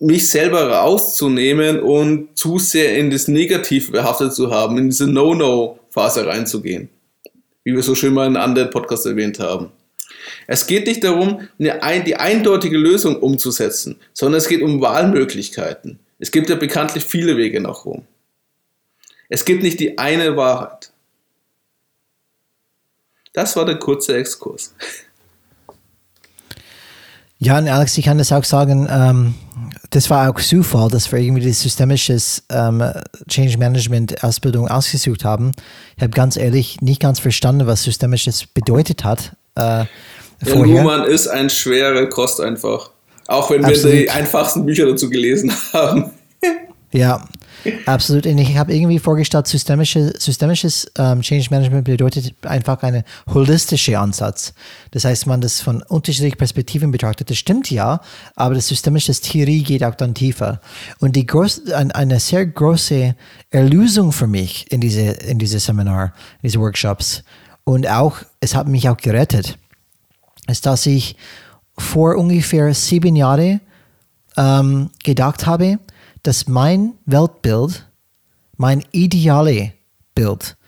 mich 0.00 0.30
selber 0.30 0.68
rauszunehmen 0.70 1.80
und 1.80 2.36
zu 2.36 2.58
sehr 2.58 2.96
in 2.96 3.10
das 3.10 3.28
Negative 3.28 3.90
behaftet 3.90 4.34
zu 4.34 4.50
haben, 4.50 4.78
in 4.78 4.90
diese 4.90 5.06
No-No-Phase 5.06 6.26
reinzugehen. 6.26 6.88
Wie 7.64 7.74
wir 7.74 7.82
so 7.82 7.94
schön 7.94 8.14
mal 8.14 8.26
in 8.26 8.36
anderen 8.36 8.70
Podcast 8.70 9.06
erwähnt 9.06 9.40
haben. 9.40 9.72
Es 10.46 10.66
geht 10.66 10.86
nicht 10.86 11.04
darum, 11.04 11.48
eine, 11.58 12.04
die 12.04 12.16
eindeutige 12.16 12.78
Lösung 12.78 13.16
umzusetzen, 13.16 13.96
sondern 14.12 14.38
es 14.38 14.48
geht 14.48 14.62
um 14.62 14.80
Wahlmöglichkeiten. 14.80 15.98
Es 16.18 16.30
gibt 16.30 16.48
ja 16.48 16.56
bekanntlich 16.56 17.04
viele 17.04 17.36
Wege 17.36 17.60
nach 17.60 17.84
Rom. 17.84 18.04
Es 19.28 19.44
gibt 19.44 19.62
nicht 19.62 19.78
die 19.80 19.98
eine 19.98 20.36
Wahrheit. 20.36 20.90
Das 23.32 23.56
war 23.56 23.66
der 23.66 23.78
kurze 23.78 24.16
Exkurs. 24.16 24.74
Ja, 27.40 27.58
und 27.58 27.68
Alex, 27.68 27.96
ich 27.96 28.04
kann 28.04 28.18
das 28.18 28.32
auch 28.32 28.42
sagen, 28.42 28.88
ähm, 28.90 29.34
das 29.90 30.10
war 30.10 30.28
auch 30.28 30.40
Zufall, 30.40 30.88
dass 30.90 31.10
wir 31.12 31.20
irgendwie 31.20 31.42
die 31.42 31.52
systemische 31.52 32.16
ähm, 32.50 32.82
Change 33.28 33.58
Management 33.58 34.24
Ausbildung 34.24 34.66
ausgesucht 34.68 35.24
haben. 35.24 35.52
Ich 35.96 36.02
habe 36.02 36.10
ganz 36.10 36.36
ehrlich 36.36 36.80
nicht 36.80 37.00
ganz 37.00 37.20
verstanden, 37.20 37.66
was 37.66 37.84
systemisches 37.84 38.46
bedeutet 38.46 39.04
hat. 39.04 39.36
Äh, 39.54 39.60
ja, 39.60 39.86
Luhmann 40.54 41.04
ist 41.04 41.28
ein 41.28 41.48
schwerer 41.48 42.06
Kost 42.06 42.40
einfach. 42.40 42.90
Auch 43.28 43.50
wenn 43.50 43.64
Absolut. 43.64 43.92
wir 43.92 44.00
die 44.02 44.10
einfachsten 44.10 44.66
Bücher 44.66 44.86
dazu 44.86 45.08
gelesen 45.08 45.52
haben. 45.72 46.10
ja, 46.92 47.24
Absolut. 47.86 48.26
Und 48.26 48.38
ich 48.38 48.56
habe 48.56 48.74
irgendwie 48.74 48.98
vorgestellt, 48.98 49.46
systemische, 49.46 50.12
systemisches 50.18 50.90
ähm, 50.96 51.20
Change 51.22 51.48
Management 51.50 51.84
bedeutet 51.84 52.34
einfach 52.42 52.82
einen 52.82 53.04
holistischen 53.26 53.96
Ansatz. 53.96 54.54
Das 54.92 55.04
heißt, 55.04 55.26
man 55.26 55.40
das 55.40 55.60
von 55.60 55.82
unterschiedlichen 55.82 56.38
Perspektiven 56.38 56.90
betrachtet. 56.90 57.30
Das 57.30 57.38
stimmt 57.38 57.70
ja, 57.70 58.00
aber 58.36 58.54
das 58.54 58.68
systemische 58.68 59.12
Theorie 59.12 59.62
geht 59.62 59.84
auch 59.84 59.94
dann 59.94 60.14
tiefer. 60.14 60.60
Und 61.00 61.16
die 61.16 61.26
groß, 61.26 61.70
ein, 61.72 61.92
eine 61.92 62.20
sehr 62.20 62.46
große 62.46 63.14
Erlösung 63.50 64.12
für 64.12 64.26
mich 64.26 64.70
in 64.70 64.80
diese, 64.80 65.00
in 65.00 65.38
diese 65.38 65.58
Seminar, 65.58 66.12
in 66.42 66.48
diese 66.48 66.60
Workshops 66.60 67.22
und 67.64 67.86
auch, 67.86 68.18
es 68.40 68.54
hat 68.54 68.66
mich 68.66 68.88
auch 68.88 68.96
gerettet, 68.96 69.58
ist, 70.46 70.64
dass 70.64 70.86
ich 70.86 71.16
vor 71.76 72.16
ungefähr 72.16 72.72
sieben 72.72 73.14
Jahren 73.14 73.60
ähm, 74.38 74.90
gedacht 75.04 75.46
habe, 75.46 75.78
dass 76.28 76.46
mein 76.46 76.92
Weltbild, 77.06 77.86
mein 78.58 78.84
ideale 78.92 79.72
Bild 80.14 80.58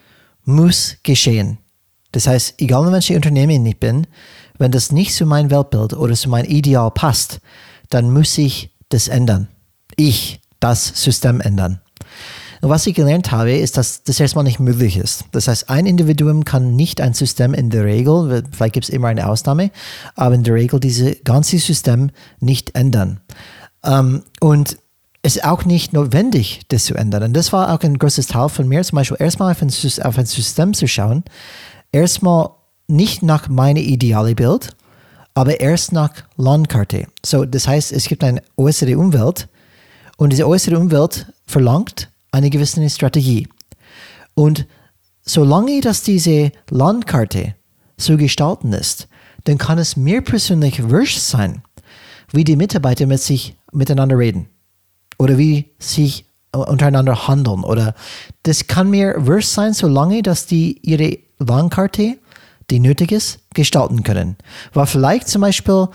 muss 0.46 0.96
geschehen. 1.02 1.58
Das 2.12 2.26
heißt, 2.26 2.54
egal 2.62 2.86
in 2.86 2.92
welchem 2.94 3.16
Unternehmen 3.16 3.66
ich 3.66 3.78
bin, 3.78 4.06
wenn 4.56 4.72
das 4.72 4.90
nicht 4.90 5.14
zu 5.14 5.26
meinem 5.26 5.50
Weltbild 5.50 5.92
oder 5.92 6.14
zu 6.14 6.30
meinem 6.30 6.50
Ideal 6.50 6.90
passt, 6.90 7.40
dann 7.90 8.10
muss 8.10 8.38
ich 8.38 8.74
das 8.88 9.08
ändern. 9.08 9.48
Ich 9.96 10.40
das 10.60 10.86
System 10.86 11.42
ändern. 11.42 11.82
Und 12.62 12.70
was 12.70 12.86
ich 12.86 12.94
gelernt 12.94 13.30
habe, 13.30 13.52
ist, 13.52 13.76
dass 13.76 14.02
das 14.02 14.18
erstmal 14.18 14.44
nicht 14.44 14.60
möglich 14.60 14.96
ist. 14.96 15.26
Das 15.32 15.46
heißt, 15.46 15.68
ein 15.68 15.84
Individuum 15.84 16.46
kann 16.46 16.74
nicht 16.74 17.02
ein 17.02 17.12
System 17.12 17.52
in 17.52 17.68
der 17.68 17.84
Regel, 17.84 18.44
vielleicht 18.50 18.72
gibt 18.72 18.84
es 18.84 18.90
immer 18.90 19.08
eine 19.08 19.28
Ausnahme, 19.28 19.72
aber 20.14 20.36
in 20.36 20.42
der 20.42 20.54
Regel 20.54 20.80
dieses 20.80 21.16
ganze 21.22 21.58
System 21.58 22.12
nicht 22.38 22.74
ändern. 22.74 23.20
Und 24.40 24.78
ist 25.22 25.44
auch 25.44 25.64
nicht 25.64 25.92
notwendig, 25.92 26.62
das 26.68 26.84
zu 26.84 26.94
ändern. 26.94 27.22
Und 27.22 27.32
das 27.34 27.52
war 27.52 27.74
auch 27.74 27.80
ein 27.80 27.98
großes 27.98 28.28
Teil 28.28 28.48
von 28.48 28.68
mir, 28.68 28.82
zum 28.82 28.96
Beispiel 28.96 29.18
erstmal 29.20 29.52
auf 29.52 29.62
ein, 29.62 29.70
auf 30.02 30.18
ein 30.18 30.26
System 30.26 30.72
zu 30.72 30.88
schauen, 30.88 31.24
erstmal 31.92 32.50
nicht 32.88 33.22
nach 33.22 33.48
meinem 33.48 33.82
idealen 33.82 34.34
Bild, 34.34 34.70
aber 35.34 35.60
erst 35.60 35.92
nach 35.92 36.10
Landkarte. 36.36 37.06
So, 37.24 37.44
das 37.44 37.68
heißt, 37.68 37.92
es 37.92 38.04
gibt 38.04 38.24
eine 38.24 38.42
äußere 38.56 38.98
Umwelt 38.98 39.48
und 40.16 40.30
diese 40.30 40.48
äußere 40.48 40.78
Umwelt 40.78 41.26
verlangt 41.46 42.10
eine 42.32 42.50
gewisse 42.50 42.88
Strategie. 42.88 43.46
Und 44.34 44.66
solange 45.22 45.80
dass 45.82 46.02
diese 46.02 46.50
Landkarte 46.70 47.54
zu 47.98 48.16
gestalten 48.16 48.72
ist, 48.72 49.06
dann 49.44 49.58
kann 49.58 49.78
es 49.78 49.96
mir 49.96 50.22
persönlich 50.22 50.88
wurscht 50.88 51.20
sein, 51.20 51.62
wie 52.32 52.44
die 52.44 52.56
Mitarbeiter 52.56 53.06
mit 53.06 53.20
sich 53.20 53.56
miteinander 53.72 54.18
reden 54.18 54.48
oder 55.20 55.36
wie 55.36 55.66
sich 55.78 56.24
untereinander 56.50 57.28
handeln. 57.28 57.62
Oder 57.62 57.94
das 58.42 58.66
kann 58.66 58.88
mir 58.88 59.14
wurscht 59.18 59.50
sein, 59.50 59.74
solange 59.74 60.22
dass 60.22 60.46
die 60.46 60.78
ihre 60.82 61.18
Landkarte, 61.38 62.16
die 62.70 62.80
nötig 62.80 63.12
ist, 63.12 63.40
gestalten 63.54 64.02
können. 64.02 64.36
Weil 64.72 64.86
vielleicht 64.86 65.28
zum 65.28 65.42
Beispiel 65.42 65.88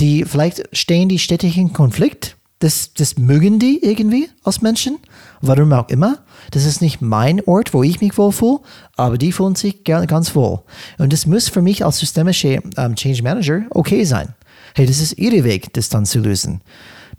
die, 0.00 0.24
vielleicht 0.24 0.62
stehen 0.72 1.10
die 1.10 1.18
Städte 1.18 1.46
in 1.46 1.74
Konflikt. 1.74 2.36
Das, 2.60 2.94
das 2.94 3.18
mögen 3.18 3.58
die 3.58 3.84
irgendwie 3.84 4.30
als 4.44 4.62
Menschen. 4.62 4.96
Warum 5.42 5.70
auch 5.74 5.90
immer. 5.90 6.20
Das 6.50 6.64
ist 6.64 6.80
nicht 6.80 7.02
mein 7.02 7.42
Ort, 7.42 7.74
wo 7.74 7.82
ich 7.82 8.00
mich 8.00 8.16
wohlfühle, 8.16 8.60
aber 8.96 9.18
die 9.18 9.32
fühlen 9.32 9.56
sich 9.56 9.84
ganz 9.84 10.34
wohl. 10.34 10.60
Und 10.96 11.12
das 11.12 11.26
muss 11.26 11.50
für 11.50 11.60
mich 11.60 11.84
als 11.84 11.98
systemischer 11.98 12.60
ähm, 12.78 12.94
Change 12.94 13.22
Manager 13.22 13.62
okay 13.70 14.04
sein. 14.04 14.34
Hey, 14.74 14.86
das 14.86 15.00
ist 15.00 15.18
ihre 15.18 15.44
Weg, 15.44 15.74
das 15.74 15.90
dann 15.90 16.06
zu 16.06 16.20
lösen. 16.20 16.62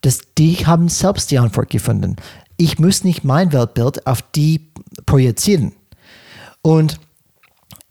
Dass 0.02 0.20
die 0.38 0.66
haben 0.66 0.90
selbst 0.90 1.32
die 1.32 1.40
Antwort 1.40 1.70
gefunden. 1.70 2.16
Ich 2.58 2.80
muss 2.80 3.04
nicht 3.04 3.24
mein 3.24 3.52
Weltbild 3.52 4.06
auf 4.08 4.22
die 4.22 4.72
projizieren. 5.06 5.74
Und 6.62 7.00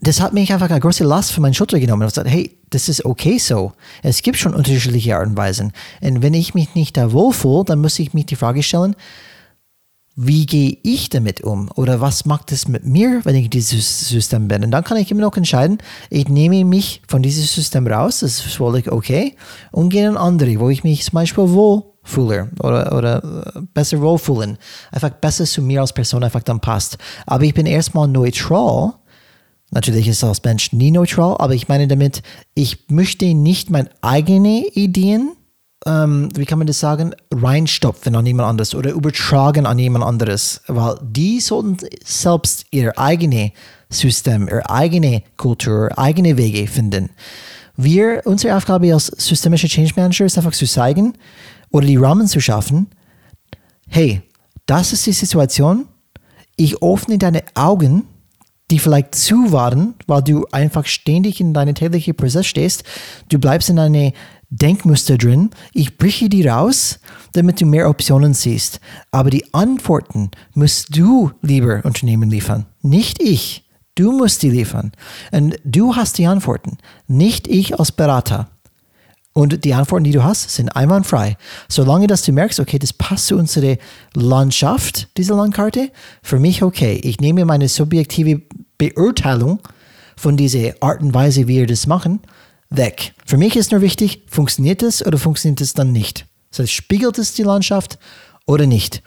das 0.01 0.21
hat 0.21 0.35
mich 0.35 0.53
einfach 0.53 0.71
eine 0.71 0.81
große 0.81 1.05
Last 1.05 1.33
von 1.33 1.43
meinen 1.43 1.55
Schultern 1.55 1.81
genommen 1.81 2.03
und 2.03 2.09
gesagt, 2.09 2.29
hey, 2.29 2.57
das 2.71 2.89
ist 2.89 3.05
okay 3.05 3.39
so. 3.39 3.73
Es 4.03 4.23
gibt 4.23 4.37
schon 4.37 4.55
unterschiedliche 4.55 5.17
Arten 5.17 5.31
und 5.31 5.37
Weisen. 5.37 5.73
Und 6.01 6.23
wenn 6.23 6.35
ich 6.35 6.55
mich 6.55 6.75
nicht 6.75 6.97
da 6.97 7.13
wohlfühle, 7.13 7.65
dann 7.65 7.81
muss 7.81 7.99
ich 7.99 8.13
mich 8.13 8.27
die 8.27 8.37
Frage 8.37 8.63
stellen, 8.63 8.97
wie 10.17 10.47
gehe 10.47 10.79
ich 10.83 11.09
damit 11.09 11.41
um? 11.41 11.71
Oder 11.75 12.01
was 12.01 12.25
macht 12.25 12.53
es 12.53 12.69
mit 12.69 12.85
mir, 12.85 13.21
wenn 13.25 13.35
ich 13.35 13.51
dieses 13.51 14.09
System 14.09 14.47
bin? 14.47 14.65
Und 14.65 14.71
dann 14.71 14.85
kann 14.85 14.97
ich 14.97 15.11
immer 15.11 15.23
noch 15.23 15.37
entscheiden, 15.37 15.79
ich 16.09 16.29
nehme 16.29 16.65
mich 16.65 17.03
von 17.09 17.23
diesem 17.23 17.45
System 17.45 17.87
raus, 17.87 18.21
das 18.21 18.35
ist 18.35 18.43
völlig 18.43 18.93
okay, 18.93 19.35
und 19.73 19.89
gehe 19.89 20.09
in 20.09 20.17
andere, 20.17 20.61
wo 20.61 20.69
ich 20.69 20.85
mich 20.85 21.05
zum 21.05 21.15
Beispiel 21.15 21.49
wohlfühle 22.05 22.51
oder, 22.61 22.97
oder 22.97 23.53
äh, 23.57 23.61
besser 23.73 24.01
wohlfühlen. 24.01 24.59
Einfach 24.91 25.11
besser 25.11 25.45
zu 25.45 25.63
mir 25.63 25.81
als 25.81 25.93
Person 25.93 26.25
einfach 26.25 26.43
dann 26.43 26.61
passt. 26.61 26.99
Aber 27.27 27.45
ich 27.45 27.55
bin 27.55 27.67
erstmal 27.67 28.09
neutral. 28.09 28.95
Natürlich 29.71 30.07
ist 30.07 30.23
als 30.23 30.43
Mensch 30.45 30.73
nie 30.73 30.91
neutral, 30.91 31.37
aber 31.39 31.55
ich 31.55 31.69
meine 31.69 31.89
damit, 31.89 32.23
ich 32.55 32.89
möchte 32.89 33.35
nicht 33.35 33.71
meine 33.71 33.91
eigenen 34.03 34.65
Ideen 34.73 35.33
ähm, 35.87 36.31
wie 36.35 36.47
kann 36.47 36.57
man 36.57 36.67
das 36.67 36.81
sagen, 36.81 37.15
reinstopfen 37.31 38.17
an 38.17 38.25
jemand 38.25 38.49
anderes 38.49 38.75
oder 38.75 38.93
übertragen 38.93 39.67
an 39.67 39.79
jemand 39.79 40.03
anderes, 40.03 40.63
weil 40.67 40.97
die 41.03 41.41
sollten 41.41 41.77
selbst 42.03 42.65
ihr 42.71 42.99
eigenes 42.99 43.51
System, 43.91 44.49
ihre 44.49 44.71
eigene 44.71 45.23
Kultur, 45.37 45.91
eigene 45.99 46.39
Wege 46.39 46.67
finden. 46.69 47.11
Wir, 47.77 48.23
unsere 48.25 48.57
Aufgabe 48.57 48.95
als 48.95 49.09
systemische 49.09 49.69
Change 49.69 49.93
Manager 49.97 50.25
ist 50.25 50.39
einfach 50.39 50.53
zu 50.53 50.67
zeigen 50.67 51.19
oder 51.75 51.89
die 51.89 51.97
Rahmen 51.97 52.29
zu 52.29 52.41
schaffen, 52.41 52.87
hey, 53.89 54.23
das 54.65 54.93
ist 54.93 55.07
die 55.07 55.13
Situation, 55.13 55.87
ich 56.55 56.81
öffne 56.81 57.19
deine 57.19 57.43
Augen, 57.55 58.05
die 58.71 58.79
vielleicht 58.79 59.17
zu 59.17 59.51
waren, 59.51 59.95
weil 60.07 60.23
du 60.23 60.47
einfach 60.53 60.87
ständig 60.87 61.41
in 61.41 61.53
deinem 61.53 61.75
täglichen 61.75 62.15
Prozess 62.15 62.47
stehst. 62.47 62.85
Du 63.29 63.41
bleibst 63.41 63.71
in 63.71 63.81
eine 63.81 64.13
Denkmuster 64.51 65.19
drin. 65.19 65.51
Ich 65.73 65.99
breche 65.99 66.29
die 66.29 66.47
raus, 66.47 67.01
damit 67.33 67.61
du 67.61 67.67
mehr 67.67 67.91
Optionen 67.91 68.35
siehst. 68.35 68.81
Aber 69.11 69.31
die 69.31 69.53
Antworten 69.53 70.31
musst 70.55 70.97
du, 70.97 71.33
lieber 71.43 71.81
Unternehmen, 71.85 72.31
liefern, 72.31 72.67
nicht 72.83 73.21
ich. 73.21 73.69
Du 73.97 74.13
musst 74.13 74.45
die 74.45 74.51
liefern. 74.51 74.93
Und 75.33 75.57
du 75.65 75.97
hast 75.97 76.19
die 76.19 76.27
Antworten, 76.27 76.79
nicht 77.09 77.49
ich 77.49 77.81
als 77.81 77.91
Berater. 77.91 78.49
Und 79.35 79.65
die 79.65 79.75
Antworten, 79.75 80.05
die 80.05 80.13
du 80.13 80.23
hast, 80.23 80.49
sind 80.51 80.71
einwandfrei. 80.71 81.37
Solange 81.69 82.07
dass 82.07 82.23
du 82.23 82.33
merkst, 82.33 82.61
okay, 82.61 82.79
das 82.79 82.93
passt 82.93 83.27
zu 83.27 83.37
unserer 83.37 83.77
Landschaft, 84.15 85.09
diese 85.17 85.35
Landkarte, 85.35 85.91
für 86.23 86.39
mich 86.39 86.63
okay. 86.63 87.01
Ich 87.03 87.21
nehme 87.21 87.45
meine 87.45 87.69
subjektive 87.69 88.43
Beurteilung 88.79 89.59
von 90.17 90.37
dieser 90.37 90.75
Art 90.81 91.03
und 91.03 91.15
Weise, 91.15 91.49
wie 91.49 91.59
wir 91.59 91.67
das 91.67 91.89
machen, 91.89 92.21
weg. 92.71 93.13
Für 93.27 93.37
mich 93.37 93.57
ist 93.57 93.73
nur 93.73 93.81
wichtig, 93.81 94.23
funktioniert 94.29 94.85
es 94.85 95.05
oder 95.05 95.19
funktioniert 95.19 95.61
es 95.61 95.75
dann 95.75 95.91
nicht? 95.91 96.27
Das 96.51 96.61
heißt, 96.61 96.73
spiegelt 96.73 97.19
es 97.19 97.35
die 97.35 97.43
Landschaft 97.43 97.99
oder 98.47 98.67
nicht? 98.67 99.03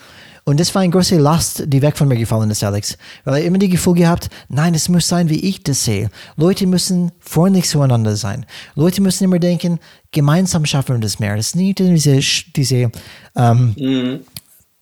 Und 0.48 0.62
das 0.62 0.74
war 0.74 0.82
eine 0.82 0.94
große 0.94 1.18
Last, 1.18 1.64
die 1.68 1.82
weg 1.82 1.98
von 1.98 2.08
mir 2.08 2.16
gefallen 2.16 2.50
ist, 2.50 2.64
Alex. 2.64 2.98
Weil 3.26 3.42
ich 3.42 3.48
immer 3.48 3.58
die 3.58 3.68
Gefühl 3.68 3.96
gehabt, 3.96 4.30
nein, 4.48 4.74
es 4.76 4.88
muss 4.88 5.06
sein, 5.06 5.30
wie 5.30 5.42
ich 5.42 5.62
das 5.62 5.84
sehe. 5.84 6.10
Leute 6.38 6.66
müssen 6.68 7.12
freundlich 7.20 7.68
zueinander 7.68 8.16
sein. 8.16 8.46
Leute 8.74 9.02
müssen 9.02 9.26
immer 9.26 9.40
denken, 9.40 9.78
gemeinsam 10.12 10.66
schaffen 10.66 10.96
wir 10.96 11.02
das 11.02 11.20
mehr. 11.20 11.36
Das 11.36 11.48
ist 11.48 11.58
nicht 11.58 11.80
diese, 11.80 12.22
diese 12.56 12.92
ähm, 13.36 13.76
mhm. 13.78 14.20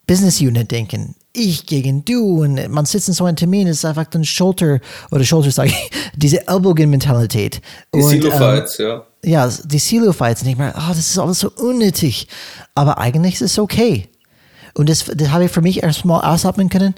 Business 0.05 0.39
Unit 0.39 0.69
denken 0.69 1.15
ich 1.37 1.65
gegen 1.65 2.05
du 2.05 2.43
und 2.43 2.69
man 2.69 2.85
sitzt 2.85 3.09
in 3.09 3.13
so 3.13 3.25
einem 3.25 3.35
Termin, 3.35 3.67
es 3.67 3.79
ist 3.79 3.85
einfach 3.85 4.05
dann 4.05 4.23
Schulter 4.23 4.79
oder 5.11 5.25
Schulter, 5.25 5.51
sage 5.51 5.71
ich, 5.71 5.91
diese 6.15 6.47
Ellbogen-Mentalität. 6.47 7.59
Die 7.93 8.01
Silo-Fights, 8.01 8.79
ähm, 8.79 8.85
ja. 8.85 9.05
Ja, 9.25 9.49
die 9.65 9.79
Silo-Fights 9.79 10.43
ich 10.43 10.55
meine, 10.55 10.73
oh, 10.77 10.89
das 10.89 10.99
ist 10.99 11.19
alles 11.19 11.39
so 11.39 11.51
unnötig. 11.57 12.29
Aber 12.73 12.99
eigentlich 12.99 13.33
ist 13.33 13.41
es 13.41 13.59
okay. 13.59 14.07
Und 14.75 14.89
das, 14.89 15.05
das 15.05 15.29
habe 15.29 15.45
ich 15.45 15.51
für 15.51 15.61
mich 15.61 15.83
erstmal 15.83 16.21
ausatmen 16.21 16.69
können. 16.69 16.95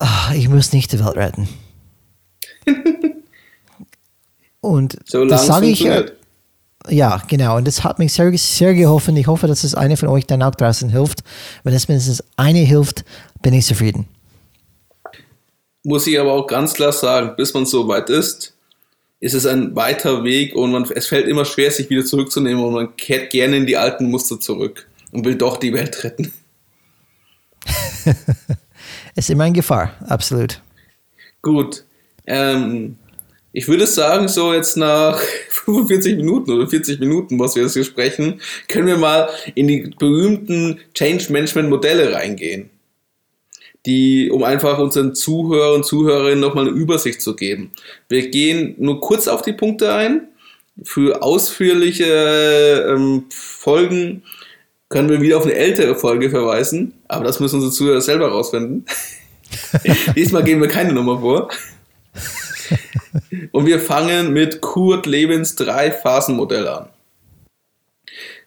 Oh, 0.00 0.32
ich 0.34 0.48
muss 0.48 0.72
nicht 0.72 0.92
die 0.92 1.00
Welt 1.00 1.16
retten. 1.16 1.48
und 4.60 4.98
so 5.04 5.24
das 5.24 5.46
sage 5.46 5.66
ich. 5.66 5.88
Ja, 6.88 7.22
genau. 7.26 7.56
Und 7.56 7.66
das 7.66 7.84
hat 7.84 7.98
mich 7.98 8.12
sehr, 8.12 8.36
sehr 8.36 8.74
geholfen. 8.74 9.16
Ich 9.16 9.26
hoffe, 9.26 9.46
dass 9.46 9.64
es 9.64 9.74
eine 9.74 9.96
von 9.96 10.08
euch 10.08 10.26
dann 10.26 10.42
auch 10.42 10.54
draußen 10.54 10.90
hilft. 10.90 11.24
Wenn 11.64 11.74
es 11.74 11.88
mindestens 11.88 12.22
eine 12.36 12.60
hilft, 12.60 13.04
bin 13.42 13.54
ich 13.54 13.66
zufrieden. 13.66 14.06
Muss 15.84 16.06
ich 16.06 16.18
aber 16.18 16.32
auch 16.32 16.46
ganz 16.46 16.74
klar 16.74 16.92
sagen, 16.92 17.34
bis 17.36 17.54
man 17.54 17.66
so 17.66 17.88
weit 17.88 18.10
ist, 18.10 18.54
ist 19.20 19.34
es 19.34 19.46
ein 19.46 19.74
weiter 19.74 20.22
Weg 20.22 20.54
und 20.54 20.70
man, 20.70 20.84
es 20.94 21.06
fällt 21.06 21.26
immer 21.26 21.44
schwer, 21.44 21.70
sich 21.70 21.90
wieder 21.90 22.04
zurückzunehmen 22.04 22.62
und 22.62 22.72
man 22.72 22.96
kehrt 22.96 23.30
gerne 23.30 23.56
in 23.56 23.66
die 23.66 23.76
alten 23.76 24.10
Muster 24.10 24.38
zurück 24.38 24.86
und 25.12 25.24
will 25.24 25.34
doch 25.34 25.56
die 25.56 25.72
Welt 25.72 26.04
retten. 26.04 26.32
ist 29.14 29.30
immer 29.30 29.46
in 29.46 29.54
Gefahr, 29.54 29.94
absolut. 30.06 30.60
Gut. 31.42 31.84
Ähm, 32.26 32.96
ich 33.52 33.66
würde 33.66 33.86
sagen, 33.86 34.28
so 34.28 34.52
jetzt 34.52 34.76
nach 34.76 35.20
45 35.64 36.16
Minuten 36.16 36.52
oder 36.52 36.68
40 36.68 37.00
Minuten, 37.00 37.38
was 37.38 37.56
wir 37.56 37.62
jetzt 37.62 37.74
hier 37.74 37.84
sprechen, 37.84 38.40
können 38.68 38.86
wir 38.86 38.98
mal 38.98 39.28
in 39.54 39.66
die 39.66 39.90
berühmten 39.98 40.80
Change 40.94 41.32
Management 41.32 41.68
Modelle 41.68 42.12
reingehen. 42.12 42.70
Die, 43.86 44.30
um 44.30 44.42
einfach 44.42 44.78
unseren 44.78 45.14
Zuhörern 45.14 45.76
und 45.76 45.86
Zuhörerinnen 45.86 46.40
nochmal 46.40 46.68
eine 46.68 46.76
Übersicht 46.76 47.22
zu 47.22 47.34
geben. 47.36 47.70
Wir 48.08 48.28
gehen 48.28 48.74
nur 48.78 49.00
kurz 49.00 49.28
auf 49.28 49.42
die 49.42 49.52
Punkte 49.52 49.94
ein. 49.94 50.28
Für 50.82 51.22
ausführliche 51.22 52.86
ähm, 52.88 53.24
Folgen 53.30 54.22
können 54.88 55.10
wir 55.10 55.20
wieder 55.20 55.36
auf 55.36 55.44
eine 55.44 55.54
ältere 55.54 55.94
Folge 55.94 56.30
verweisen, 56.30 56.94
aber 57.08 57.24
das 57.24 57.40
müssen 57.40 57.56
unsere 57.56 57.72
Zuhörer 57.72 58.00
selber 58.00 58.28
rausfinden. 58.28 58.86
Diesmal 60.16 60.44
geben 60.44 60.60
wir 60.60 60.68
keine 60.68 60.92
Nummer 60.92 61.20
vor. 61.20 61.50
Und 63.52 63.66
wir 63.66 63.80
fangen 63.80 64.32
mit 64.32 64.60
Kurt 64.60 65.06
Lewins 65.06 65.54
Drei-Phasen-Modell 65.56 66.68
an. 66.68 66.88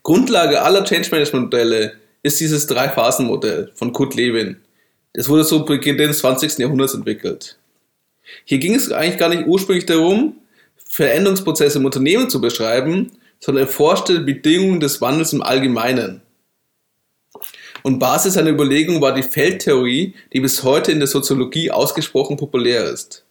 Grundlage 0.03 0.61
aller 0.61 0.83
Change 0.83 1.09
Management 1.11 1.45
Modelle 1.45 1.93
ist 2.23 2.39
dieses 2.39 2.67
Drei-Phasen-Modell 2.67 3.71
von 3.75 3.93
Kurt 3.93 4.15
Lewin. 4.15 4.57
Das 5.13 5.29
wurde 5.29 5.43
so 5.43 5.65
Beginn 5.65 5.97
des 5.97 6.19
20. 6.19 6.59
Jahrhunderts 6.59 6.93
entwickelt. 6.93 7.57
Hier 8.45 8.59
ging 8.59 8.75
es 8.75 8.91
eigentlich 8.91 9.17
gar 9.17 9.29
nicht 9.29 9.45
ursprünglich 9.45 9.85
darum, 9.85 10.37
Veränderungsprozesse 10.89 11.79
im 11.79 11.85
Unternehmen 11.85 12.29
zu 12.29 12.41
beschreiben, 12.41 13.11
sondern 13.39 13.65
erforschte 13.65 14.19
Bedingungen 14.19 14.79
des 14.79 15.01
Wandels 15.01 15.33
im 15.33 15.41
Allgemeinen. 15.41 16.21
Und 17.83 17.99
Basis 17.99 18.35
seiner 18.35 18.51
Überlegung 18.51 19.01
war 19.01 19.13
die 19.13 19.23
Feldtheorie, 19.23 20.13
die 20.33 20.39
bis 20.39 20.63
heute 20.63 20.91
in 20.91 20.99
der 20.99 21.07
Soziologie 21.07 21.71
ausgesprochen 21.71 22.37
populär 22.37 22.85
ist. 22.85 23.23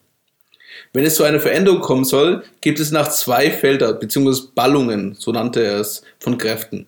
Wenn 0.92 1.04
es 1.04 1.14
zu 1.14 1.22
einer 1.22 1.40
Veränderung 1.40 1.80
kommen 1.80 2.04
soll, 2.04 2.42
gibt 2.60 2.80
es 2.80 2.90
nach 2.90 3.08
zwei 3.10 3.50
Felder 3.50 3.92
bzw. 3.92 4.48
Ballungen, 4.54 5.14
so 5.18 5.30
nannte 5.30 5.62
er 5.62 5.78
es, 5.78 6.02
von 6.18 6.36
Kräften. 6.36 6.86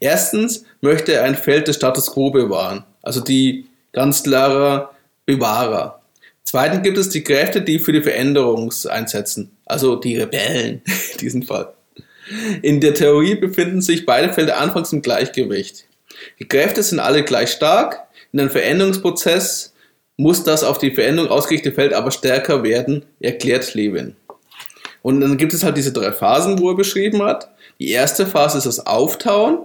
Erstens 0.00 0.64
möchte 0.80 1.12
er 1.12 1.24
ein 1.24 1.34
Feld 1.34 1.68
des 1.68 1.76
Status 1.76 2.12
quo 2.12 2.30
bewahren, 2.30 2.84
also 3.02 3.20
die 3.20 3.66
ganz 3.92 4.22
klarer 4.22 4.94
Bewahrer. 5.26 6.00
Zweitens 6.42 6.82
gibt 6.82 6.96
es 6.96 7.10
die 7.10 7.22
Kräfte, 7.22 7.60
die 7.60 7.78
für 7.78 7.92
die 7.92 8.02
Veränderung 8.02 8.72
einsetzen, 8.88 9.50
also 9.66 9.96
die 9.96 10.16
Rebellen 10.16 10.80
in 11.12 11.18
diesem 11.18 11.42
Fall. 11.42 11.74
In 12.62 12.80
der 12.80 12.94
Theorie 12.94 13.34
befinden 13.34 13.80
sich 13.80 14.06
beide 14.06 14.32
Felder 14.32 14.58
anfangs 14.58 14.92
im 14.92 15.02
Gleichgewicht. 15.02 15.87
Die 16.38 16.48
Kräfte 16.48 16.82
sind 16.82 17.00
alle 17.00 17.24
gleich 17.24 17.50
stark, 17.50 18.08
in 18.32 18.40
einem 18.40 18.50
Veränderungsprozess 18.50 19.72
muss 20.16 20.42
das 20.44 20.64
auf 20.64 20.78
die 20.78 20.90
Veränderung 20.90 21.30
ausgerichtete 21.30 21.74
Feld 21.74 21.92
aber 21.92 22.10
stärker 22.10 22.62
werden, 22.62 23.04
erklärt 23.20 23.74
Levin. 23.74 24.16
Und 25.02 25.20
dann 25.20 25.36
gibt 25.36 25.54
es 25.54 25.62
halt 25.62 25.76
diese 25.76 25.92
drei 25.92 26.12
Phasen, 26.12 26.58
wo 26.58 26.70
er 26.70 26.76
beschrieben 26.76 27.22
hat. 27.22 27.48
Die 27.78 27.90
erste 27.90 28.26
Phase 28.26 28.58
ist 28.58 28.66
das 28.66 28.84
Auftauen. 28.84 29.60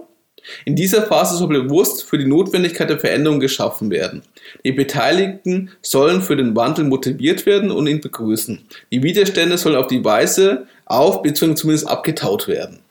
In 0.64 0.76
dieser 0.76 1.02
Phase 1.02 1.36
soll 1.36 1.48
bewusst 1.48 2.04
für 2.04 2.18
die 2.18 2.26
Notwendigkeit 2.26 2.88
der 2.88 2.98
Veränderung 2.98 3.40
geschaffen 3.40 3.90
werden. 3.90 4.22
Die 4.64 4.72
Beteiligten 4.72 5.70
sollen 5.82 6.22
für 6.22 6.36
den 6.36 6.54
Wandel 6.54 6.84
motiviert 6.84 7.46
werden 7.46 7.70
und 7.70 7.86
ihn 7.86 8.00
begrüßen. 8.00 8.64
Die 8.92 9.02
Widerstände 9.02 9.58
sollen 9.58 9.76
auf 9.76 9.86
die 9.88 10.04
Weise 10.04 10.66
auf 10.84 11.22
bzw. 11.22 11.54
zumindest 11.54 11.88
abgetaut 11.88 12.46
werden. 12.46 12.83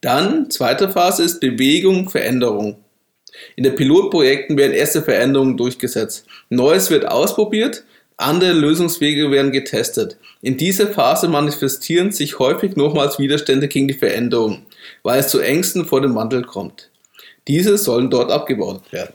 Dann, 0.00 0.50
zweite 0.50 0.88
Phase 0.88 1.22
ist 1.24 1.40
Bewegung, 1.40 2.08
Veränderung. 2.08 2.76
In 3.56 3.64
den 3.64 3.74
Pilotprojekten 3.74 4.56
werden 4.56 4.72
erste 4.72 5.02
Veränderungen 5.02 5.56
durchgesetzt. 5.56 6.26
Neues 6.48 6.90
wird 6.90 7.06
ausprobiert, 7.06 7.84
andere 8.16 8.52
Lösungswege 8.52 9.30
werden 9.30 9.52
getestet. 9.52 10.18
In 10.42 10.56
dieser 10.56 10.88
Phase 10.88 11.28
manifestieren 11.28 12.12
sich 12.12 12.38
häufig 12.38 12.76
nochmals 12.76 13.18
Widerstände 13.18 13.68
gegen 13.68 13.88
die 13.88 13.94
Veränderung. 13.94 14.66
weil 15.02 15.20
es 15.20 15.28
zu 15.28 15.40
Ängsten 15.40 15.84
vor 15.84 16.00
dem 16.00 16.14
Wandel 16.14 16.42
kommt. 16.42 16.90
Diese 17.48 17.76
sollen 17.76 18.10
dort 18.10 18.30
abgebaut 18.30 18.90
werden. 18.92 19.14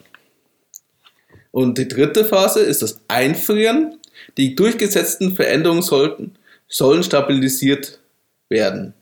Und 1.52 1.78
die 1.78 1.88
dritte 1.88 2.26
Phase 2.26 2.60
ist 2.60 2.82
das 2.82 3.02
Einfrieren. 3.08 3.98
Die 4.38 4.56
durchgesetzten 4.56 5.36
Veränderungen 5.36 5.82
sollten, 5.82 6.36
sollen 6.68 7.04
stabilisiert 7.04 8.00
werden, 8.50 8.94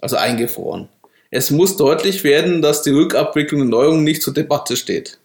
also 0.00 0.16
eingefroren. 0.16 0.88
Es 1.30 1.50
muss 1.50 1.76
deutlich 1.76 2.24
werden, 2.24 2.62
dass 2.62 2.82
die 2.82 2.90
Rückabwicklung 2.90 3.60
der 3.60 3.68
Neuerungen 3.68 4.04
nicht 4.04 4.22
zur 4.22 4.34
Debatte 4.34 4.76
steht. 4.76 5.18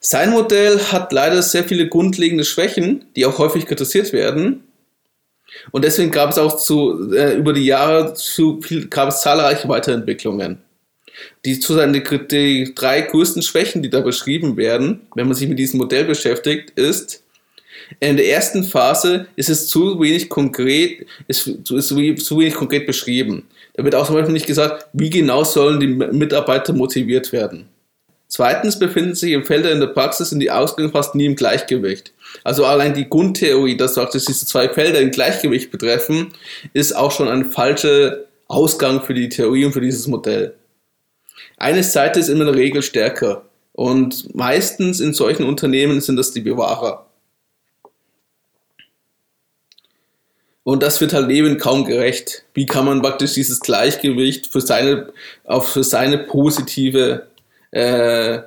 Sein 0.00 0.30
Modell 0.30 0.78
hat 0.78 1.12
leider 1.12 1.42
sehr 1.42 1.64
viele 1.64 1.88
grundlegende 1.88 2.44
Schwächen, 2.44 3.06
die 3.16 3.24
auch 3.24 3.38
häufig 3.38 3.66
kritisiert 3.66 4.12
werden. 4.12 4.64
Und 5.70 5.84
deswegen 5.84 6.10
gab 6.10 6.30
es 6.30 6.38
auch 6.38 6.56
zu, 6.58 7.12
äh, 7.12 7.36
über 7.36 7.52
die 7.52 7.64
Jahre 7.64 8.14
zu 8.14 8.60
gab 8.90 9.08
es 9.08 9.20
zahlreiche 9.20 9.68
Weiterentwicklungen. 9.68 10.58
Die, 11.44 11.60
zu 11.60 11.74
seinen, 11.74 11.92
die 11.92 12.74
drei 12.74 13.00
größten 13.02 13.42
Schwächen, 13.42 13.82
die 13.82 13.88
da 13.88 14.00
beschrieben 14.00 14.56
werden, 14.56 15.06
wenn 15.14 15.26
man 15.26 15.36
sich 15.36 15.48
mit 15.48 15.58
diesem 15.58 15.78
Modell 15.78 16.04
beschäftigt, 16.04 16.70
ist, 16.70 17.22
in 18.00 18.16
der 18.16 18.28
ersten 18.28 18.64
Phase 18.64 19.26
ist 19.36 19.48
es 19.48 19.68
zu 19.68 20.00
wenig 20.00 20.28
konkret, 20.28 21.06
ist, 21.28 21.46
ist 21.46 21.88
zu 21.88 21.96
wenig 21.96 22.54
konkret 22.54 22.86
beschrieben. 22.86 23.44
Da 23.74 23.84
wird 23.84 23.94
auch 23.94 24.06
zum 24.06 24.14
Beispiel 24.14 24.32
nicht 24.32 24.46
gesagt, 24.46 24.86
wie 24.92 25.10
genau 25.10 25.44
sollen 25.44 25.80
die 25.80 25.88
Mitarbeiter 25.88 26.72
motiviert 26.72 27.32
werden. 27.32 27.68
Zweitens 28.28 28.78
befinden 28.78 29.14
sich 29.14 29.32
im 29.32 29.44
Felder 29.44 29.70
in 29.70 29.80
der 29.80 29.88
Praxis 29.88 30.32
in 30.32 30.40
die 30.40 30.50
Ausgänge 30.50 30.88
fast 30.88 31.14
nie 31.14 31.26
im 31.26 31.36
Gleichgewicht. 31.36 32.12
Also 32.42 32.64
allein 32.64 32.94
die 32.94 33.08
Grundtheorie, 33.08 33.76
dass 33.76 33.94
praktisch 33.94 34.24
diese 34.24 34.46
zwei 34.46 34.68
Felder 34.68 35.00
im 35.00 35.10
Gleichgewicht 35.10 35.70
betreffen, 35.70 36.32
ist 36.72 36.96
auch 36.96 37.12
schon 37.12 37.28
ein 37.28 37.44
falscher 37.44 38.24
Ausgang 38.48 39.02
für 39.02 39.14
die 39.14 39.28
Theorie 39.28 39.64
und 39.66 39.72
für 39.72 39.80
dieses 39.80 40.06
Modell. 40.06 40.54
Eine 41.56 41.82
Seite 41.82 42.20
ist 42.20 42.28
immer 42.28 42.40
in 42.40 42.52
der 42.52 42.56
Regel 42.56 42.82
stärker 42.82 43.44
und 43.72 44.34
meistens 44.34 45.00
in 45.00 45.14
solchen 45.14 45.44
Unternehmen 45.44 46.00
sind 46.00 46.16
das 46.16 46.32
die 46.32 46.40
Bewahrer. 46.40 47.03
Und 50.64 50.82
das 50.82 51.00
wird 51.00 51.12
halt 51.12 51.30
eben 51.30 51.58
kaum 51.58 51.84
gerecht. 51.84 52.44
Wie 52.54 52.66
kann 52.66 52.86
man 52.86 53.02
praktisch 53.02 53.34
dieses 53.34 53.60
Gleichgewicht 53.60 54.46
für 54.46 54.62
seine, 54.62 55.12
auf 55.44 55.68
für 55.68 55.84
seine 55.84 56.18
positive 56.18 57.26
äh, 57.70 58.40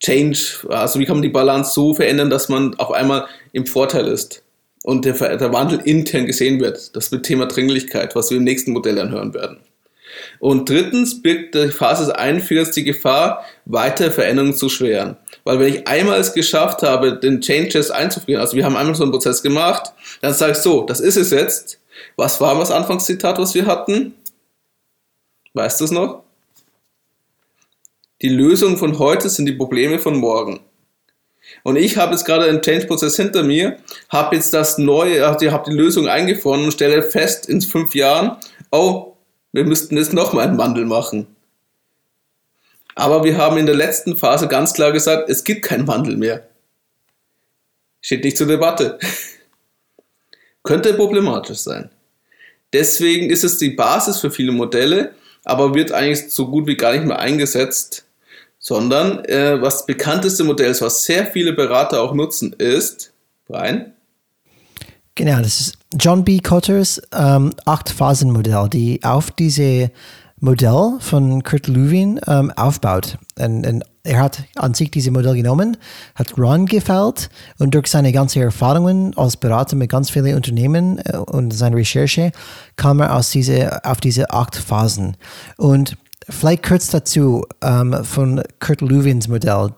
Change, 0.00 0.66
also 0.68 0.98
wie 0.98 1.06
kann 1.06 1.16
man 1.16 1.22
die 1.22 1.28
Balance 1.28 1.72
so 1.72 1.94
verändern, 1.94 2.28
dass 2.28 2.48
man 2.48 2.74
auf 2.74 2.90
einmal 2.90 3.28
im 3.52 3.66
Vorteil 3.66 4.08
ist 4.08 4.42
und 4.82 5.04
der, 5.04 5.36
der 5.36 5.52
Wandel 5.52 5.80
intern 5.84 6.26
gesehen 6.26 6.58
wird. 6.58 6.96
Das 6.96 7.12
wird 7.12 7.24
Thema 7.24 7.46
Dringlichkeit, 7.46 8.16
was 8.16 8.30
wir 8.30 8.38
im 8.38 8.44
nächsten 8.44 8.72
Modell 8.72 8.96
dann 8.96 9.12
hören 9.12 9.32
werden. 9.32 9.58
Und 10.40 10.68
drittens 10.68 11.22
birgt 11.22 11.54
die 11.54 11.68
Phase 11.68 12.06
des 12.06 12.14
Einführers 12.14 12.72
die 12.72 12.84
Gefahr, 12.84 13.44
weitere 13.64 14.10
Veränderungen 14.10 14.54
zu 14.54 14.68
schweren. 14.68 15.16
Weil 15.44 15.58
wenn 15.58 15.74
ich 15.74 15.88
einmal 15.88 16.20
es 16.20 16.34
geschafft 16.34 16.82
habe, 16.82 17.18
den 17.18 17.40
Changes 17.40 17.90
einzuführen, 17.90 18.40
also 18.40 18.56
wir 18.56 18.64
haben 18.64 18.76
einmal 18.76 18.94
so 18.94 19.02
einen 19.02 19.12
Prozess 19.12 19.42
gemacht, 19.42 19.92
dann 20.20 20.34
sage 20.34 20.52
ich 20.52 20.58
so, 20.58 20.82
das 20.82 21.00
ist 21.00 21.16
es 21.16 21.30
jetzt. 21.30 21.80
Was 22.16 22.40
war 22.40 22.58
das 22.58 22.70
Anfangszitat, 22.70 23.38
was 23.38 23.54
wir 23.54 23.66
hatten? 23.66 24.14
Weißt 25.54 25.80
du 25.80 25.84
es 25.84 25.90
noch? 25.90 26.22
Die 28.22 28.28
Lösungen 28.28 28.76
von 28.76 28.98
heute 28.98 29.28
sind 29.28 29.46
die 29.46 29.52
Probleme 29.52 29.98
von 29.98 30.16
morgen. 30.16 30.60
Und 31.64 31.76
ich 31.76 31.96
habe 31.96 32.12
jetzt 32.12 32.24
gerade 32.24 32.44
einen 32.44 32.62
Change-Prozess 32.62 33.16
hinter 33.16 33.42
mir, 33.42 33.76
habe 34.08 34.36
jetzt 34.36 34.54
das 34.54 34.78
neue, 34.78 35.26
also 35.26 35.50
habe 35.50 35.70
die 35.70 35.76
Lösung 35.76 36.08
eingefroren 36.08 36.64
und 36.64 36.72
stelle 36.72 37.02
fest 37.02 37.48
in 37.48 37.60
fünf 37.60 37.94
Jahren, 37.94 38.36
oh, 38.70 39.16
wir 39.52 39.64
müssten 39.64 39.96
jetzt 39.96 40.12
nochmal 40.12 40.48
einen 40.48 40.58
Wandel 40.58 40.86
machen. 40.86 41.26
Aber 42.94 43.24
wir 43.24 43.36
haben 43.38 43.56
in 43.56 43.66
der 43.66 43.74
letzten 43.74 44.16
Phase 44.16 44.48
ganz 44.48 44.74
klar 44.74 44.92
gesagt, 44.92 45.28
es 45.28 45.44
gibt 45.44 45.62
keinen 45.62 45.86
Wandel 45.86 46.16
mehr. 46.16 46.46
Steht 48.00 48.24
nicht 48.24 48.36
zur 48.36 48.46
Debatte. 48.46 48.98
Könnte 50.62 50.94
problematisch 50.94 51.58
sein. 51.58 51.90
Deswegen 52.72 53.30
ist 53.30 53.44
es 53.44 53.58
die 53.58 53.70
Basis 53.70 54.18
für 54.18 54.30
viele 54.30 54.52
Modelle, 54.52 55.14
aber 55.44 55.74
wird 55.74 55.92
eigentlich 55.92 56.30
so 56.30 56.48
gut 56.48 56.66
wie 56.66 56.76
gar 56.76 56.92
nicht 56.92 57.04
mehr 57.04 57.18
eingesetzt, 57.18 58.04
sondern 58.58 59.24
äh, 59.24 59.60
was 59.60 59.78
das 59.78 59.86
bekannteste 59.86 60.44
Modell 60.44 60.70
ist, 60.70 60.82
was 60.82 61.04
sehr 61.04 61.26
viele 61.26 61.52
Berater 61.52 62.00
auch 62.00 62.14
nutzen, 62.14 62.52
ist, 62.52 63.12
Brian? 63.46 63.92
Genau, 65.14 65.38
das 65.42 65.60
ist 65.60 65.78
John 65.98 66.24
B. 66.24 66.40
Cotters 66.40 67.02
ähm, 67.12 67.52
Acht-Phasen-Modell, 67.66 68.68
die 68.70 69.00
auf 69.02 69.30
diese 69.30 69.90
Modell 70.42 70.96
von 70.98 71.44
Kurt 71.44 71.68
Lewin 71.68 72.20
ähm, 72.26 72.50
aufbaut. 72.56 73.16
Und, 73.38 73.64
und, 73.64 73.84
er 74.04 74.18
hat 74.18 74.42
an 74.56 74.74
sich 74.74 74.90
dieses 74.90 75.12
Modell 75.12 75.36
genommen, 75.36 75.76
hat 76.16 76.36
Ron 76.36 76.66
gefällt 76.66 77.30
und 77.60 77.72
durch 77.72 77.86
seine 77.86 78.10
ganzen 78.10 78.42
Erfahrungen 78.42 79.16
als 79.16 79.36
Berater 79.36 79.76
mit 79.76 79.92
ganz 79.92 80.10
vielen 80.10 80.34
Unternehmen 80.34 80.98
äh, 81.04 81.18
und 81.18 81.54
seine 81.54 81.76
Recherche 81.76 82.32
kam 82.74 82.98
er 82.98 83.14
aus 83.14 83.30
diese, 83.30 83.84
auf 83.84 84.00
diese 84.00 84.32
acht 84.32 84.56
Phasen. 84.56 85.16
Und 85.56 85.96
vielleicht 86.28 86.64
kurz 86.64 86.88
dazu 86.88 87.46
ähm, 87.62 87.96
von 88.02 88.42
Kurt 88.58 88.80
Lewins 88.80 89.28
Modell. 89.28 89.70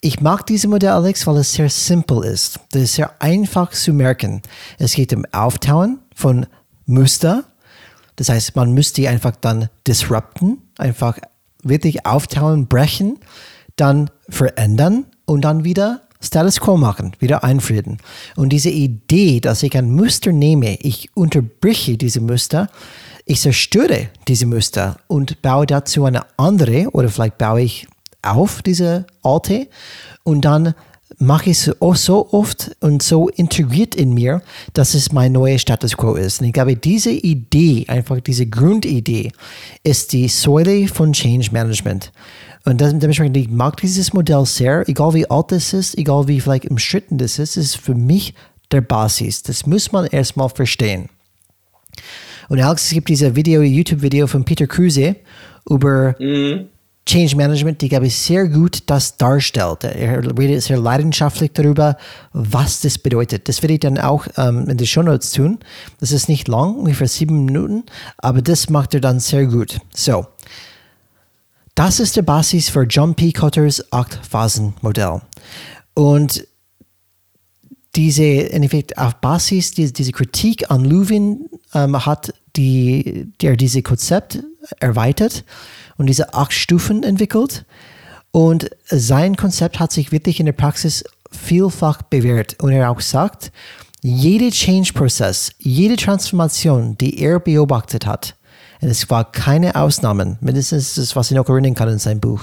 Ich 0.00 0.20
mag 0.20 0.46
dieses 0.46 0.70
Modell, 0.70 0.90
Alex, 0.90 1.26
weil 1.26 1.38
es 1.38 1.52
sehr 1.52 1.68
simpel 1.68 2.22
ist. 2.22 2.60
Das 2.70 2.82
ist 2.82 2.94
sehr 2.94 3.10
einfach 3.20 3.72
zu 3.72 3.92
merken. 3.92 4.42
Es 4.78 4.94
geht 4.94 5.12
um 5.12 5.24
Auftauen 5.32 5.98
von 6.14 6.46
Muster. 6.86 7.42
Das 8.16 8.28
heißt, 8.28 8.56
man 8.56 8.72
müsste 8.72 9.08
einfach 9.08 9.36
dann 9.36 9.68
disrupten, 9.86 10.58
einfach 10.78 11.18
wirklich 11.62 12.06
auftauen, 12.06 12.66
brechen, 12.68 13.18
dann 13.76 14.10
verändern 14.28 15.06
und 15.24 15.42
dann 15.42 15.64
wieder 15.64 16.02
Status 16.20 16.60
Quo 16.60 16.76
machen, 16.76 17.14
wieder 17.18 17.44
einfrieden. 17.44 17.98
Und 18.36 18.50
diese 18.50 18.70
Idee, 18.70 19.40
dass 19.40 19.62
ich 19.62 19.76
ein 19.76 19.90
Muster 19.90 20.32
nehme, 20.32 20.76
ich 20.80 21.10
unterbreche 21.14 21.98
diese 21.98 22.20
Muster, 22.20 22.68
ich 23.26 23.40
zerstöre 23.40 24.08
diese 24.28 24.46
Muster 24.46 24.96
und 25.06 25.42
baue 25.42 25.66
dazu 25.66 26.04
eine 26.04 26.22
andere 26.36 26.88
oder 26.92 27.08
vielleicht 27.08 27.38
baue 27.38 27.62
ich 27.62 27.86
auf 28.22 28.62
diese 28.62 29.06
alte 29.22 29.68
und 30.24 30.42
dann 30.42 30.74
mache 31.24 31.50
ich 31.50 31.66
es 31.66 32.04
so 32.04 32.32
oft 32.32 32.76
und 32.80 33.02
so 33.02 33.28
integriert 33.28 33.94
in 33.94 34.14
mir, 34.14 34.42
dass 34.72 34.94
es 34.94 35.12
mein 35.12 35.32
neuer 35.32 35.58
Status 35.58 35.96
Quo 35.96 36.14
ist. 36.14 36.40
Und 36.40 36.46
ich 36.48 36.52
glaube, 36.52 36.76
diese 36.76 37.10
Idee, 37.10 37.84
einfach 37.88 38.20
diese 38.20 38.46
Grundidee, 38.46 39.32
ist 39.82 40.12
die 40.12 40.28
Säule 40.28 40.88
von 40.88 41.12
Change 41.12 41.50
Management. 41.52 42.12
Und 42.64 42.80
dementsprechend, 42.80 43.36
ich 43.36 43.50
mag 43.50 43.76
dieses 43.76 44.12
Modell 44.12 44.46
sehr, 44.46 44.88
egal 44.88 45.12
wie 45.14 45.28
alt 45.28 45.52
es 45.52 45.72
ist, 45.72 45.98
egal 45.98 46.28
wie 46.28 46.40
vielleicht 46.40 46.70
umstritten 46.70 47.18
das 47.18 47.38
ist, 47.38 47.56
ist 47.56 47.76
für 47.76 47.94
mich 47.94 48.34
der 48.70 48.80
Basis. 48.80 49.42
Das 49.42 49.66
muss 49.66 49.92
man 49.92 50.06
erstmal 50.06 50.48
verstehen. 50.48 51.08
Und 52.48 52.60
Alex, 52.60 52.86
es 52.86 52.90
gibt 52.90 53.08
dieses 53.08 53.34
Video, 53.34 53.62
YouTube-Video 53.62 54.26
von 54.26 54.44
Peter 54.44 54.66
Kruse 54.66 55.16
über 55.68 56.14
mhm. 56.18 56.68
Change 57.06 57.36
Management, 57.36 57.82
die, 57.82 57.90
glaube 57.90 58.06
ich, 58.06 58.16
sehr 58.16 58.48
gut 58.48 58.84
das 58.86 59.18
darstellt. 59.18 59.84
Er 59.84 60.22
redet 60.38 60.62
sehr 60.62 60.78
leidenschaftlich 60.78 61.52
darüber, 61.52 61.98
was 62.32 62.80
das 62.80 62.96
bedeutet. 62.96 63.46
Das 63.48 63.60
werde 63.62 63.74
ich 63.74 63.80
dann 63.80 63.98
auch 63.98 64.26
ähm, 64.38 64.68
in 64.68 64.78
den 64.78 64.86
Show 64.86 65.02
Notes 65.02 65.32
tun. 65.32 65.58
Das 66.00 66.12
ist 66.12 66.28
nicht 66.28 66.48
lang, 66.48 66.76
ungefähr 66.76 67.08
sieben 67.08 67.44
Minuten, 67.44 67.84
aber 68.16 68.40
das 68.40 68.70
macht 68.70 68.94
er 68.94 69.00
dann 69.00 69.20
sehr 69.20 69.46
gut. 69.46 69.78
So, 69.94 70.26
das 71.74 72.00
ist 72.00 72.16
der 72.16 72.22
Basis 72.22 72.70
für 72.70 72.84
John 72.84 73.14
P. 73.14 73.32
Cotters 73.32 73.84
Acht-Phasen-Modell. 73.92 75.20
Und 75.92 76.46
diese, 77.96 78.24
in 78.24 78.62
Effekt, 78.62 78.96
auf 78.96 79.16
Basis 79.16 79.72
diese, 79.72 79.92
diese 79.92 80.12
Kritik 80.12 80.70
an 80.70 80.84
Lewin 80.84 81.50
ähm, 81.74 82.06
hat 82.06 82.32
die, 82.56 83.32
der 83.42 83.56
diese 83.56 83.82
Konzept 83.82 84.42
erweitert 84.80 85.44
und 85.96 86.06
diese 86.06 86.34
acht 86.34 86.52
Stufen 86.52 87.02
entwickelt. 87.02 87.64
Und 88.30 88.70
sein 88.86 89.36
Konzept 89.36 89.78
hat 89.78 89.92
sich 89.92 90.10
wirklich 90.10 90.40
in 90.40 90.46
der 90.46 90.52
Praxis 90.52 91.04
vielfach 91.30 92.02
bewährt. 92.02 92.60
Und 92.62 92.72
er 92.72 92.90
auch 92.90 93.00
sagt, 93.00 93.52
jede 94.02 94.50
Change-Prozess, 94.50 95.52
jede 95.58 95.96
Transformation, 95.96 96.98
die 96.98 97.20
er 97.20 97.40
beobachtet 97.40 98.06
hat, 98.06 98.36
und 98.80 98.90
es 98.90 99.08
war 99.08 99.32
keine 99.32 99.76
Ausnahmen, 99.76 100.36
mindestens 100.40 100.96
das, 100.96 101.16
was 101.16 101.30
ich 101.30 101.36
noch 101.36 101.48
erinnern 101.48 101.74
kann 101.74 101.88
in 101.88 101.98
seinem 101.98 102.20
Buch, 102.20 102.42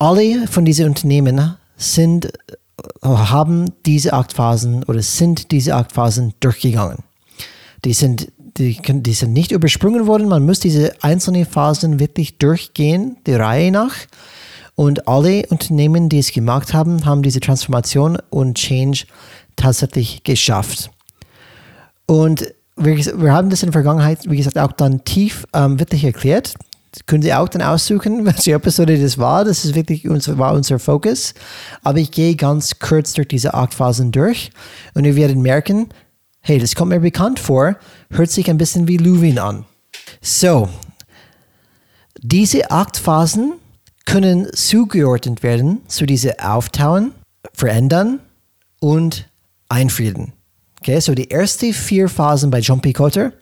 alle 0.00 0.48
von 0.48 0.64
diesen 0.64 0.86
Unternehmen 0.86 1.56
sind, 1.76 2.32
haben 3.02 3.70
diese 3.86 4.12
acht 4.12 4.32
Phasen 4.32 4.82
oder 4.84 5.02
sind 5.02 5.52
diese 5.52 5.76
acht 5.76 5.92
Phasen 5.92 6.34
durchgegangen. 6.40 6.98
Die 7.84 7.92
sind 7.92 8.32
die, 8.56 8.80
die 8.80 9.12
sind 9.12 9.32
nicht 9.32 9.52
übersprungen 9.52 10.06
worden. 10.06 10.28
Man 10.28 10.44
muss 10.46 10.60
diese 10.60 10.94
einzelnen 11.02 11.44
Phasen 11.44 11.98
wirklich 11.98 12.38
durchgehen, 12.38 13.16
der 13.26 13.40
Reihe 13.40 13.70
nach. 13.70 13.94
Und 14.76 15.06
alle 15.06 15.46
Unternehmen, 15.50 16.08
die 16.08 16.18
es 16.18 16.32
gemacht 16.32 16.74
haben, 16.74 17.04
haben 17.04 17.22
diese 17.22 17.40
Transformation 17.40 18.18
und 18.30 18.56
Change 18.56 19.06
tatsächlich 19.56 20.24
geschafft. 20.24 20.90
Und 22.06 22.52
wir, 22.76 22.96
wir 22.96 23.32
haben 23.32 23.50
das 23.50 23.62
in 23.62 23.68
der 23.68 23.72
Vergangenheit, 23.72 24.28
wie 24.28 24.36
gesagt, 24.36 24.58
auch 24.58 24.72
dann 24.72 25.04
tief 25.04 25.46
ähm, 25.52 25.78
wirklich 25.78 26.04
erklärt. 26.04 26.54
Können 27.06 27.22
Sie 27.22 27.34
auch 27.34 27.48
dann 27.48 27.62
aussuchen, 27.62 28.24
welche 28.24 28.52
Episode 28.52 29.00
das 29.00 29.18
war. 29.18 29.44
Das 29.44 29.64
ist 29.64 29.74
wirklich 29.74 30.08
unser, 30.08 30.38
war 30.38 30.54
unser 30.54 30.78
Fokus. 30.78 31.34
Aber 31.82 31.98
ich 31.98 32.10
gehe 32.10 32.34
ganz 32.34 32.78
kurz 32.78 33.12
durch 33.12 33.28
diese 33.28 33.54
acht 33.54 33.74
Phasen 33.74 34.12
durch 34.12 34.50
und 34.94 35.04
wir 35.04 35.16
werden 35.16 35.42
merken, 35.42 35.88
hey, 36.44 36.58
das 36.58 36.74
kommt 36.74 36.90
mir 36.90 37.00
bekannt 37.00 37.38
vor, 37.38 37.76
hört 38.10 38.30
sich 38.30 38.50
ein 38.50 38.58
bisschen 38.58 38.86
wie 38.86 38.98
Luvin 38.98 39.38
an. 39.38 39.64
So, 40.20 40.68
diese 42.20 42.70
acht 42.70 42.98
Phasen 42.98 43.54
können 44.04 44.52
zugeordnet 44.52 45.42
werden 45.42 45.80
zu 45.88 46.04
diese 46.04 46.38
Auftauen, 46.46 47.12
Verändern 47.54 48.20
und 48.78 49.28
Einfrieden. 49.70 50.34
Okay, 50.80 51.00
so 51.00 51.14
die 51.14 51.30
ersten 51.30 51.72
vier 51.72 52.10
Phasen 52.10 52.50
bei 52.50 52.58
John 52.58 52.82
P. 52.82 52.92
Cotter, 52.92 53.32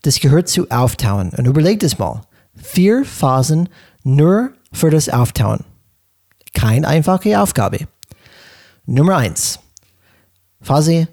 das 0.00 0.18
gehört 0.18 0.48
zu 0.48 0.70
Auftauen. 0.70 1.30
Und 1.36 1.44
überlegt 1.44 1.82
es 1.82 1.98
mal. 1.98 2.22
Vier 2.54 3.04
Phasen 3.04 3.68
nur 4.04 4.52
für 4.72 4.88
das 4.88 5.10
Auftauen. 5.10 5.64
Keine 6.54 6.88
einfache 6.88 7.38
Aufgabe. 7.38 7.88
Nummer 8.86 9.18
eins. 9.18 9.60
Phase 10.62 11.08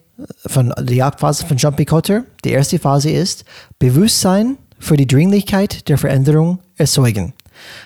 von 0.45 0.73
die 0.81 0.95
Jagdphase 0.95 1.45
von 1.45 1.57
P. 1.75 1.85
Cotter. 1.85 2.25
Die 2.43 2.51
erste 2.51 2.79
Phase 2.79 3.09
ist 3.09 3.45
Bewusstsein 3.79 4.57
für 4.79 4.97
die 4.97 5.07
Dringlichkeit 5.07 5.87
der 5.89 5.97
Veränderung 5.97 6.59
erzeugen. 6.75 7.33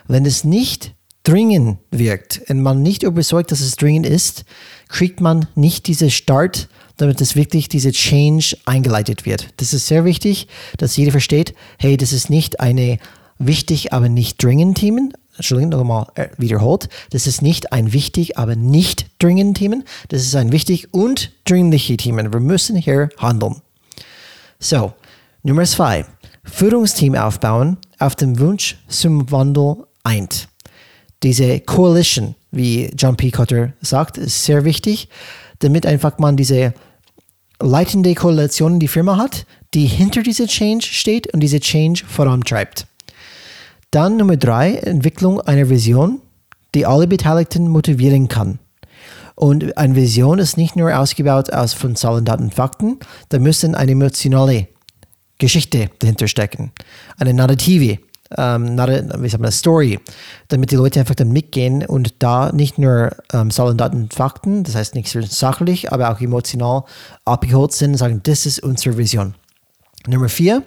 Wenn 0.08 0.26
es 0.26 0.44
nicht 0.44 0.94
dringend 1.24 1.78
wirkt 1.92 2.42
und 2.50 2.62
man 2.62 2.82
nicht 2.82 3.04
überzeugt, 3.04 3.52
dass 3.52 3.62
es 3.62 3.76
dringend 3.76 4.06
ist, 4.06 4.46
kriegt 4.88 5.22
man 5.22 5.48
nicht 5.56 5.88
diese 5.88 6.10
Start 6.10 6.70
damit 7.00 7.22
es 7.22 7.36
wirklich 7.36 7.70
diese 7.70 7.92
Change 7.92 8.58
eingeleitet 8.66 9.26
wird. 9.26 9.48
Das 9.58 9.74
ist 9.74 9.88
sehr 9.88 10.06
wichtig, 10.06 10.48
dass 10.78 10.98
jeder 10.98 11.12
versteht, 11.12 11.56
hey, 11.78 11.98
das 11.98 12.12
ist 12.12 12.30
nicht 12.30 12.60
eine 12.60 13.00
wichtig, 13.38 13.94
aber 13.94 14.10
nicht 14.10 14.44
dringend 14.44 14.78
Themen. 14.78 15.14
Entschuldigung, 15.40 15.70
nochmal 15.72 16.08
äh, 16.16 16.28
wiederholt. 16.38 16.90
Das 17.12 17.26
ist 17.26 17.42
nicht 17.42 17.72
ein 17.72 17.94
wichtig, 17.94 18.38
aber 18.38 18.58
nicht 18.58 19.06
dringend 19.20 19.58
Themen. 19.58 19.86
Das 20.10 20.22
ist 20.22 20.36
ein 20.36 20.52
wichtig 20.52 20.94
und 20.94 21.32
dringliche 21.46 21.96
Themen. 21.96 22.34
Wir 22.34 22.42
müssen 22.42 22.76
hier 22.76 23.08
handeln. 23.18 23.62
So, 24.60 24.92
Nummer 25.44 25.64
zwei. 25.64 26.06
Führungsteam 26.44 27.16
aufbauen 27.16 27.78
auf 28.00 28.16
dem 28.16 28.38
Wunsch 28.40 28.78
zum 28.90 29.32
Wandel 29.32 29.86
eint. 30.04 30.50
Diese 31.24 31.62
Coalition, 31.62 32.36
wie 32.52 32.92
John 32.98 33.16
P. 33.16 33.32
Cotter 33.32 33.72
sagt, 33.80 34.18
ist 34.18 34.44
sehr 34.44 34.66
wichtig, 34.66 35.08
damit 35.60 35.86
einfach 35.86 36.18
man 36.18 36.36
diese 36.36 36.74
leitende 37.62 38.14
Koalition 38.14 38.80
die 38.80 38.88
Firma 38.90 39.16
hat, 39.16 39.46
die 39.74 39.86
hinter 39.86 40.22
dieser 40.22 40.48
Change 40.48 40.86
steht 40.86 41.34
und 41.34 41.40
diese 41.40 41.62
Change 41.62 42.04
vorantreibt. 42.06 42.88
Dann 43.92 44.18
Nummer 44.18 44.38
drei, 44.38 44.76
Entwicklung 44.76 45.42
einer 45.42 45.70
Vision, 45.70 46.22
die 46.76 46.86
alle 46.86 47.08
Beteiligten 47.08 47.68
motivieren 47.68 48.28
kann. 48.28 48.60
Und 49.34 49.78
eine 49.78 49.96
Vision 49.96 50.38
ist 50.38 50.58
nicht 50.58 50.76
nur 50.76 50.96
ausgebaut 50.96 51.52
aus 51.52 51.74
von 51.74 51.96
Zahlen, 51.96 52.26
Daten, 52.26 52.52
Fakten, 52.52 53.00
da 53.30 53.40
müssen 53.40 53.74
eine 53.74 53.94
emotionale 53.94 54.68
Geschichte 55.40 55.90
dahinter 56.00 56.28
stecken, 56.28 56.72
eine 57.18 57.34
Narrative, 57.34 58.00
ähm, 58.38 58.78
wie 58.78 59.30
sagt 59.30 59.42
man, 59.42 59.52
Story, 59.52 60.00
damit 60.50 60.72
die 60.72 60.76
Leute 60.76 61.00
einfach 61.00 61.16
dann 61.16 61.32
mitgehen 61.32 61.86
und 61.86 62.22
da 62.22 62.52
nicht 62.52 62.78
nur 62.78 63.16
ähm, 63.34 63.50
Zahlen, 63.50 63.78
Daten, 63.78 64.10
Fakten, 64.12 64.66
das 64.66 64.76
heißt 64.76 64.94
nicht 64.94 65.10
sachlich, 65.10 65.92
aber 65.92 66.12
auch 66.12 66.20
emotional 66.20 66.84
abgeholt 67.26 67.72
sind 67.72 67.92
und 67.92 67.98
sagen, 67.98 68.20
das 68.24 68.46
ist 68.46 68.62
unsere 68.62 68.98
Vision. 68.98 69.34
Nummer 70.06 70.30
vier, 70.30 70.64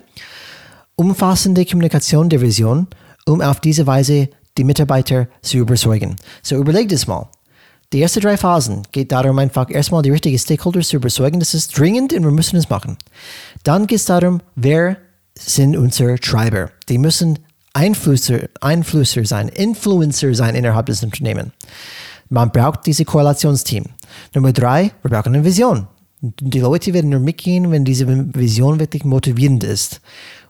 umfassende 0.97 1.65
Kommunikation 1.67 2.29
der 2.31 2.41
Vision, 2.41 2.89
um 3.27 3.41
auf 3.41 3.61
diese 3.61 3.87
Weise 3.87 4.29
die 4.59 4.65
Mitarbeiter 4.65 5.29
zu 5.41 5.59
überzeugen. 5.59 6.17
So 6.43 6.57
überlegt 6.57 6.93
es 6.93 7.07
mal. 7.07 7.29
Die 7.93 8.01
ersten 8.01 8.21
drei 8.21 8.39
Phasen 8.39 8.83
geht 8.91 9.13
darum, 9.13 9.39
einfach 9.39 9.69
erstmal 9.71 10.03
die 10.03 10.11
richtigen 10.11 10.39
Stakeholders 10.39 10.89
zu 10.89 10.97
überzeugen, 10.97 11.41
das 11.41 11.53
ist 11.53 11.79
dringend 11.79 12.15
und 12.15 12.25
wir 12.25 12.31
müssen 12.31 12.57
es 12.57 12.71
machen. 12.71 12.97
Dann 13.65 13.87
geht 13.87 13.99
es 13.99 14.07
darum, 14.07 14.41
wer 14.55 14.97
sind 15.39 15.77
unsere 15.77 16.19
Treiber. 16.19 16.71
Die 16.89 16.99
müssen 16.99 17.39
Einflusser, 17.75 18.49
Einflusser 18.61 19.25
sein, 19.25 19.49
Influencer 19.49 20.35
sein 20.35 20.55
innerhalb 20.55 20.87
des 20.87 21.03
Unternehmens. 21.03 21.53
Man 22.29 22.51
braucht 22.51 22.87
diese 22.87 23.05
Koalitionsteam. 23.05 23.85
Nummer 24.35 24.53
drei, 24.53 24.93
wir 25.03 25.11
brauchen 25.11 25.35
eine 25.35 25.45
Vision. 25.45 25.87
Die 26.25 26.61
Leute 26.61 26.95
werden 26.95 27.11
nur 27.11 27.19
mitgehen, 27.19 27.73
wenn 27.73 27.85
diese 27.85 28.07
Vision 28.07 28.79
wirklich 28.79 29.05
motivierend 29.05 29.65
ist. 29.65 30.01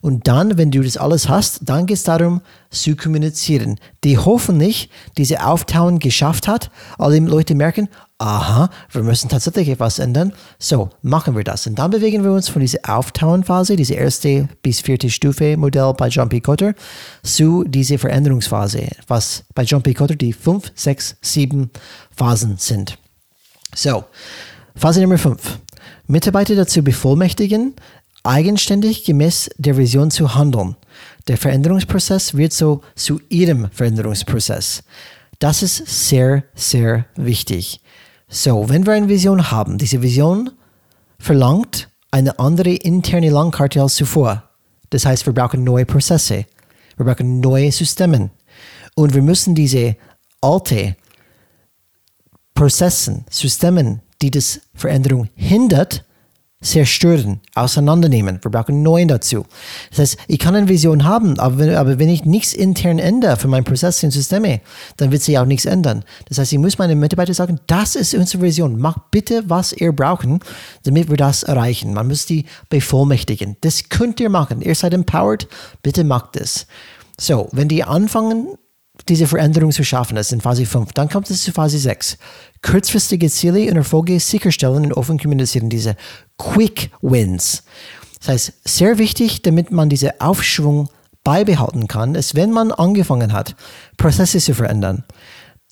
Und 0.03 0.29
dann, 0.29 0.59
wenn 0.59 0.71
du 0.71 0.83
das 0.83 0.99
alles 0.99 1.31
hast, 1.31 1.61
dann 1.63 1.87
geht 1.87 1.97
es 1.97 2.03
darum, 2.03 2.43
zu 2.71 2.95
kommunizieren. 2.95 3.81
Die 4.05 4.19
hoffentlich 4.19 4.91
diese 5.17 5.47
Auftauen 5.47 5.99
geschafft 5.99 6.47
hat. 6.47 6.71
Alle 6.99 7.21
Leute 7.21 7.55
merken, 7.55 7.89
aha, 8.19 8.69
wir 8.91 9.03
müssen 9.03 9.31
tatsächlich 9.31 9.71
etwas 9.71 9.99
ändern. 9.99 10.35
So, 10.59 10.91
machen 11.01 11.35
wir 11.37 11.45
das. 11.45 11.67
Und 11.67 11.79
dann 11.79 11.91
bewegen 11.91 12.23
wir 12.23 12.33
uns 12.33 12.51
von 12.51 12.61
dieser 12.61 12.81
Auftauenphase, 12.87 13.75
diese 13.75 13.95
erste 13.95 14.51
bis 14.63 14.83
vierte 14.83 15.09
Stufe 15.09 15.57
Modell 15.57 15.95
bei 15.97 16.09
John 16.09 16.29
P. 16.29 16.41
Cotter, 16.41 16.75
zu 17.23 17.65
dieser 17.65 17.99
Veränderungsphase, 17.99 18.89
was 19.09 19.45
bei 19.55 19.63
John 19.63 19.83
P. 19.83 19.95
Cotter 19.95 20.17
die 20.17 20.35
fünf, 20.35 20.71
sechs, 20.75 21.17
sieben 21.23 21.71
Phasen 22.15 22.59
sind. 22.59 22.99
So, 23.75 24.05
Phase 24.75 25.01
Nummer 25.01 25.19
fünf. 25.19 25.59
Mitarbeiter 26.07 26.55
dazu 26.55 26.83
bevollmächtigen, 26.83 27.75
eigenständig 28.25 29.05
gemäß 29.05 29.51
der 29.59 29.77
Vision 29.77 30.11
zu 30.11 30.35
handeln. 30.35 30.77
Der 31.29 31.37
Veränderungsprozess 31.37 32.37
wird 32.37 32.53
so 32.53 32.83
zu 32.95 33.21
ihrem 33.29 33.71
Veränderungsprozess. 33.71 34.83
Das 35.39 35.63
ist 35.63 36.09
sehr, 36.09 36.45
sehr 36.55 37.07
wichtig. 37.17 37.81
So, 38.29 38.69
wenn 38.69 38.87
wir 38.87 38.95
eine 38.95 39.09
Vision 39.09 39.51
haben, 39.51 39.79
diese 39.79 40.03
Vision 40.03 40.51
verlangt 41.19 41.89
eine 42.11 42.39
andere 42.39 42.75
interne 42.75 43.31
Langkarte 43.31 43.83
als 43.83 43.97
zuvor. 43.97 44.49
Das 44.91 45.05
heißt, 45.05 45.27
wir 45.27 45.33
brauchen 45.33 45.65
neue 45.65 45.87
Prozesse, 45.87 46.47
wir 46.97 47.07
brauchen 47.07 47.41
neue 47.41 47.73
Systeme 47.73 48.31
und 48.95 49.15
wir 49.15 49.23
müssen 49.23 49.55
diese 49.55 49.97
alte 50.41 50.97
Prozessen, 52.55 53.25
Systemen, 53.31 54.03
die 54.23 54.31
das 54.31 54.61
Veränderung 54.75 55.29
hindert, 55.35 56.05
zerstören, 56.63 57.41
auseinandernehmen. 57.55 58.39
Wir 58.41 58.51
brauchen 58.51 58.83
neuen 58.83 59.09
dazu. 59.09 59.45
Das 59.91 59.99
heißt, 59.99 60.17
ich 60.29 60.39
kann 60.39 60.55
eine 60.55 60.69
Vision 60.69 61.05
haben, 61.05 61.39
aber 61.39 61.59
wenn, 61.59 61.75
aber 61.75 61.99
wenn 61.99 62.09
ich 62.09 62.25
nichts 62.25 62.53
intern 62.53 62.99
ändere 62.99 63.37
für 63.37 63.49
mein 63.49 63.65
Prozess 63.65 64.03
und 64.05 64.13
Systeme, 64.13 64.61
dann 64.97 65.11
wird 65.11 65.23
sich 65.23 65.39
auch 65.39 65.45
nichts 65.45 65.67
ändern. 65.67 66.05
Das 66.29 66.39
heißt, 66.39 66.53
ich 66.53 66.59
muss 66.59 66.79
meinen 66.79 67.01
Mitarbeitern 67.01 67.35
sagen, 67.35 67.59
das 67.67 67.97
ist 67.97 68.15
unsere 68.15 68.45
Vision. 68.45 68.81
Macht 68.81 69.11
bitte, 69.11 69.43
was 69.49 69.73
ihr 69.73 69.93
brauchen, 69.93 70.41
damit 70.85 71.11
wir 71.11 71.17
das 71.17 71.43
erreichen. 71.43 71.95
Man 71.95 72.07
muss 72.07 72.27
die 72.27 72.47
bevollmächtigen. 72.71 73.57
Das 73.61 73.89
könnt 73.89 74.21
ihr 74.21 74.31
machen. 74.31 74.63
Ihr 74.63 74.75
seid 74.75 74.95
empowered. 74.95 75.49
Bitte 75.83 76.05
macht 76.05 76.37
es. 76.37 76.67
So, 77.19 77.49
wenn 77.53 77.69
die 77.69 77.85
anfangen, 77.85 78.57
diese 79.09 79.27
Veränderung 79.27 79.73
zu 79.73 79.85
schaffen, 79.85 80.17
das 80.17 80.27
ist 80.29 80.33
in 80.33 80.41
Phase 80.41 80.67
5. 80.67 80.93
Dann 80.93 81.09
kommt 81.09 81.31
es 81.31 81.43
zu 81.43 81.53
Phase 81.53 81.79
6. 81.79 82.19
Kurzfristige 82.63 83.29
Ziele 83.31 83.71
und 83.71 83.77
Erfolge 83.77 84.19
sicherstellen 84.21 84.85
und 84.85 84.93
offen 84.93 85.19
kommunizieren, 85.19 85.69
diese 85.69 85.97
Quick 86.39 86.91
Wins. 87.01 87.65
Das 88.21 88.29
heißt, 88.29 88.53
sehr 88.65 88.99
wichtig, 88.99 89.43
damit 89.43 89.71
man 89.71 89.89
diese 89.89 90.21
Aufschwung 90.21 90.89
beibehalten 91.25 91.89
kann, 91.89 92.15
ist, 92.15 92.35
wenn 92.35 92.51
man 92.51 92.73
angefangen 92.73 93.33
hat, 93.33 93.55
Prozesse 93.97 94.39
zu 94.39 94.55
verändern 94.55 95.05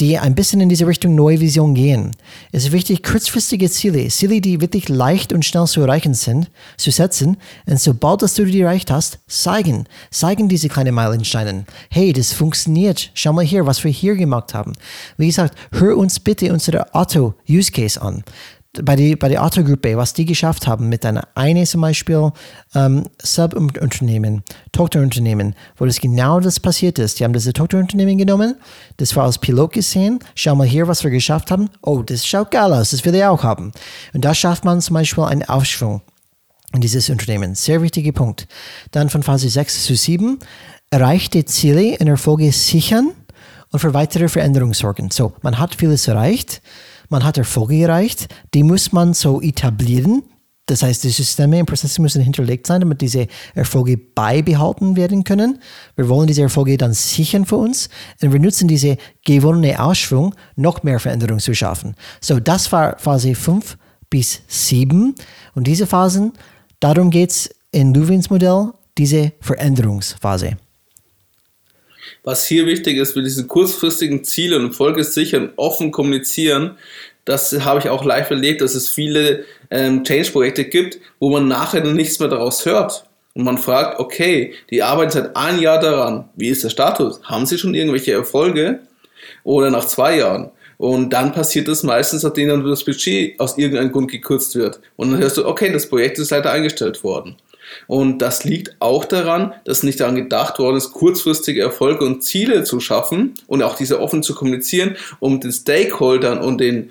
die 0.00 0.18
ein 0.18 0.34
bisschen 0.34 0.60
in 0.60 0.68
diese 0.68 0.86
Richtung 0.86 1.14
neue 1.14 1.40
Vision 1.40 1.74
gehen. 1.74 2.12
Es 2.52 2.64
ist 2.64 2.72
wichtig, 2.72 3.02
kurzfristige 3.02 3.70
Ziele, 3.70 4.08
Ziele, 4.08 4.40
die 4.40 4.60
wirklich 4.60 4.88
leicht 4.88 5.32
und 5.32 5.44
schnell 5.44 5.66
zu 5.66 5.82
erreichen 5.82 6.14
sind, 6.14 6.50
zu 6.76 6.90
setzen. 6.90 7.36
Und 7.66 7.78
sobald 7.78 8.22
dass 8.22 8.34
du 8.34 8.44
die 8.44 8.62
erreicht 8.62 8.90
hast, 8.90 9.18
zeigen, 9.28 9.84
zeigen 10.10 10.48
diese 10.48 10.68
kleinen 10.68 10.94
Meilensteine. 10.94 11.66
Hey, 11.90 12.12
das 12.12 12.32
funktioniert. 12.32 13.10
Schau 13.14 13.32
mal 13.32 13.44
hier, 13.44 13.66
was 13.66 13.84
wir 13.84 13.90
hier 13.90 14.16
gemacht 14.16 14.54
haben. 14.54 14.72
Wie 15.18 15.26
gesagt, 15.26 15.54
hör 15.72 15.96
uns 15.96 16.18
bitte 16.18 16.52
unsere 16.52 16.94
Auto-Use-Case 16.94 18.00
an 18.00 18.24
bei, 18.72 18.94
die, 18.94 19.16
bei 19.16 19.28
der 19.28 19.44
Autogruppe, 19.44 19.96
was 19.96 20.14
die 20.14 20.24
geschafft 20.24 20.66
haben 20.66 20.88
mit 20.88 21.04
einer 21.04 21.26
eine 21.34 21.64
zum 21.64 21.80
Beispiel 21.80 22.30
ähm, 22.74 23.04
Subunternehmen, 23.20 24.44
Tochterunternehmen, 24.72 25.54
wo 25.76 25.86
das 25.86 26.00
genau 26.00 26.38
das 26.40 26.60
passiert 26.60 26.98
ist. 26.98 27.18
Die 27.18 27.24
haben 27.24 27.32
diese 27.32 27.52
Tochterunternehmen 27.52 28.16
genommen, 28.16 28.56
das 28.98 29.16
war 29.16 29.24
als 29.24 29.38
Pilot 29.38 29.72
gesehen, 29.72 30.20
schau 30.36 30.54
mal 30.54 30.66
hier, 30.66 30.86
was 30.86 31.02
wir 31.02 31.10
geschafft 31.10 31.50
haben. 31.50 31.68
Oh, 31.82 32.02
das 32.02 32.24
schaut 32.24 32.52
geil 32.52 32.72
aus, 32.72 32.90
das 32.90 33.04
will 33.04 33.14
ich 33.14 33.24
auch 33.24 33.42
haben. 33.42 33.72
Und 34.14 34.24
da 34.24 34.34
schafft 34.34 34.64
man 34.64 34.80
zum 34.80 34.94
Beispiel 34.94 35.24
einen 35.24 35.42
Aufschwung 35.42 36.02
in 36.72 36.80
dieses 36.80 37.10
Unternehmen. 37.10 37.56
Sehr 37.56 37.82
wichtiger 37.82 38.12
Punkt. 38.12 38.46
Dann 38.92 39.10
von 39.10 39.24
Phase 39.24 39.48
6 39.48 39.84
zu 39.84 39.96
7, 39.96 40.38
erreichte 40.90 41.44
Ziele 41.44 41.96
und 41.98 42.06
Erfolge 42.06 42.52
sichern 42.52 43.10
und 43.72 43.80
für 43.80 43.94
weitere 43.94 44.28
Veränderungen 44.28 44.74
sorgen. 44.74 45.10
So, 45.10 45.32
man 45.42 45.58
hat 45.58 45.74
vieles 45.74 46.06
erreicht 46.06 46.62
man 47.10 47.24
hat 47.24 47.36
Erfolge 47.36 47.82
erreicht, 47.82 48.28
die 48.54 48.62
muss 48.62 48.92
man 48.92 49.12
so 49.12 49.40
etablieren, 49.42 50.22
Das 50.70 50.84
heißt, 50.84 51.02
die 51.02 51.10
Systeme 51.10 51.58
und 51.58 51.66
Prozesse 51.66 52.00
müssen 52.00 52.22
hinterlegt 52.22 52.64
sein, 52.64 52.80
damit 52.80 53.00
diese 53.00 53.26
Erfolge 53.54 53.96
beibehalten 53.96 54.94
werden 54.94 55.24
können. 55.24 55.58
Wir 55.96 56.08
wollen 56.08 56.28
diese 56.28 56.42
Erfolge 56.42 56.76
dann 56.76 56.92
sichern 56.92 57.44
für 57.44 57.56
uns 57.56 57.88
und 58.22 58.32
wir 58.32 58.38
nutzen 58.38 58.68
diese 58.68 58.96
gewonnene 59.24 59.82
Ausschwung, 59.82 60.32
noch 60.54 60.84
mehr 60.84 61.00
Veränderungen 61.00 61.40
zu 61.40 61.54
schaffen. 61.54 61.96
So, 62.20 62.38
das 62.38 62.70
war 62.70 62.96
Phase 62.98 63.34
5 63.34 63.76
bis 64.10 64.42
7 64.46 65.14
und 65.54 65.66
diese 65.66 65.88
Phasen, 65.88 66.32
darum 66.78 67.10
geht 67.10 67.30
es 67.30 67.50
in 67.72 67.92
Luvins 67.92 68.30
Modell, 68.30 68.72
diese 68.96 69.32
Veränderungsphase. 69.40 70.56
Was 72.22 72.46
hier 72.46 72.66
wichtig 72.66 72.98
ist, 72.98 73.16
wir 73.16 73.22
diese 73.22 73.46
kurzfristigen 73.46 74.24
Ziele 74.24 74.56
und 74.56 74.66
Erfolge 74.66 75.04
sichern, 75.04 75.52
offen 75.56 75.90
kommunizieren, 75.90 76.76
das 77.24 77.52
habe 77.64 77.80
ich 77.80 77.88
auch 77.88 78.04
live 78.04 78.30
erlebt, 78.30 78.60
dass 78.60 78.74
es 78.74 78.88
viele 78.88 79.44
ähm, 79.70 80.04
Change-Projekte 80.04 80.64
gibt, 80.64 80.98
wo 81.18 81.30
man 81.30 81.48
nachher 81.48 81.84
nichts 81.84 82.18
mehr 82.18 82.28
daraus 82.28 82.64
hört. 82.66 83.04
Und 83.34 83.44
man 83.44 83.58
fragt, 83.58 84.00
okay, 84.00 84.54
die 84.70 84.82
arbeiten 84.82 85.12
seit 85.12 85.36
einem 85.36 85.60
Jahr 85.60 85.78
daran. 85.78 86.28
Wie 86.34 86.48
ist 86.48 86.64
der 86.64 86.70
Status? 86.70 87.22
Haben 87.22 87.46
sie 87.46 87.58
schon 87.58 87.74
irgendwelche 87.74 88.12
Erfolge? 88.12 88.80
Oder 89.44 89.70
nach 89.70 89.84
zwei 89.84 90.18
Jahren? 90.18 90.50
Und 90.80 91.12
dann 91.12 91.32
passiert 91.32 91.68
es 91.68 91.82
meistens, 91.82 92.22
nachdem 92.22 92.48
dann 92.48 92.64
das 92.64 92.84
Budget 92.84 93.38
aus 93.38 93.58
irgendeinem 93.58 93.92
Grund 93.92 94.10
gekürzt 94.10 94.54
wird. 94.54 94.80
Und 94.96 95.12
dann 95.12 95.20
hörst 95.20 95.36
du, 95.36 95.46
okay, 95.46 95.70
das 95.70 95.86
Projekt 95.86 96.18
ist 96.18 96.30
leider 96.30 96.52
eingestellt 96.52 97.04
worden. 97.04 97.36
Und 97.86 98.22
das 98.22 98.44
liegt 98.44 98.76
auch 98.78 99.04
daran, 99.04 99.52
dass 99.66 99.82
nicht 99.82 100.00
daran 100.00 100.16
gedacht 100.16 100.58
worden 100.58 100.78
ist, 100.78 100.92
kurzfristige 100.92 101.60
Erfolge 101.60 102.06
und 102.06 102.24
Ziele 102.24 102.64
zu 102.64 102.80
schaffen 102.80 103.34
und 103.46 103.62
auch 103.62 103.76
diese 103.76 104.00
offen 104.00 104.22
zu 104.22 104.34
kommunizieren, 104.34 104.96
um 105.18 105.38
den 105.38 105.52
Stakeholdern 105.52 106.40
und 106.40 106.62
den 106.62 106.90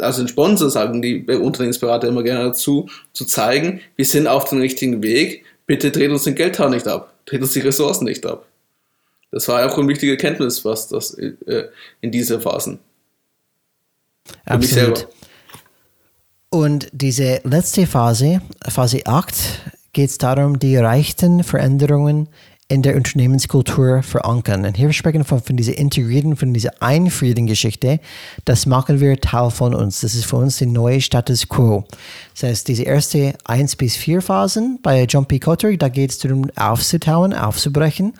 also 0.00 0.22
den 0.22 0.28
Sponsor 0.28 0.68
sagen 0.68 1.00
die 1.00 1.24
Unternehmensberater 1.26 2.08
immer 2.08 2.24
gerne 2.24 2.46
dazu, 2.46 2.88
zu 3.12 3.26
zeigen, 3.26 3.80
wir 3.94 4.06
sind 4.06 4.26
auf 4.26 4.46
dem 4.46 4.58
richtigen 4.58 5.04
Weg, 5.04 5.44
bitte 5.66 5.92
dreht 5.92 6.10
uns 6.10 6.24
den 6.24 6.34
Geldhahn 6.34 6.70
nicht 6.70 6.88
ab, 6.88 7.12
dreht 7.26 7.42
uns 7.42 7.52
die 7.52 7.60
Ressourcen 7.60 8.06
nicht 8.06 8.26
ab. 8.26 8.47
Das 9.30 9.48
war 9.48 9.66
auch 9.66 9.76
eine 9.76 9.88
wichtige 9.88 10.16
Kenntnis, 10.16 10.64
was 10.64 10.88
das 10.88 11.14
äh, 11.14 11.68
in 12.00 12.10
dieser 12.10 12.40
Phasen. 12.40 12.78
Absolut. 14.44 15.08
Und 16.50 16.88
diese 16.92 17.40
letzte 17.44 17.86
Phase, 17.86 18.40
Phase 18.66 19.02
8, 19.04 19.34
geht 19.92 20.10
es 20.10 20.18
darum, 20.18 20.58
die 20.58 20.74
erreichten 20.74 21.44
Veränderungen 21.44 22.28
in 22.70 22.82
der 22.82 22.96
Unternehmenskultur 22.96 24.02
verankern. 24.02 24.66
Und 24.66 24.76
hier 24.76 24.92
sprechen 24.92 25.20
wir 25.20 25.24
von, 25.24 25.42
von 25.42 25.56
dieser 25.56 25.76
integrierten, 25.78 26.36
von 26.36 26.52
dieser 26.52 26.82
einfriedigen 26.82 27.46
Geschichte. 27.46 27.98
Das 28.44 28.66
machen 28.66 29.00
wir 29.00 29.18
Teil 29.20 29.50
von 29.50 29.74
uns. 29.74 30.02
Das 30.02 30.14
ist 30.14 30.26
für 30.26 30.36
uns 30.36 30.58
der 30.58 30.68
neue 30.68 31.00
Status 31.00 31.48
Quo. 31.48 31.84
Das 32.34 32.42
heißt, 32.42 32.68
diese 32.68 32.82
erste 32.82 33.34
1 33.44 33.76
bis 33.76 33.96
4 33.96 34.20
Phasen 34.20 34.80
bei 34.82 35.04
John 35.04 35.26
P. 35.26 35.38
Cotter, 35.38 35.74
da 35.78 35.88
geht 35.88 36.10
es 36.10 36.18
darum, 36.18 36.50
aufzutauen, 36.56 37.32
aufzubrechen. 37.32 38.12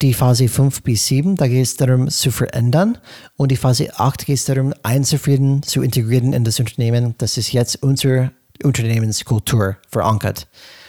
Die 0.00 0.14
Phase 0.14 0.46
5 0.46 0.84
bis 0.84 1.06
7, 1.08 1.34
da 1.34 1.48
geht 1.48 1.64
es 1.64 1.76
darum, 1.76 2.08
zu 2.08 2.30
verändern. 2.30 2.98
Und 3.36 3.50
die 3.50 3.56
Phase 3.56 3.98
8 3.98 4.26
geht 4.26 4.36
es 4.36 4.44
darum, 4.44 4.72
einzufrieden, 4.84 5.64
zu 5.64 5.82
integrieren 5.82 6.32
in 6.32 6.44
das 6.44 6.60
Unternehmen. 6.60 7.16
Das 7.18 7.36
ist 7.36 7.52
jetzt 7.52 7.82
unsere 7.82 8.30
Unternehmenskultur 8.62 9.76
verankert 9.88 10.46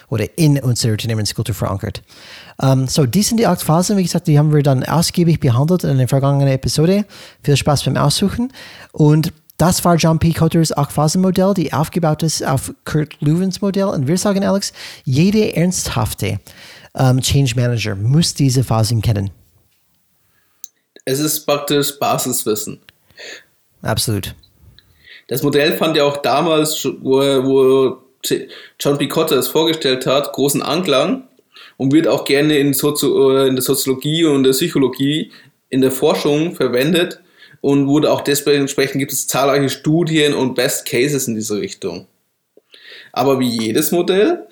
oder 0.09 0.37
in 0.37 0.59
unserer 0.59 0.91
Unternehmenskultur 0.91 1.55
verankert. 1.55 2.03
Um, 2.57 2.81
ähm, 2.81 2.87
so, 2.87 3.07
dies 3.07 3.29
sind 3.29 3.39
die 3.39 3.47
acht 3.47 3.63
Phasen. 3.63 3.97
Wie 3.97 4.03
gesagt, 4.03 4.27
die 4.27 4.37
haben 4.37 4.53
wir 4.53 4.61
dann 4.61 4.83
ausgiebig 4.83 5.39
behandelt 5.39 5.85
in 5.85 5.97
der 5.97 6.07
vergangenen 6.07 6.49
Episode. 6.49 7.05
Viel 7.41 7.57
Spaß 7.57 7.85
beim 7.85 7.97
Aussuchen. 7.97 8.53
Und 8.91 9.33
das 9.57 9.83
war 9.83 9.95
John 9.95 10.19
P. 10.19 10.33
Cotters 10.33 10.75
Acht-Phasen-Modell, 10.75 11.53
die 11.55 11.73
aufgebaut 11.73 12.23
ist 12.23 12.45
auf 12.45 12.73
Kurt 12.85 13.17
Lewins 13.21 13.59
Modell. 13.59 13.85
Und 13.85 14.07
wir 14.07 14.17
sagen, 14.17 14.43
Alex, 14.43 14.71
jede 15.03 15.55
ernsthafte 15.55 16.39
ähm, 16.95 17.21
Change 17.21 17.53
Manager 17.55 17.95
muss 17.95 18.33
diese 18.33 18.63
Phasen 18.63 19.01
kennen. 19.01 19.31
Es 21.05 21.19
ist 21.19 21.45
praktisch 21.45 21.97
Basiswissen. 21.97 22.79
Absolut. 23.81 24.35
Das 25.27 25.43
Modell 25.43 25.77
fand 25.77 25.95
ja 25.95 26.03
auch 26.03 26.17
damals, 26.17 26.85
wo, 27.01 27.19
wo 27.19 27.97
John 28.79 28.97
P. 28.97 29.07
Cotter 29.07 29.37
es 29.37 29.47
vorgestellt 29.47 30.05
hat, 30.05 30.33
großen 30.33 30.61
Anklang 30.61 31.27
und 31.77 31.93
wird 31.93 32.07
auch 32.07 32.25
gerne 32.25 32.57
in, 32.57 32.73
Sozio 32.73 33.37
äh, 33.37 33.47
in 33.47 33.55
der 33.55 33.63
Soziologie 33.63 34.25
und 34.25 34.43
der 34.43 34.51
Psychologie 34.51 35.31
in 35.69 35.81
der 35.81 35.91
Forschung 35.91 36.55
verwendet 36.55 37.21
und 37.61 37.87
wurde 37.87 38.11
auch 38.11 38.21
dementsprechend 38.21 38.99
gibt 38.99 39.11
es 39.11 39.27
zahlreiche 39.27 39.69
Studien 39.69 40.33
und 40.33 40.55
Best 40.55 40.85
Cases 40.85 41.27
in 41.27 41.35
diese 41.35 41.59
Richtung. 41.59 42.07
Aber 43.11 43.39
wie 43.39 43.49
jedes 43.49 43.91
Modell 43.91 44.47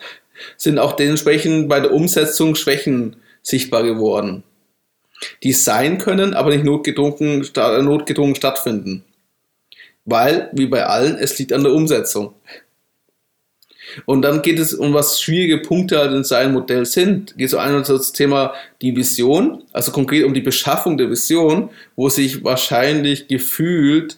sind 0.58 0.80
auch 0.80 0.94
dementsprechend 0.94 1.70
bei 1.70 1.80
der 1.80 1.94
Umsetzung 1.94 2.56
Schwächen 2.56 3.18
sichtbar 3.42 3.84
geworden, 3.84 4.44
die 5.44 5.54
sein 5.54 5.98
können, 5.98 6.34
aber 6.34 6.50
nicht 6.50 6.66
notgedrungen, 6.66 7.48
notgedrungen 7.56 8.36
stattfinden. 8.36 9.04
Weil, 10.06 10.50
wie 10.54 10.68
bei 10.68 10.86
allen, 10.86 11.16
es 11.16 11.38
liegt 11.38 11.52
an 11.52 11.64
der 11.64 11.74
Umsetzung. 11.74 12.34
Und 14.06 14.22
dann 14.22 14.42
geht 14.42 14.60
es 14.60 14.74
um 14.74 14.94
was 14.94 15.22
schwierige 15.22 15.60
Punkte 15.60 15.98
halt 15.98 16.12
in 16.12 16.24
seinem 16.24 16.54
Modell 16.54 16.86
sind. 16.86 17.38
Geht 17.38 17.50
so 17.50 17.58
einerseits 17.58 17.90
um 17.90 17.98
das 17.98 18.12
Thema 18.12 18.54
die 18.82 18.96
Vision, 18.96 19.64
also 19.72 19.92
konkret 19.92 20.26
um 20.26 20.34
die 20.34 20.42
Beschaffung 20.42 20.98
der 20.98 21.10
Vision, 21.10 21.70
wo 21.96 22.10
sich 22.10 22.44
wahrscheinlich 22.44 23.28
gefühlt, 23.28 24.18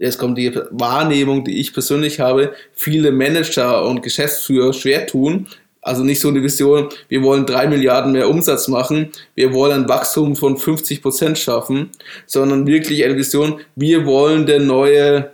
jetzt 0.00 0.18
kommt 0.18 0.38
die 0.38 0.52
Wahrnehmung, 0.70 1.44
die 1.44 1.60
ich 1.60 1.72
persönlich 1.72 2.18
habe, 2.18 2.54
viele 2.72 3.12
Manager 3.12 3.86
und 3.86 4.02
Geschäftsführer 4.02 4.72
schwer 4.72 5.06
tun. 5.06 5.46
Also 5.82 6.02
nicht 6.02 6.20
so 6.20 6.28
eine 6.28 6.42
Vision, 6.42 6.88
wir 7.08 7.22
wollen 7.22 7.46
drei 7.46 7.66
Milliarden 7.66 8.12
mehr 8.12 8.28
Umsatz 8.28 8.68
machen, 8.68 9.12
wir 9.34 9.54
wollen 9.54 9.84
ein 9.84 9.88
Wachstum 9.88 10.36
von 10.36 10.58
50 10.58 11.00
Prozent 11.00 11.38
schaffen, 11.38 11.90
sondern 12.26 12.66
wirklich 12.66 13.02
eine 13.04 13.16
Vision, 13.16 13.60
wir 13.76 14.04
wollen 14.04 14.44
der 14.44 14.60
neue 14.60 15.30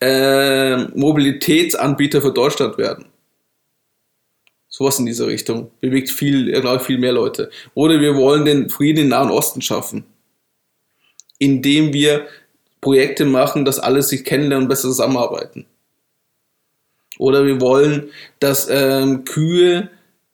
äh, 0.00 0.76
Mobilitätsanbieter 0.96 2.22
für 2.22 2.32
Deutschland 2.32 2.76
werden. 2.76 3.06
Sowas 4.68 4.98
in 4.98 5.06
dieser 5.06 5.26
Richtung. 5.26 5.70
Bewegt 5.80 6.10
viel, 6.10 6.52
glaube 6.60 6.76
ich, 6.76 6.82
viel 6.82 6.98
mehr 6.98 7.12
Leute. 7.12 7.50
Oder 7.74 8.00
wir 8.00 8.16
wollen 8.16 8.44
den 8.44 8.68
Frieden 8.68 9.04
im 9.04 9.08
Nahen 9.08 9.30
Osten 9.30 9.62
schaffen. 9.62 10.04
Indem 11.38 11.92
wir 11.92 12.26
Projekte 12.80 13.24
machen, 13.24 13.64
dass 13.64 13.78
alle 13.78 14.02
sich 14.02 14.24
kennenlernen 14.24 14.64
und 14.64 14.68
besser 14.68 14.88
zusammenarbeiten. 14.88 15.66
Oder 17.18 17.44
wir 17.44 17.60
wollen, 17.60 18.10
dass 18.38 18.68
ähm, 18.70 19.24
Kühe 19.24 19.90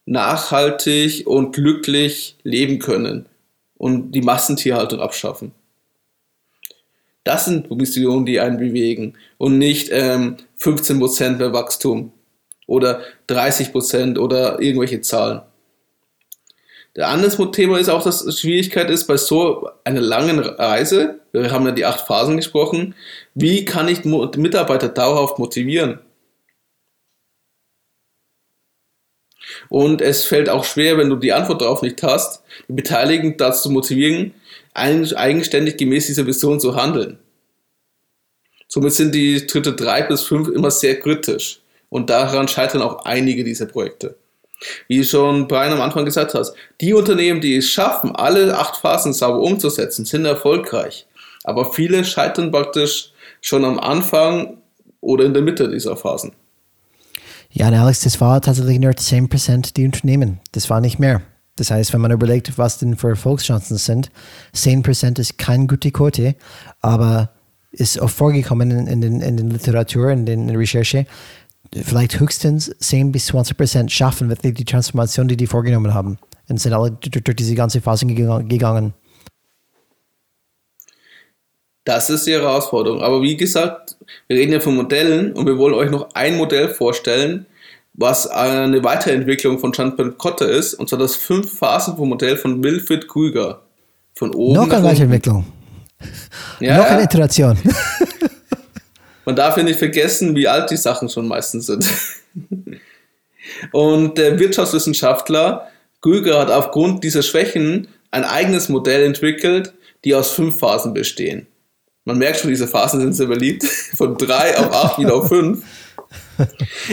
nachhaltig 0.07 1.27
und 1.27 1.55
glücklich 1.55 2.37
leben 2.43 2.79
können 2.79 3.27
und 3.77 4.13
die 4.13 4.21
Massentierhaltung 4.21 5.01
abschaffen. 5.01 5.53
Das 7.25 7.47
sind 7.47 7.71
Missionen, 7.71 8.27
die 8.27 8.39
einen 8.39 8.59
bewegen 8.59 9.15
und 9.39 9.57
nicht 9.59 9.89
ähm, 9.91 10.37
15% 10.61 11.37
mehr 11.37 11.55
Wachstum 11.55 12.13
oder 12.67 13.01
30% 13.29 14.19
oder 14.19 14.61
irgendwelche 14.61 15.01
Zahlen. 15.01 15.41
Der 16.97 17.09
andere 17.09 17.51
Thema 17.51 17.79
ist 17.79 17.89
auch, 17.89 18.05
dass 18.05 18.39
Schwierigkeit 18.39 18.89
ist 18.89 19.07
bei 19.07 19.17
so 19.17 19.69
einer 19.83 20.01
langen 20.01 20.39
Reise, 20.39 21.21
wir 21.33 21.51
haben 21.51 21.67
ja 21.67 21.73
die 21.73 21.85
acht 21.85 22.07
Phasen 22.07 22.37
gesprochen, 22.37 22.95
wie 23.35 23.65
kann 23.65 23.89
ich 23.89 24.05
Mitarbeiter 24.05 24.89
dauerhaft 24.89 25.39
motivieren? 25.39 25.99
Und 29.69 30.01
es 30.01 30.25
fällt 30.25 30.49
auch 30.49 30.65
schwer, 30.65 30.97
wenn 30.97 31.11
du 31.11 31.17
die 31.17 31.33
Antwort 31.33 31.63
darauf 31.63 31.83
nicht 31.83 32.03
hast, 32.03 32.43
die 32.69 32.73
Beteiligten 32.73 33.37
dazu 33.37 33.71
motivieren, 33.71 34.35
eigenständig 34.73 35.77
gemäß 35.77 36.07
dieser 36.07 36.27
Vision 36.27 36.61
zu 36.61 36.77
handeln. 36.77 37.19
Somit 38.69 38.93
sind 38.93 39.15
die 39.15 39.39
Schritte 39.39 39.73
drei 39.73 40.03
bis 40.03 40.23
fünf 40.23 40.49
immer 40.49 40.71
sehr 40.71 40.99
kritisch. 40.99 41.61
Und 41.91 42.11
daran 42.11 42.49
scheitern 42.49 42.83
auch 42.83 43.05
einige 43.05 43.45
dieser 43.45 43.67
Projekte. 43.67 44.17
Wie 44.89 45.05
schon 45.05 45.49
Brian 45.49 45.73
am 45.73 45.81
Anfang 45.81 46.05
gesagt 46.05 46.35
hast, 46.35 46.55
die 46.81 46.95
Unternehmen, 46.95 47.41
die 47.41 47.57
es 47.57 47.69
schaffen, 47.69 48.15
alle 48.15 48.57
acht 48.57 48.77
Phasen 48.77 49.13
sauber 49.13 49.41
umzusetzen, 49.41 50.05
sind 50.05 50.25
erfolgreich. 50.25 51.07
Aber 51.45 51.73
viele 51.73 52.05
scheitern 52.05 52.51
praktisch 52.51 53.13
schon 53.41 53.65
am 53.65 53.79
Anfang 53.79 54.59
oder 55.01 55.25
in 55.25 55.35
der 55.35 55.43
Mitte 55.43 55.69
dieser 55.69 55.97
Phasen. 55.97 56.33
Ja, 57.51 57.69
Alex, 57.69 58.01
das 58.01 58.21
war 58.21 58.41
tatsächlich 58.41 58.81
nur 58.81 58.93
10% 58.93 59.75
die 59.75 59.85
Unternehmen. 59.85 60.41
Das 60.53 60.71
war 60.71 60.81
nicht 60.81 60.99
mehr. 60.99 61.23
Das 61.57 61.71
heißt, 61.71 61.93
wenn 61.93 62.01
man 62.01 62.11
überlegt, 62.11 62.59
was 62.59 62.79
denn 62.79 62.97
für 62.97 63.11
Erfolgschancen 63.11 63.77
sind, 63.77 64.11
10% 64.55 65.21
ist 65.21 65.39
keine 65.39 65.69
gute 65.69 65.93
Quote, 65.93 66.35
aber 66.81 67.31
ist 67.71 68.01
auch 68.01 68.11
vorgekommen 68.11 68.71
in, 68.71 68.87
in, 68.87 69.01
den, 69.01 69.21
in 69.21 69.37
den 69.37 69.51
Literatur, 69.51 70.11
in 70.11 70.27
den 70.27 70.51
Recherche, 70.51 71.07
vielleicht 71.83 72.21
höchstens 72.21 72.75
10 72.79 73.13
bis 73.13 73.27
20 73.27 73.57
Prozent 73.57 73.93
schaffen 73.93 74.29
wirklich 74.29 74.55
die 74.55 74.65
Transformation, 74.65 75.29
die 75.29 75.37
die 75.37 75.47
vorgenommen 75.47 75.95
haben. 75.95 76.19
Und 76.49 76.61
sind 76.61 76.73
alle 76.73 76.91
durch, 76.91 77.37
diese 77.37 77.55
ganze 77.55 77.81
Phase 77.81 78.07
gegangen. 78.07 78.93
Das 81.85 82.11
ist 82.11 82.27
die 82.27 82.33
Herausforderung. 82.33 83.03
Aber 83.03 83.23
wie 83.23 83.37
gesagt, 83.37 83.97
wir 84.27 84.37
reden 84.37 84.53
ja 84.53 84.61
von 84.61 84.75
Modellen 84.75 85.33
und 85.33 85.47
wir 85.47 85.59
wollen 85.59 85.75
euch 85.75 85.91
noch 85.91 86.09
ein 86.15 86.37
Modell 86.37 86.69
vorstellen, 86.69 87.47
was 87.95 88.27
eine 88.27 88.83
Weiterentwicklung 88.83 89.59
von 89.59 89.73
Jean-Paul 89.73 90.13
Cotter 90.13 90.49
ist, 90.49 90.75
und 90.75 90.89
zwar 90.89 90.99
das 90.99 91.17
Fünf-Phasen-Modell 91.17 92.37
von 92.37 92.63
Wilfried 92.63 93.09
Krüger. 93.09 93.63
Von 94.15 94.35
oben 94.35 94.55
Noch 94.55 94.71
eine 94.71 94.85
Weiterentwicklung. 94.85 95.45
Ja, 96.61 96.79
Noch 96.79 96.87
eine 96.87 97.03
Iteration. 97.05 97.59
Man 99.25 99.37
darf 99.37 99.57
ja 99.57 99.63
nicht 99.63 99.79
vergessen, 99.79 100.37
wie 100.37 100.49
alt 100.49 100.71
die 100.71 100.77
Sachen 100.77 101.09
schon 101.09 101.29
meistens 101.29 101.67
sind. 101.67 101.87
Und 103.73 104.19
der 104.19 104.39
Wirtschaftswissenschaftler 104.39 105.69
Krüger 106.01 106.39
hat 106.39 106.51
aufgrund 106.51 107.05
dieser 107.05 107.23
Schwächen 107.23 107.89
ein 108.11 108.25
eigenes 108.25 108.69
Modell 108.69 109.05
entwickelt, 109.05 109.75
die 110.05 110.15
aus 110.15 110.31
fünf 110.33 110.59
Phasen 110.59 110.95
bestehen. 110.95 111.47
Man 112.05 112.19
merkt 112.19 112.41
schon, 112.41 112.51
diese 112.51 112.69
Phasen 112.69 113.01
sind 113.01 113.15
sehr 113.15 113.27
beliebt. 113.27 113.65
Von 113.97 114.17
drei 114.19 114.57
auf 114.59 114.73
acht 114.73 114.99
wieder 114.99 115.15
auf 115.15 115.29
fünf. 115.29 115.65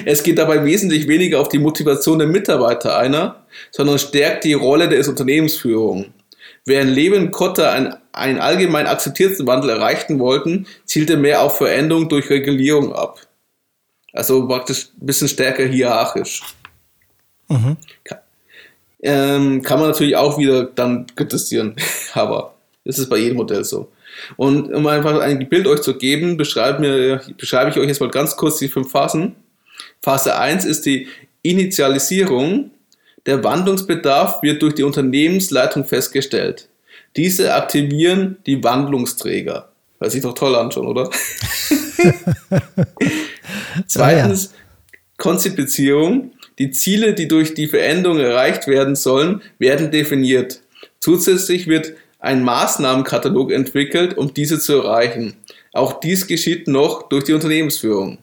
Es 0.06 0.24
geht 0.24 0.38
dabei 0.38 0.64
wesentlich 0.64 1.08
weniger 1.08 1.40
auf 1.40 1.50
die 1.50 1.60
Motivation 1.60 2.20
der 2.20 2.28
Mitarbeiter 2.28 2.98
einer, 2.98 3.46
sondern 3.72 4.00
stärkt 4.00 4.46
die 4.46 4.54
Rolle 4.54 4.88
der 4.88 5.06
Unternehmensführung. 5.08 6.14
Während 6.66 6.92
Leben 6.92 7.32
Kotter 7.32 7.72
ein, 7.72 7.96
einen 8.12 8.40
allgemein 8.40 8.88
akzeptierten 8.88 9.48
Wandel 9.48 9.72
erreichen 9.72 10.20
wollten, 10.20 10.68
zielte 10.86 11.18
mehr 11.18 11.42
auf 11.42 11.58
Veränderung 11.58 12.08
durch 12.08 12.30
Regulierung 12.30 12.94
ab. 12.94 13.20
Also 14.14 14.48
praktisch 14.48 14.90
ein 15.02 15.06
bisschen 15.06 15.28
stärker 15.28 15.66
hierarchisch. 15.66 16.44
Mhm. 17.48 17.78
Kann, 18.04 18.20
ähm, 19.02 19.62
kann 19.62 19.80
man 19.80 19.90
natürlich 19.90 20.16
auch 20.16 20.38
wieder 20.38 20.66
dann 20.66 21.08
kritisieren, 21.16 21.76
aber 22.14 22.56
das 22.86 23.00
ist 23.00 23.10
bei 23.10 23.18
jedem 23.18 23.38
Modell 23.38 23.64
so. 23.64 23.92
Und 24.38 24.72
um 24.74 24.86
einfach 24.88 25.20
ein 25.20 25.48
Bild 25.50 25.68
euch 25.68 25.82
zu 25.82 25.98
geben, 25.98 26.38
beschreibe, 26.38 26.80
mir, 26.80 27.22
beschreibe 27.38 27.72
ich 27.72 27.78
euch 27.78 27.88
jetzt 27.88 28.02
mal 28.02 28.10
ganz 28.10 28.36
kurz 28.36 28.60
die 28.60 28.68
fünf 28.68 28.92
Phasen. 28.92 29.36
Phase 30.02 30.38
1 30.38 30.66
ist 30.66 30.86
die 30.86 31.08
Initialisierung. 31.42 32.72
Der 33.26 33.44
Wandlungsbedarf 33.44 34.42
wird 34.42 34.62
durch 34.62 34.76
die 34.76 34.84
Unternehmensleitung 34.84 35.86
festgestellt. 35.86 36.70
Diese 37.16 37.54
aktivieren 37.54 38.38
die 38.46 38.64
Wandlungsträger. 38.64 39.70
Hört 40.00 40.12
sich 40.12 40.24
doch 40.24 40.34
toll 40.34 40.56
an 40.56 40.72
schon, 40.72 40.88
oder? 40.88 41.10
Zweitens. 43.88 44.54
Konzipizierung. 45.18 46.32
Die 46.58 46.72
Ziele, 46.72 47.14
die 47.14 47.28
durch 47.28 47.54
die 47.54 47.68
Veränderung 47.68 48.20
erreicht 48.20 48.68
werden 48.68 48.96
sollen, 48.96 49.42
werden 49.60 49.92
definiert. 49.92 50.62
Zusätzlich 51.00 51.68
wird 51.68 51.94
ein 52.20 52.44
Maßnahmenkatalog 52.44 53.52
entwickelt, 53.52 54.18
um 54.18 54.34
diese 54.34 54.60
zu 54.60 54.82
erreichen. 54.82 55.36
Auch 55.74 56.00
dies 56.00 56.28
geschieht 56.28 56.68
noch 56.68 57.10
durch 57.10 57.26
die 57.26 57.34
Unternehmensführung. 57.34 58.20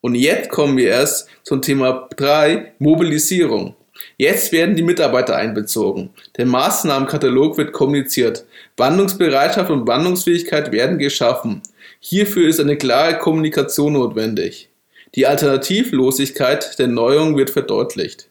Und 0.00 0.14
jetzt 0.14 0.50
kommen 0.50 0.76
wir 0.76 0.88
erst 0.88 1.28
zum 1.42 1.62
Thema 1.62 2.08
3, 2.16 2.72
Mobilisierung. 2.78 3.74
Jetzt 4.16 4.52
werden 4.52 4.76
die 4.76 4.82
Mitarbeiter 4.82 5.36
einbezogen. 5.36 6.10
Der 6.36 6.46
Maßnahmenkatalog 6.46 7.58
wird 7.58 7.72
kommuniziert. 7.72 8.44
Wandlungsbereitschaft 8.76 9.70
und 9.70 9.86
Wandlungsfähigkeit 9.86 10.72
werden 10.72 10.98
geschaffen. 10.98 11.62
Hierfür 12.00 12.48
ist 12.48 12.60
eine 12.60 12.76
klare 12.76 13.18
Kommunikation 13.18 13.94
notwendig. 13.94 14.68
Die 15.14 15.26
Alternativlosigkeit 15.26 16.78
der 16.78 16.88
Neuerung 16.88 17.36
wird 17.36 17.50
verdeutlicht. 17.50 18.28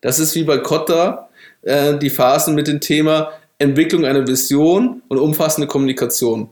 Das 0.00 0.18
ist 0.18 0.34
wie 0.34 0.44
bei 0.44 0.58
Kotta 0.58 1.28
äh, 1.62 1.96
die 1.98 2.10
Phasen 2.10 2.54
mit 2.54 2.68
dem 2.68 2.80
Thema 2.80 3.32
Entwicklung 3.58 4.04
einer 4.04 4.26
Vision 4.26 5.02
und 5.08 5.18
umfassende 5.18 5.68
Kommunikation. 5.68 6.50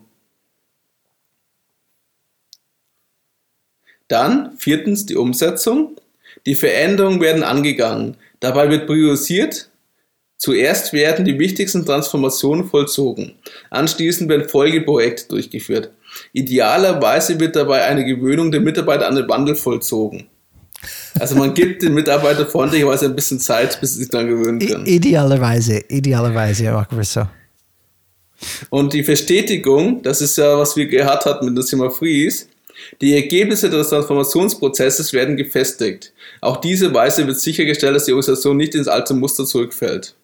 Dann 4.09 4.57
viertens 4.57 5.07
die 5.07 5.17
Umsetzung. 5.17 5.97
Die 6.47 6.55
Veränderungen 6.55 7.21
werden 7.21 7.43
angegangen. 7.43 8.17
Dabei 8.41 8.71
wird 8.71 8.87
priorisiert. 8.87 9.71
Zuerst 10.37 10.95
werden 10.95 11.27
die 11.27 11.39
wichtigsten 11.39 11.85
Transformationen 11.85 12.65
vollzogen. 12.65 13.35
Anschließend 13.69 14.31
werden 14.31 14.49
Folgeprojekte 14.49 15.29
durchgeführt. 15.29 15.91
Idealerweise 16.33 17.39
wird 17.39 17.57
dabei 17.57 17.85
eine 17.85 18.07
Gewöhnung 18.07 18.51
der 18.51 18.61
Mitarbeiter 18.61 19.07
an 19.07 19.17
den 19.17 19.29
Wandel 19.29 19.55
vollzogen. 19.55 20.29
Also 21.19 21.37
man 21.37 21.53
gibt 21.53 21.83
den 21.83 21.93
Mitarbeitern 21.93 22.47
freundlicherweise 22.47 23.07
ein 23.07 23.15
bisschen 23.15 23.39
Zeit, 23.39 23.79
bis 23.81 23.93
sie 23.93 24.01
sich 24.01 24.09
daran 24.09 24.29
gewöhnen 24.29 24.59
können. 24.61 24.87
Idealerweise, 24.87 25.85
idealerweise 25.89 26.65
ja, 26.65 26.87
so. 27.03 27.27
Und 28.71 28.95
die 28.95 29.05
Verstetigung, 29.05 30.03
das 30.03 30.23
ist 30.23 30.39
ja, 30.39 30.57
was 30.57 30.77
wir 30.77 30.87
gehabt 30.87 31.27
hatten 31.27 31.45
mit 31.47 31.57
dem 31.57 31.67
Thema 31.67 31.91
Freeze, 31.91 32.47
die 33.01 33.15
Ergebnisse 33.15 33.71
des 33.71 33.89
Transformationsprozesses 33.89 35.13
werden 35.13 35.37
gefestigt. 35.37 36.13
Auch 36.41 36.59
diese 36.59 36.93
Weise 36.95 37.27
wird 37.27 37.41
sichergestellt, 37.41 37.97
dass 37.97 38.05
die 38.05 38.13
Organisation 38.13 38.57
nicht 38.57 38.75
ins 38.75 38.89
alte 38.89 39.15
Muster 39.15 39.45
zurückfällt. 39.45 40.15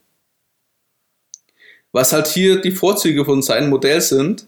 Was 1.92 2.12
halt 2.12 2.26
hier 2.26 2.60
die 2.60 2.72
Vorzüge 2.72 3.24
von 3.24 3.42
seinem 3.42 3.70
Modell 3.70 4.00
sind, 4.00 4.46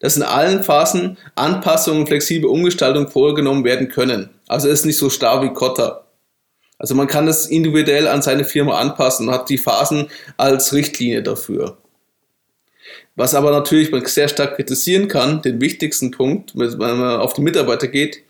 dass 0.00 0.16
in 0.16 0.22
allen 0.22 0.64
Phasen 0.64 1.18
Anpassungen 1.34 2.00
und 2.00 2.06
flexible 2.06 2.48
Umgestaltungen 2.48 3.08
vorgenommen 3.08 3.64
werden 3.64 3.88
können. 3.88 4.30
Also 4.48 4.68
es 4.68 4.80
ist 4.80 4.86
nicht 4.86 4.98
so 4.98 5.10
starr 5.10 5.42
wie 5.42 5.52
Kotter. 5.52 6.06
Also 6.78 6.94
man 6.94 7.06
kann 7.06 7.26
das 7.26 7.46
individuell 7.46 8.08
an 8.08 8.22
seine 8.22 8.44
Firma 8.44 8.78
anpassen 8.78 9.28
und 9.28 9.34
hat 9.34 9.50
die 9.50 9.58
Phasen 9.58 10.08
als 10.38 10.72
Richtlinie 10.72 11.22
dafür. 11.22 11.76
Was 13.16 13.34
aber 13.34 13.50
natürlich 13.50 13.90
man 13.90 14.04
sehr 14.06 14.28
stark 14.28 14.56
kritisieren 14.56 15.08
kann, 15.08 15.42
den 15.42 15.60
wichtigsten 15.60 16.10
Punkt, 16.10 16.52
wenn 16.54 16.78
man 16.78 17.20
auf 17.20 17.34
die 17.34 17.42
Mitarbeiter 17.42 17.88
geht, 17.88 18.22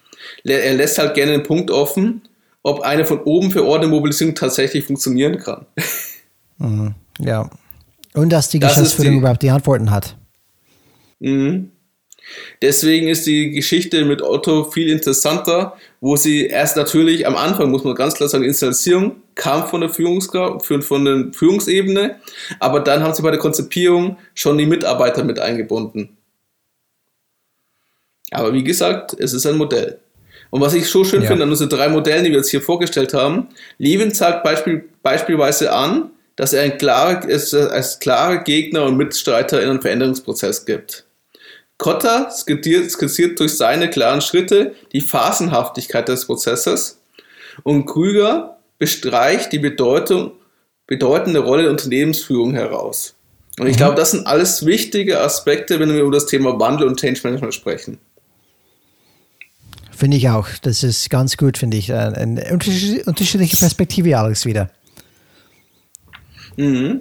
er 0.44 0.74
lässt 0.74 0.98
halt 0.98 1.14
gerne 1.14 1.32
den 1.32 1.42
Punkt 1.42 1.70
offen, 1.70 2.22
ob 2.62 2.80
eine 2.80 3.04
von 3.04 3.20
oben 3.22 3.50
verordnete 3.50 3.90
Mobilisierung 3.90 4.34
tatsächlich 4.34 4.84
funktionieren 4.84 5.38
kann. 5.38 5.66
Mhm, 6.58 6.94
ja. 7.18 7.48
Und 8.12 8.30
dass 8.30 8.48
die 8.48 8.58
das 8.58 8.74
Geschäftsführung 8.74 9.12
die, 9.12 9.18
überhaupt 9.18 9.42
die 9.42 9.50
Antworten 9.50 9.90
hat. 9.90 10.16
Mhm. 11.20 11.70
Deswegen 12.62 13.08
ist 13.08 13.26
die 13.26 13.50
Geschichte 13.50 14.04
mit 14.04 14.22
Otto 14.22 14.64
viel 14.64 14.88
interessanter, 14.88 15.76
wo 16.01 16.16
sie 16.16 16.46
erst 16.46 16.76
natürlich 16.76 17.26
am 17.26 17.36
Anfang, 17.36 17.70
muss 17.70 17.84
man 17.84 17.94
ganz 17.94 18.14
klar 18.14 18.28
sagen, 18.28 18.42
die 18.42 18.48
Installation 18.48 19.22
kam 19.34 19.66
von 19.68 19.82
der, 19.82 19.90
von 19.90 21.05
der 21.05 21.32
Führungsebene, 21.32 22.16
aber 22.59 22.80
dann 22.80 23.03
haben 23.03 23.14
sie 23.14 23.22
bei 23.22 23.30
der 23.30 23.40
Konzipierung 23.40 24.16
schon 24.34 24.57
die 24.57 24.66
Mitarbeiter 24.66 25.24
mit 25.24 25.38
eingebunden. 25.38 26.16
Aber 28.30 28.53
wie 28.53 28.64
gesagt, 28.64 29.14
es 29.18 29.32
ist 29.32 29.46
ein 29.46 29.57
Modell. 29.57 29.98
Und 30.51 30.61
was 30.61 30.74
ich 30.74 30.88
so 30.88 31.05
schön 31.05 31.22
ja. 31.22 31.28
finde 31.28 31.44
an 31.44 31.51
unseren 31.51 31.68
drei 31.68 31.88
Modellen, 31.88 32.24
die 32.24 32.30
wir 32.30 32.38
jetzt 32.38 32.51
hier 32.51 32.62
vorgestellt 32.62 33.14
haben, 33.14 33.48
Levin 33.78 34.12
zeigt 34.12 34.42
Beispiel, 34.42 34.88
beispielsweise 35.03 35.72
an, 35.72 36.11
dass 36.36 36.53
er 36.53 36.62
ein 36.62 36.78
klarer, 36.78 37.28
es 37.28 37.53
als 37.55 37.98
klarer 37.98 38.38
Gegner 38.38 38.84
und 38.84 38.96
Mitstreiter 38.96 39.62
in 39.62 39.68
einen 39.68 39.82
Veränderungsprozess 39.82 40.64
gibt. 40.64 41.05
Kotter 41.80 42.30
skizziert, 42.30 43.40
durch 43.40 43.56
seine 43.56 43.88
klaren 43.88 44.20
Schritte 44.20 44.74
die 44.92 45.00
Phasenhaftigkeit 45.00 46.08
des 46.08 46.26
Prozesses 46.26 47.00
und 47.62 47.86
Krüger 47.86 48.58
bestreicht 48.78 49.50
die 49.52 49.58
Bedeutung, 49.58 50.32
bedeutende 50.86 51.40
Rolle 51.40 51.62
der 51.62 51.70
Unternehmensführung 51.70 52.52
heraus. 52.52 53.14
Und 53.58 53.66
ich 53.66 53.74
mhm. 53.74 53.78
glaube, 53.78 53.94
das 53.94 54.10
sind 54.10 54.26
alles 54.26 54.66
wichtige 54.66 55.20
Aspekte, 55.20 55.80
wenn 55.80 55.92
wir 55.92 56.02
über 56.02 56.12
das 56.12 56.26
Thema 56.26 56.60
Wandel 56.60 56.86
und 56.86 57.00
Change 57.00 57.20
Management 57.24 57.54
sprechen. 57.54 57.98
Finde 59.90 60.18
ich 60.18 60.28
auch. 60.28 60.48
Das 60.60 60.82
ist 60.82 61.08
ganz 61.08 61.38
gut, 61.38 61.56
finde 61.56 61.78
ich. 61.78 61.92
Eine 61.94 62.44
unterschiedliche 63.06 63.56
Perspektive, 63.56 64.18
Alex, 64.18 64.44
wieder. 64.44 64.70
Mhm. 66.56 67.00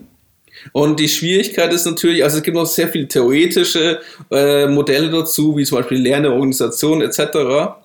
Und 0.72 1.00
die 1.00 1.10
Schwierigkeit 1.10 1.74
ist 1.74 1.86
natürlich, 1.86 2.24
also 2.24 2.38
es 2.38 2.44
gibt 2.44 2.56
noch 2.56 2.66
sehr 2.66 2.90
viele 2.90 3.08
theoretische 3.08 4.02
äh, 4.32 4.68
Modelle 4.68 5.10
dazu, 5.10 5.56
wie 5.58 5.64
zum 5.64 5.78
Beispiel 5.80 6.00
Lerne, 6.00 6.32
Organisation 6.32 7.02
etc. 7.02 7.76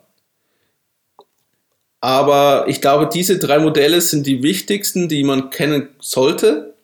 Aber 2.00 2.66
ich 2.68 2.80
glaube, 2.80 3.08
diese 3.12 3.38
drei 3.38 3.58
Modelle 3.58 4.00
sind 4.00 4.26
die 4.26 4.42
wichtigsten, 4.42 5.08
die 5.08 5.24
man 5.24 5.50
kennen 5.50 5.88
sollte, 6.00 6.74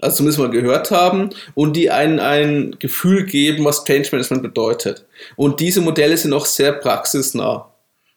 also 0.00 0.18
zumindest 0.18 0.38
mal 0.38 0.50
gehört 0.50 0.90
haben, 0.90 1.30
und 1.54 1.74
die 1.74 1.90
einen 1.90 2.20
ein 2.20 2.76
Gefühl 2.78 3.24
geben, 3.24 3.64
was 3.64 3.84
Change 3.84 4.10
Management 4.12 4.42
bedeutet. 4.42 5.06
Und 5.36 5.60
diese 5.60 5.80
Modelle 5.80 6.16
sind 6.16 6.32
auch 6.32 6.46
sehr 6.46 6.72
praxisnah, 6.72 7.68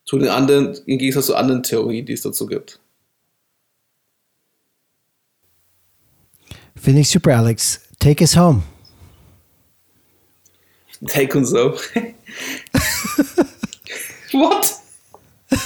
zu 0.05 0.19
den 0.19 0.29
anderen, 0.29 0.77
im 0.85 0.97
Gegensatz 0.97 1.25
zu 1.25 1.35
anderen 1.35 1.63
Theorien, 1.63 2.05
die 2.05 2.13
es 2.13 2.21
dazu 2.21 2.45
gibt. 2.45 2.79
Finde 6.87 7.01
ich 7.01 7.09
super, 7.09 7.35
Alex. 7.35 7.81
Take 7.99 8.23
us 8.23 8.37
home. 8.37 8.63
Take 11.05 11.37
uns 11.37 11.51
home. 11.51 11.75
What? 14.31 14.73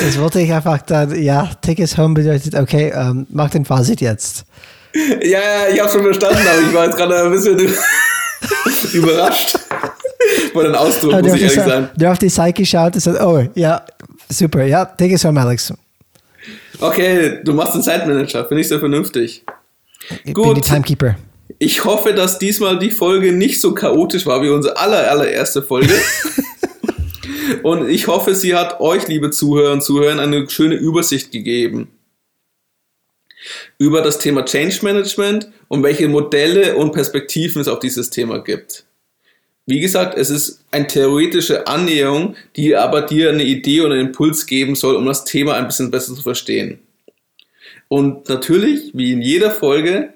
das 0.00 0.18
wollte 0.18 0.40
ich 0.40 0.52
einfach 0.52 0.82
dann, 0.82 1.14
ja, 1.22 1.48
take 1.62 1.82
us 1.82 1.96
home 1.96 2.14
bedeutet, 2.14 2.56
okay, 2.56 2.92
ähm, 2.92 3.28
mach 3.30 3.50
den 3.50 3.64
Fazit 3.64 4.00
jetzt. 4.00 4.46
Ja, 4.92 5.38
ja, 5.38 5.68
ich 5.72 5.78
habe 5.78 5.92
schon 5.92 6.02
verstanden, 6.02 6.44
aber 6.48 6.68
ich 6.68 6.74
war 6.74 6.86
jetzt 6.86 6.96
gerade 6.96 7.22
ein 7.22 7.30
bisschen. 7.30 7.56
überrascht 8.94 9.56
von 10.52 10.64
den 10.64 10.74
Ausdruck, 10.74 11.12
muss 11.22 11.34
ich 11.34 11.42
ehrlich 11.42 11.52
Sa- 11.54 11.68
sagen. 11.68 11.90
der 11.94 12.10
auf 12.10 12.18
die 12.18 12.28
Seite 12.28 12.60
geschaut 12.60 12.86
und 12.86 12.94
gesagt, 12.94 13.22
oh, 13.22 13.46
ja, 13.54 13.80
super, 14.28 14.64
ja, 14.64 14.84
take 14.84 15.14
it 15.14 15.24
home, 15.24 15.40
Alex. 15.40 15.72
Okay, 16.80 17.40
du 17.44 17.54
machst 17.54 17.74
den 17.74 17.82
Zeitmanager, 17.82 18.44
finde 18.46 18.60
ich 18.60 18.68
sehr 18.68 18.80
vernünftig. 18.80 19.44
Ich 20.24 20.34
Gut. 20.34 20.46
bin 20.46 20.54
die 20.54 20.60
Timekeeper. 20.60 21.16
Ich 21.58 21.84
hoffe, 21.84 22.12
dass 22.12 22.38
diesmal 22.38 22.78
die 22.78 22.90
Folge 22.90 23.32
nicht 23.32 23.60
so 23.60 23.74
chaotisch 23.74 24.26
war 24.26 24.42
wie 24.42 24.50
unsere 24.50 24.76
aller, 24.76 25.10
allererste 25.10 25.62
Folge. 25.62 25.94
und 27.62 27.88
ich 27.88 28.06
hoffe, 28.06 28.34
sie 28.34 28.54
hat 28.54 28.80
euch, 28.80 29.06
liebe 29.08 29.30
Zuhörer 29.30 29.72
und 29.72 29.82
Zuhörer, 29.82 30.20
eine 30.20 30.48
schöne 30.50 30.74
Übersicht 30.74 31.30
gegeben 31.32 31.88
über 33.78 34.00
das 34.00 34.18
Thema 34.18 34.44
Change 34.44 34.80
Management 34.82 35.50
und 35.68 35.82
welche 35.82 36.08
Modelle 36.08 36.76
und 36.76 36.92
Perspektiven 36.92 37.60
es 37.60 37.68
auf 37.68 37.78
dieses 37.78 38.10
Thema 38.10 38.38
gibt. 38.38 38.84
Wie 39.66 39.80
gesagt, 39.80 40.18
es 40.18 40.28
ist 40.28 40.62
eine 40.70 40.86
theoretische 40.86 41.66
Annäherung, 41.66 42.36
die 42.56 42.76
aber 42.76 43.02
dir 43.02 43.30
eine 43.30 43.44
Idee 43.44 43.80
oder 43.80 43.94
einen 43.94 44.08
Impuls 44.08 44.46
geben 44.46 44.74
soll, 44.74 44.96
um 44.96 45.06
das 45.06 45.24
Thema 45.24 45.54
ein 45.54 45.66
bisschen 45.66 45.90
besser 45.90 46.14
zu 46.14 46.22
verstehen. 46.22 46.80
Und 47.88 48.28
natürlich, 48.28 48.90
wie 48.92 49.12
in 49.12 49.22
jeder 49.22 49.50
Folge, 49.50 50.12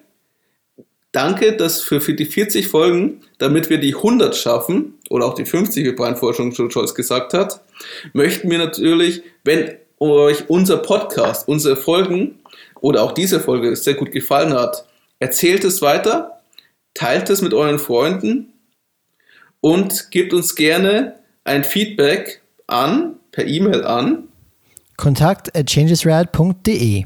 danke, 1.13 1.57
dass 1.57 1.81
für 1.81 2.01
für 2.01 2.13
die 2.13 2.27
40 2.27 2.69
Folgen, 2.69 3.23
damit 3.39 3.71
wir 3.71 3.79
die 3.79 3.95
100 3.95 4.37
schaffen, 4.37 4.99
oder 5.09 5.25
auch 5.25 5.35
die 5.35 5.47
50, 5.47 5.85
wie 5.85 6.35
schon 6.35 6.53
schon 6.53 6.71
Scholz 6.71 6.95
gesagt 6.95 7.33
hat, 7.33 7.63
möchten 8.13 8.51
wir 8.51 8.59
natürlich, 8.59 9.23
wenn 9.45 9.77
euch 9.99 10.49
unser 10.49 10.79
Podcast, 10.79 11.49
unsere 11.49 11.77
Folgen 11.77 12.39
oder 12.81 13.03
auch 13.03 13.13
diese 13.13 13.41
Folge 13.41 13.75
sehr 13.77 13.95
gut 13.95 14.13
gefallen 14.13 14.53
hat, 14.53 14.85
erzählt 15.19 15.65
es 15.65 15.81
weiter, 15.83 16.41
teilt 16.95 17.31
es 17.31 17.43
mit 17.43 17.55
euren 17.55 17.79
Freunden 17.79 18.53
und 19.61 20.11
gebt 20.11 20.33
uns 20.33 20.55
gerne 20.55 21.19
ein 21.45 21.65
Feedback 21.65 22.43
an, 22.67 23.17
per 23.33 23.47
E-Mail 23.47 23.85
an. 23.85 24.29
Kontakt 24.97 25.57
at 25.57 25.71
changesrad.de. 25.71 27.05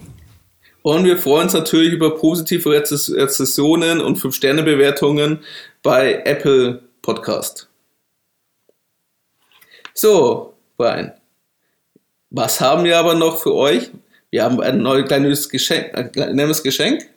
Und 0.82 1.04
wir 1.04 1.16
freuen 1.16 1.44
uns 1.44 1.52
natürlich 1.52 1.92
über 1.92 2.16
positive 2.16 2.70
Rezess 2.70 3.12
Rezessionen 3.12 4.00
und 4.00 4.18
5-Sterne-Bewertungen 4.18 5.40
bei 5.82 6.22
Apple 6.24 6.82
Podcast. 7.02 7.68
So, 9.94 10.54
Brian. 10.76 11.12
Was 12.30 12.60
haben 12.60 12.84
wir 12.84 12.98
aber 12.98 13.14
noch 13.14 13.38
für 13.38 13.54
euch? 13.54 13.90
Wir 14.30 14.42
haben 14.42 14.60
ein 14.60 14.78
neues 14.78 15.06
kleines 15.06 15.48
Geschenk, 15.50 15.94
ein 15.94 16.10
kleines 16.10 16.62
Geschenk. 16.62 17.11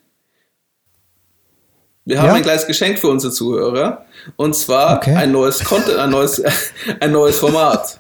Wir 2.05 2.19
haben 2.19 2.27
Ja. 2.27 2.33
ein 2.35 2.41
kleines 2.43 2.67
Geschenk 2.67 2.99
für 2.99 3.07
unsere 3.07 3.33
Zuhörer. 3.33 4.05
Und 4.35 4.55
zwar 4.55 4.97
Okay. 4.97 5.15
ein 5.15 5.31
neues 5.31 5.63
Content, 5.63 5.97
ein 5.97 6.09
neues, 6.11 6.41
ein 6.99 7.11
neues 7.11 7.37
Format. 7.39 7.99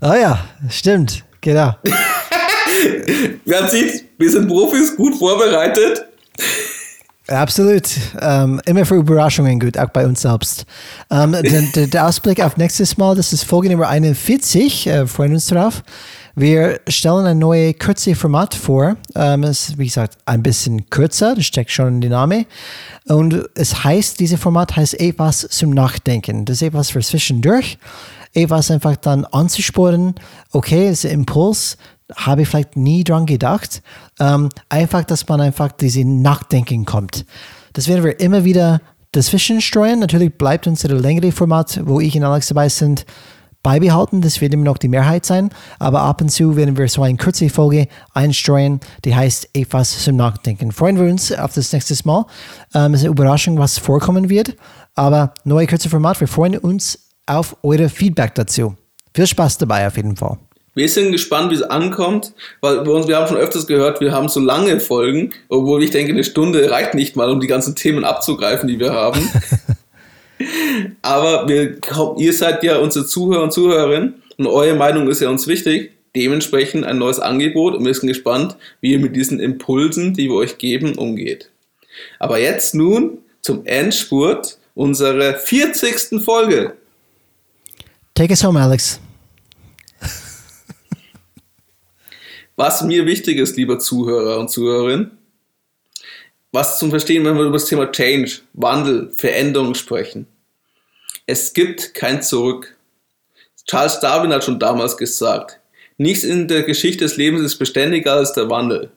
Ah 0.00 0.16
ja, 0.16 0.38
stimmt, 0.68 1.24
genau. 1.40 1.74
Man 3.44 3.68
sieht, 3.68 4.04
wir 4.18 4.30
sind 4.30 4.48
Profis, 4.48 4.96
gut 4.96 5.16
vorbereitet. 5.16 6.06
Absolut. 7.28 7.84
Ähm, 8.20 8.60
immer 8.66 8.84
für 8.84 8.96
Überraschungen 8.96 9.60
gut, 9.60 9.78
auch 9.78 9.90
bei 9.90 10.04
uns 10.04 10.22
selbst. 10.22 10.64
Ähm, 11.10 11.30
der, 11.32 11.42
der, 11.74 11.86
der 11.86 12.06
Ausblick 12.08 12.42
auf 12.42 12.56
nächstes 12.56 12.96
Mal, 12.96 13.14
das 13.14 13.32
ist 13.32 13.44
Folge 13.44 13.70
Nummer 13.70 13.88
41, 13.88 14.86
äh, 14.88 15.06
freuen 15.06 15.34
uns 15.34 15.46
drauf. 15.46 15.82
Wir 16.40 16.80
stellen 16.88 17.26
ein 17.26 17.38
neues 17.38 17.74
kurze 17.78 18.14
Format 18.14 18.54
vor. 18.54 18.96
Ähm, 19.14 19.42
es 19.42 19.68
ist, 19.68 19.78
wie 19.78 19.84
gesagt, 19.84 20.16
ein 20.24 20.42
bisschen 20.42 20.88
kürzer, 20.88 21.34
das 21.34 21.44
steckt 21.44 21.70
schon 21.70 21.96
in 21.96 22.00
den 22.00 22.12
Namen. 22.12 22.46
Und 23.04 23.46
es 23.54 23.84
heißt, 23.84 24.18
dieses 24.18 24.40
Format 24.40 24.74
heißt 24.74 24.98
etwas 24.98 25.46
zum 25.50 25.68
Nachdenken. 25.68 26.46
Das 26.46 26.56
ist 26.56 26.62
etwas 26.62 26.88
für 26.88 27.00
zwischendurch. 27.00 27.76
Etwas 28.32 28.70
einfach 28.70 28.96
dann 28.96 29.26
anzusporen. 29.26 30.14
Okay, 30.50 30.88
es 30.88 31.04
ist 31.04 31.10
ein 31.10 31.20
Impuls, 31.20 31.76
habe 32.16 32.40
ich 32.40 32.48
vielleicht 32.48 32.74
nie 32.74 33.04
dran 33.04 33.26
gedacht. 33.26 33.82
Ähm, 34.18 34.48
einfach, 34.70 35.04
dass 35.04 35.28
man 35.28 35.42
einfach 35.42 35.72
diese 35.72 36.06
Nachdenken 36.06 36.86
kommt. 36.86 37.26
Das 37.74 37.86
werden 37.86 38.02
wir 38.02 38.18
immer 38.18 38.44
wieder 38.44 38.80
dazwischen 39.12 39.60
streuen. 39.60 39.98
Natürlich 39.98 40.32
bleibt 40.38 40.66
unser 40.66 40.88
längere 40.88 41.32
Format, 41.32 41.82
wo 41.84 42.00
ich 42.00 42.16
und 42.16 42.24
Alex 42.24 42.46
dabei 42.48 42.70
sind, 42.70 43.04
beibehalten. 43.62 44.20
Das 44.20 44.40
wird 44.40 44.54
immer 44.54 44.64
noch 44.64 44.78
die 44.78 44.88
Mehrheit 44.88 45.26
sein. 45.26 45.50
Aber 45.78 46.02
ab 46.02 46.20
und 46.20 46.30
zu 46.30 46.56
werden 46.56 46.76
wir 46.76 46.88
so 46.88 47.02
eine 47.02 47.16
kurze 47.16 47.48
Folge 47.48 47.88
einstreuen, 48.14 48.80
die 49.04 49.14
heißt 49.14 49.50
etwas 49.54 50.02
zum 50.02 50.16
Nachdenken. 50.16 50.72
Freuen 50.72 50.98
wir 50.98 51.10
uns 51.10 51.32
auf 51.32 51.54
das 51.54 51.72
nächste 51.72 51.96
Mal. 52.06 52.26
Ähm, 52.74 52.94
es 52.94 53.00
ist 53.00 53.06
eine 53.06 53.12
Überraschung, 53.14 53.58
was 53.58 53.78
vorkommen 53.78 54.28
wird. 54.28 54.56
Aber 54.94 55.34
neue 55.44 55.66
kurze 55.66 55.88
Format. 55.88 56.20
Wir 56.20 56.28
freuen 56.28 56.58
uns 56.58 57.10
auf 57.26 57.56
eure 57.62 57.88
Feedback 57.88 58.34
dazu. 58.34 58.74
Viel 59.14 59.26
Spaß 59.26 59.58
dabei 59.58 59.86
auf 59.86 59.96
jeden 59.96 60.16
Fall. 60.16 60.38
Wir 60.74 60.88
sind 60.88 61.10
gespannt, 61.10 61.50
wie 61.50 61.56
es 61.56 61.62
ankommt, 61.62 62.32
weil 62.60 62.84
wir, 62.86 62.92
uns, 62.92 63.08
wir 63.08 63.16
haben 63.16 63.26
schon 63.26 63.36
öfters 63.36 63.66
gehört, 63.66 64.00
wir 64.00 64.12
haben 64.12 64.28
so 64.28 64.38
lange 64.38 64.78
Folgen, 64.78 65.30
obwohl 65.48 65.82
ich 65.82 65.90
denke, 65.90 66.12
eine 66.12 66.22
Stunde 66.22 66.70
reicht 66.70 66.94
nicht 66.94 67.16
mal, 67.16 67.28
um 67.28 67.40
die 67.40 67.48
ganzen 67.48 67.74
Themen 67.74 68.04
abzugreifen, 68.04 68.68
die 68.68 68.78
wir 68.78 68.92
haben. 68.92 69.20
Aber 71.02 71.48
wir, 71.48 71.78
ihr 72.18 72.32
seid 72.32 72.62
ja 72.62 72.78
unsere 72.78 73.06
Zuhörer 73.06 73.42
und 73.42 73.52
Zuhörerinnen 73.52 74.22
und 74.36 74.46
eure 74.46 74.74
Meinung 74.74 75.08
ist 75.08 75.20
ja 75.20 75.28
uns 75.28 75.46
wichtig. 75.46 75.92
Dementsprechend 76.16 76.84
ein 76.84 76.98
neues 76.98 77.20
Angebot 77.20 77.74
und 77.74 77.84
wir 77.84 77.94
sind 77.94 78.08
gespannt, 78.08 78.56
wie 78.80 78.92
ihr 78.92 78.98
mit 78.98 79.14
diesen 79.14 79.38
Impulsen, 79.38 80.14
die 80.14 80.28
wir 80.28 80.34
euch 80.36 80.58
geben, 80.58 80.96
umgeht. 80.96 81.50
Aber 82.18 82.38
jetzt 82.38 82.74
nun 82.74 83.18
zum 83.42 83.64
Endspurt 83.66 84.58
unserer 84.74 85.34
40. 85.34 86.22
Folge. 86.22 86.74
Take 88.14 88.32
us 88.32 88.42
home, 88.42 88.60
Alex. 88.60 89.00
Was 92.56 92.82
mir 92.82 93.06
wichtig 93.06 93.38
ist, 93.38 93.56
lieber 93.56 93.78
Zuhörer 93.78 94.38
und 94.38 94.50
Zuhörerin, 94.50 95.12
was 96.52 96.78
zum 96.78 96.90
Verstehen, 96.90 97.24
wenn 97.24 97.36
wir 97.36 97.44
über 97.44 97.52
das 97.58 97.66
Thema 97.66 97.90
Change, 97.90 98.40
Wandel, 98.52 99.12
Veränderung 99.16 99.74
sprechen. 99.74 100.26
Es 101.26 101.52
gibt 101.52 101.94
kein 101.94 102.22
Zurück. 102.22 102.76
Charles 103.66 104.00
Darwin 104.00 104.32
hat 104.32 104.44
schon 104.44 104.58
damals 104.58 104.96
gesagt, 104.96 105.60
nichts 105.96 106.24
in 106.24 106.48
der 106.48 106.64
Geschichte 106.64 107.04
des 107.04 107.16
Lebens 107.16 107.42
ist 107.42 107.58
beständiger 107.58 108.14
als 108.14 108.32
der 108.32 108.50
Wandel. 108.50 108.90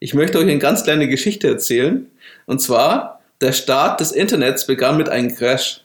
Ich 0.00 0.14
möchte 0.14 0.38
euch 0.38 0.44
eine 0.44 0.58
ganz 0.58 0.82
kleine 0.82 1.08
Geschichte 1.08 1.46
erzählen. 1.46 2.10
Und 2.46 2.60
zwar, 2.60 3.22
der 3.40 3.52
Start 3.52 4.00
des 4.00 4.12
Internets 4.12 4.66
begann 4.66 4.96
mit 4.96 5.08
einem 5.08 5.34
Crash. 5.34 5.82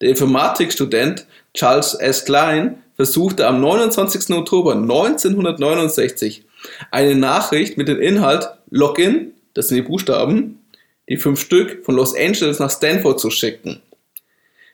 Der 0.00 0.08
Informatikstudent 0.08 1.26
Charles 1.54 1.94
S. 1.94 2.24
Klein 2.24 2.82
versuchte 2.96 3.46
am 3.46 3.60
29. 3.60 4.30
Oktober 4.36 4.72
1969 4.72 6.44
eine 6.90 7.14
Nachricht 7.14 7.76
mit 7.76 7.88
dem 7.88 8.00
Inhalt 8.00 8.48
Login, 8.70 9.32
das 9.54 9.68
sind 9.68 9.76
die 9.76 9.82
Buchstaben, 9.82 10.60
die 11.08 11.16
fünf 11.16 11.40
Stück 11.40 11.84
von 11.84 11.96
Los 11.96 12.14
Angeles 12.14 12.58
nach 12.58 12.70
Stanford 12.70 13.18
zu 13.20 13.30
schicken. 13.30 13.82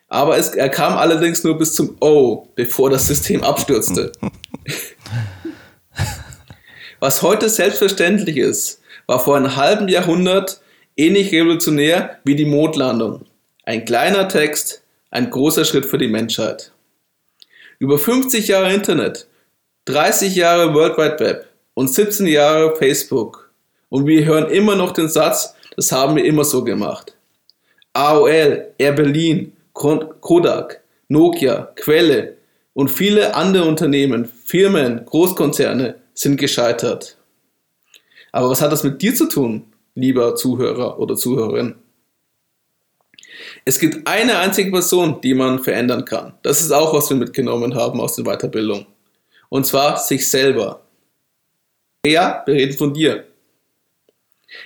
Aber 0.08 0.36
es, 0.36 0.50
er 0.50 0.68
kam 0.68 0.96
allerdings 0.96 1.42
nur 1.42 1.58
bis 1.58 1.74
zum 1.74 1.96
O, 2.00 2.48
bevor 2.54 2.90
das 2.90 3.06
System 3.06 3.42
abstürzte. 3.42 4.12
Was 7.00 7.22
heute 7.22 7.48
selbstverständlich 7.48 8.36
ist, 8.36 8.80
war 9.06 9.20
vor 9.20 9.36
einem 9.36 9.56
halben 9.56 9.88
Jahrhundert 9.88 10.60
ähnlich 10.96 11.32
revolutionär 11.32 12.18
wie 12.24 12.36
die 12.36 12.46
Mondlandung. 12.46 13.26
Ein 13.64 13.84
kleiner 13.84 14.28
Text, 14.28 14.82
ein 15.10 15.30
großer 15.30 15.64
Schritt 15.64 15.86
für 15.86 15.98
die 15.98 16.08
Menschheit. 16.08 16.72
Über 17.78 17.98
50 17.98 18.48
Jahre 18.48 18.72
Internet, 18.72 19.26
30 19.86 20.34
Jahre 20.34 20.72
World 20.72 20.96
Wide 20.96 21.20
Web 21.20 21.46
und 21.76 21.92
17 21.92 22.26
Jahre 22.26 22.74
Facebook. 22.74 23.50
Und 23.90 24.06
wir 24.06 24.24
hören 24.24 24.50
immer 24.50 24.74
noch 24.74 24.92
den 24.92 25.08
Satz, 25.08 25.54
das 25.76 25.92
haben 25.92 26.16
wir 26.16 26.24
immer 26.24 26.42
so 26.42 26.64
gemacht. 26.64 27.14
AOL, 27.92 28.72
Air 28.78 28.92
Berlin, 28.92 29.52
Kodak, 29.74 30.80
Nokia, 31.08 31.70
Quelle 31.76 32.38
und 32.72 32.88
viele 32.88 33.34
andere 33.34 33.68
Unternehmen, 33.68 34.24
Firmen, 34.24 35.04
Großkonzerne 35.04 35.96
sind 36.14 36.38
gescheitert. 36.38 37.18
Aber 38.32 38.48
was 38.48 38.62
hat 38.62 38.72
das 38.72 38.82
mit 38.82 39.02
dir 39.02 39.14
zu 39.14 39.28
tun, 39.28 39.64
lieber 39.94 40.34
Zuhörer 40.34 40.98
oder 40.98 41.14
Zuhörerin? 41.14 41.74
Es 43.66 43.78
gibt 43.78 44.08
eine 44.08 44.38
einzige 44.38 44.70
Person, 44.70 45.20
die 45.20 45.34
man 45.34 45.62
verändern 45.62 46.06
kann. 46.06 46.32
Das 46.42 46.62
ist 46.62 46.72
auch, 46.72 46.94
was 46.94 47.10
wir 47.10 47.18
mitgenommen 47.18 47.74
haben 47.74 48.00
aus 48.00 48.16
der 48.16 48.24
Weiterbildung. 48.24 48.86
Und 49.50 49.66
zwar 49.66 49.98
sich 49.98 50.30
selber. 50.30 50.85
Ja, 52.10 52.42
wir 52.46 52.54
reden 52.54 52.76
von 52.76 52.94
dir. 52.94 53.24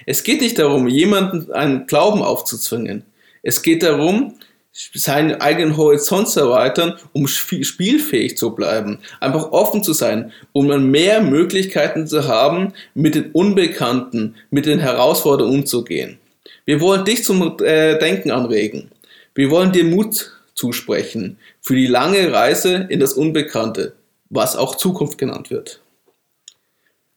Es 0.07 0.23
geht 0.23 0.41
nicht 0.41 0.59
darum, 0.59 0.89
jemanden 0.89 1.51
einen 1.53 1.87
Glauben 1.87 2.23
aufzuzwingen. 2.23 3.05
Es 3.43 3.63
geht 3.63 3.83
darum, 3.83 4.35
seinen 4.73 5.41
eigenen 5.41 5.77
Horizont 5.77 6.29
zu 6.29 6.41
erweitern, 6.41 6.99
um 7.13 7.27
spielfähig 7.27 8.37
zu 8.37 8.55
bleiben. 8.55 8.99
Einfach 9.19 9.53
offen 9.53 9.83
zu 9.83 9.93
sein, 9.93 10.33
um 10.53 10.69
dann 10.69 10.91
mehr 10.91 11.23
Möglichkeiten 11.23 12.07
zu 12.07 12.29
haben, 12.29 12.75
mit 12.95 13.15
den 13.15 13.33
Unbekannten, 13.33 14.37
mit 14.51 14.67
den 14.67 14.79
Herausforderungen 14.79 15.61
umzugehen. 15.61 16.19
Wir 16.67 16.81
wollen 16.81 17.05
dich 17.05 17.25
zum 17.25 17.57
äh, 17.61 17.99
Denken 17.99 18.31
anregen. 18.31 18.91
Wir 19.35 19.51
wollen 19.51 19.73
dir 19.73 19.85
Mut 19.85 20.33
zusprechen 20.55 21.39
für 21.63 21.75
die 21.75 21.87
lange 21.87 22.33
Reise 22.33 22.87
in 22.91 23.01
das 23.01 23.15
Unbekannte, 23.15 23.95
was 24.29 24.57
auch 24.57 24.75
Zukunft 24.75 25.19
genannt 25.19 25.51
wird. 25.51 25.80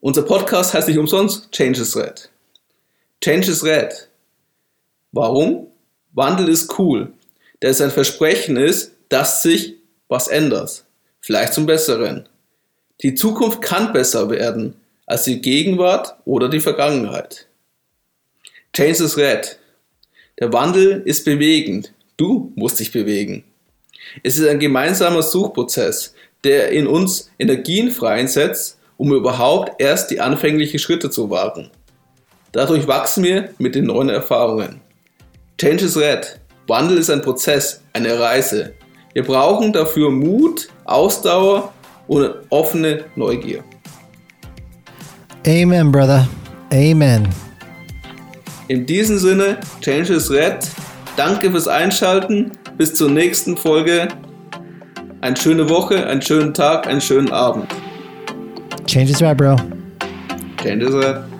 Unser 0.03 0.23
Podcast 0.23 0.73
heißt 0.73 0.89
nicht 0.89 0.97
umsonst 0.97 1.49
Change 1.53 1.79
is 1.79 1.95
Red. 1.95 2.29
Change 3.23 3.49
is 3.49 3.63
Red. 3.63 4.09
Warum? 5.13 5.67
Wandel 6.11 6.49
ist 6.49 6.77
cool, 6.77 7.13
da 7.61 7.69
es 7.69 7.79
ein 7.79 7.89
Versprechen 7.89 8.57
ist, 8.57 8.91
dass 9.07 9.43
sich 9.43 9.75
was 10.09 10.27
ändert. 10.27 10.83
Vielleicht 11.21 11.53
zum 11.53 11.65
Besseren. 11.65 12.27
Die 13.01 13.15
Zukunft 13.15 13.61
kann 13.61 13.93
besser 13.93 14.29
werden 14.29 14.75
als 15.05 15.23
die 15.23 15.39
Gegenwart 15.39 16.17
oder 16.25 16.49
die 16.49 16.59
Vergangenheit. 16.59 17.47
Change 18.73 19.05
is 19.05 19.15
Red. 19.15 19.57
Der 20.37 20.51
Wandel 20.51 21.01
ist 21.05 21.23
bewegend. 21.23 21.93
Du 22.17 22.51
musst 22.55 22.77
dich 22.81 22.91
bewegen. 22.91 23.45
Es 24.21 24.37
ist 24.37 24.49
ein 24.49 24.59
gemeinsamer 24.59 25.23
Suchprozess, 25.23 26.13
der 26.43 26.71
in 26.71 26.87
uns 26.87 27.31
Energien 27.39 27.89
freisetzt, 27.89 28.79
um 29.03 29.13
überhaupt 29.13 29.81
erst 29.81 30.11
die 30.11 30.21
anfänglichen 30.21 30.79
Schritte 30.79 31.09
zu 31.09 31.29
wagen. 31.29 31.69
Dadurch 32.53 32.87
wachsen 32.87 33.25
wir 33.25 33.49
mit 33.57 33.75
den 33.75 33.87
neuen 33.87 34.07
Erfahrungen. 34.07 34.79
Change 35.59 35.83
is 35.83 35.97
Red. 35.97 36.39
Wandel 36.67 36.99
ist 36.99 37.09
ein 37.09 37.21
Prozess, 37.21 37.81
eine 37.91 38.17
Reise. 38.17 38.75
Wir 39.11 39.23
brauchen 39.23 39.73
dafür 39.73 40.09
Mut, 40.09 40.69
Ausdauer 40.85 41.73
und 42.07 42.33
offene 42.47 43.03
Neugier. 43.17 43.65
Amen, 45.45 45.91
brother. 45.91 46.25
Amen. 46.71 47.27
In 48.69 48.85
diesem 48.85 49.17
Sinne, 49.17 49.57
Change 49.81 50.13
is 50.13 50.31
Red. 50.31 50.65
Danke 51.17 51.51
fürs 51.51 51.67
Einschalten. 51.67 52.53
Bis 52.77 52.93
zur 52.93 53.09
nächsten 53.09 53.57
Folge. 53.57 54.07
Eine 55.19 55.35
schöne 55.35 55.67
Woche, 55.67 56.07
einen 56.07 56.21
schönen 56.21 56.53
Tag, 56.53 56.87
einen 56.87 57.01
schönen 57.01 57.33
Abend. 57.33 57.67
Change 58.93 59.09
is 59.09 59.23
right, 59.23 59.33
bro. 59.33 59.57
Change 60.61 60.83
is 60.83 60.93
Red. 60.93 61.32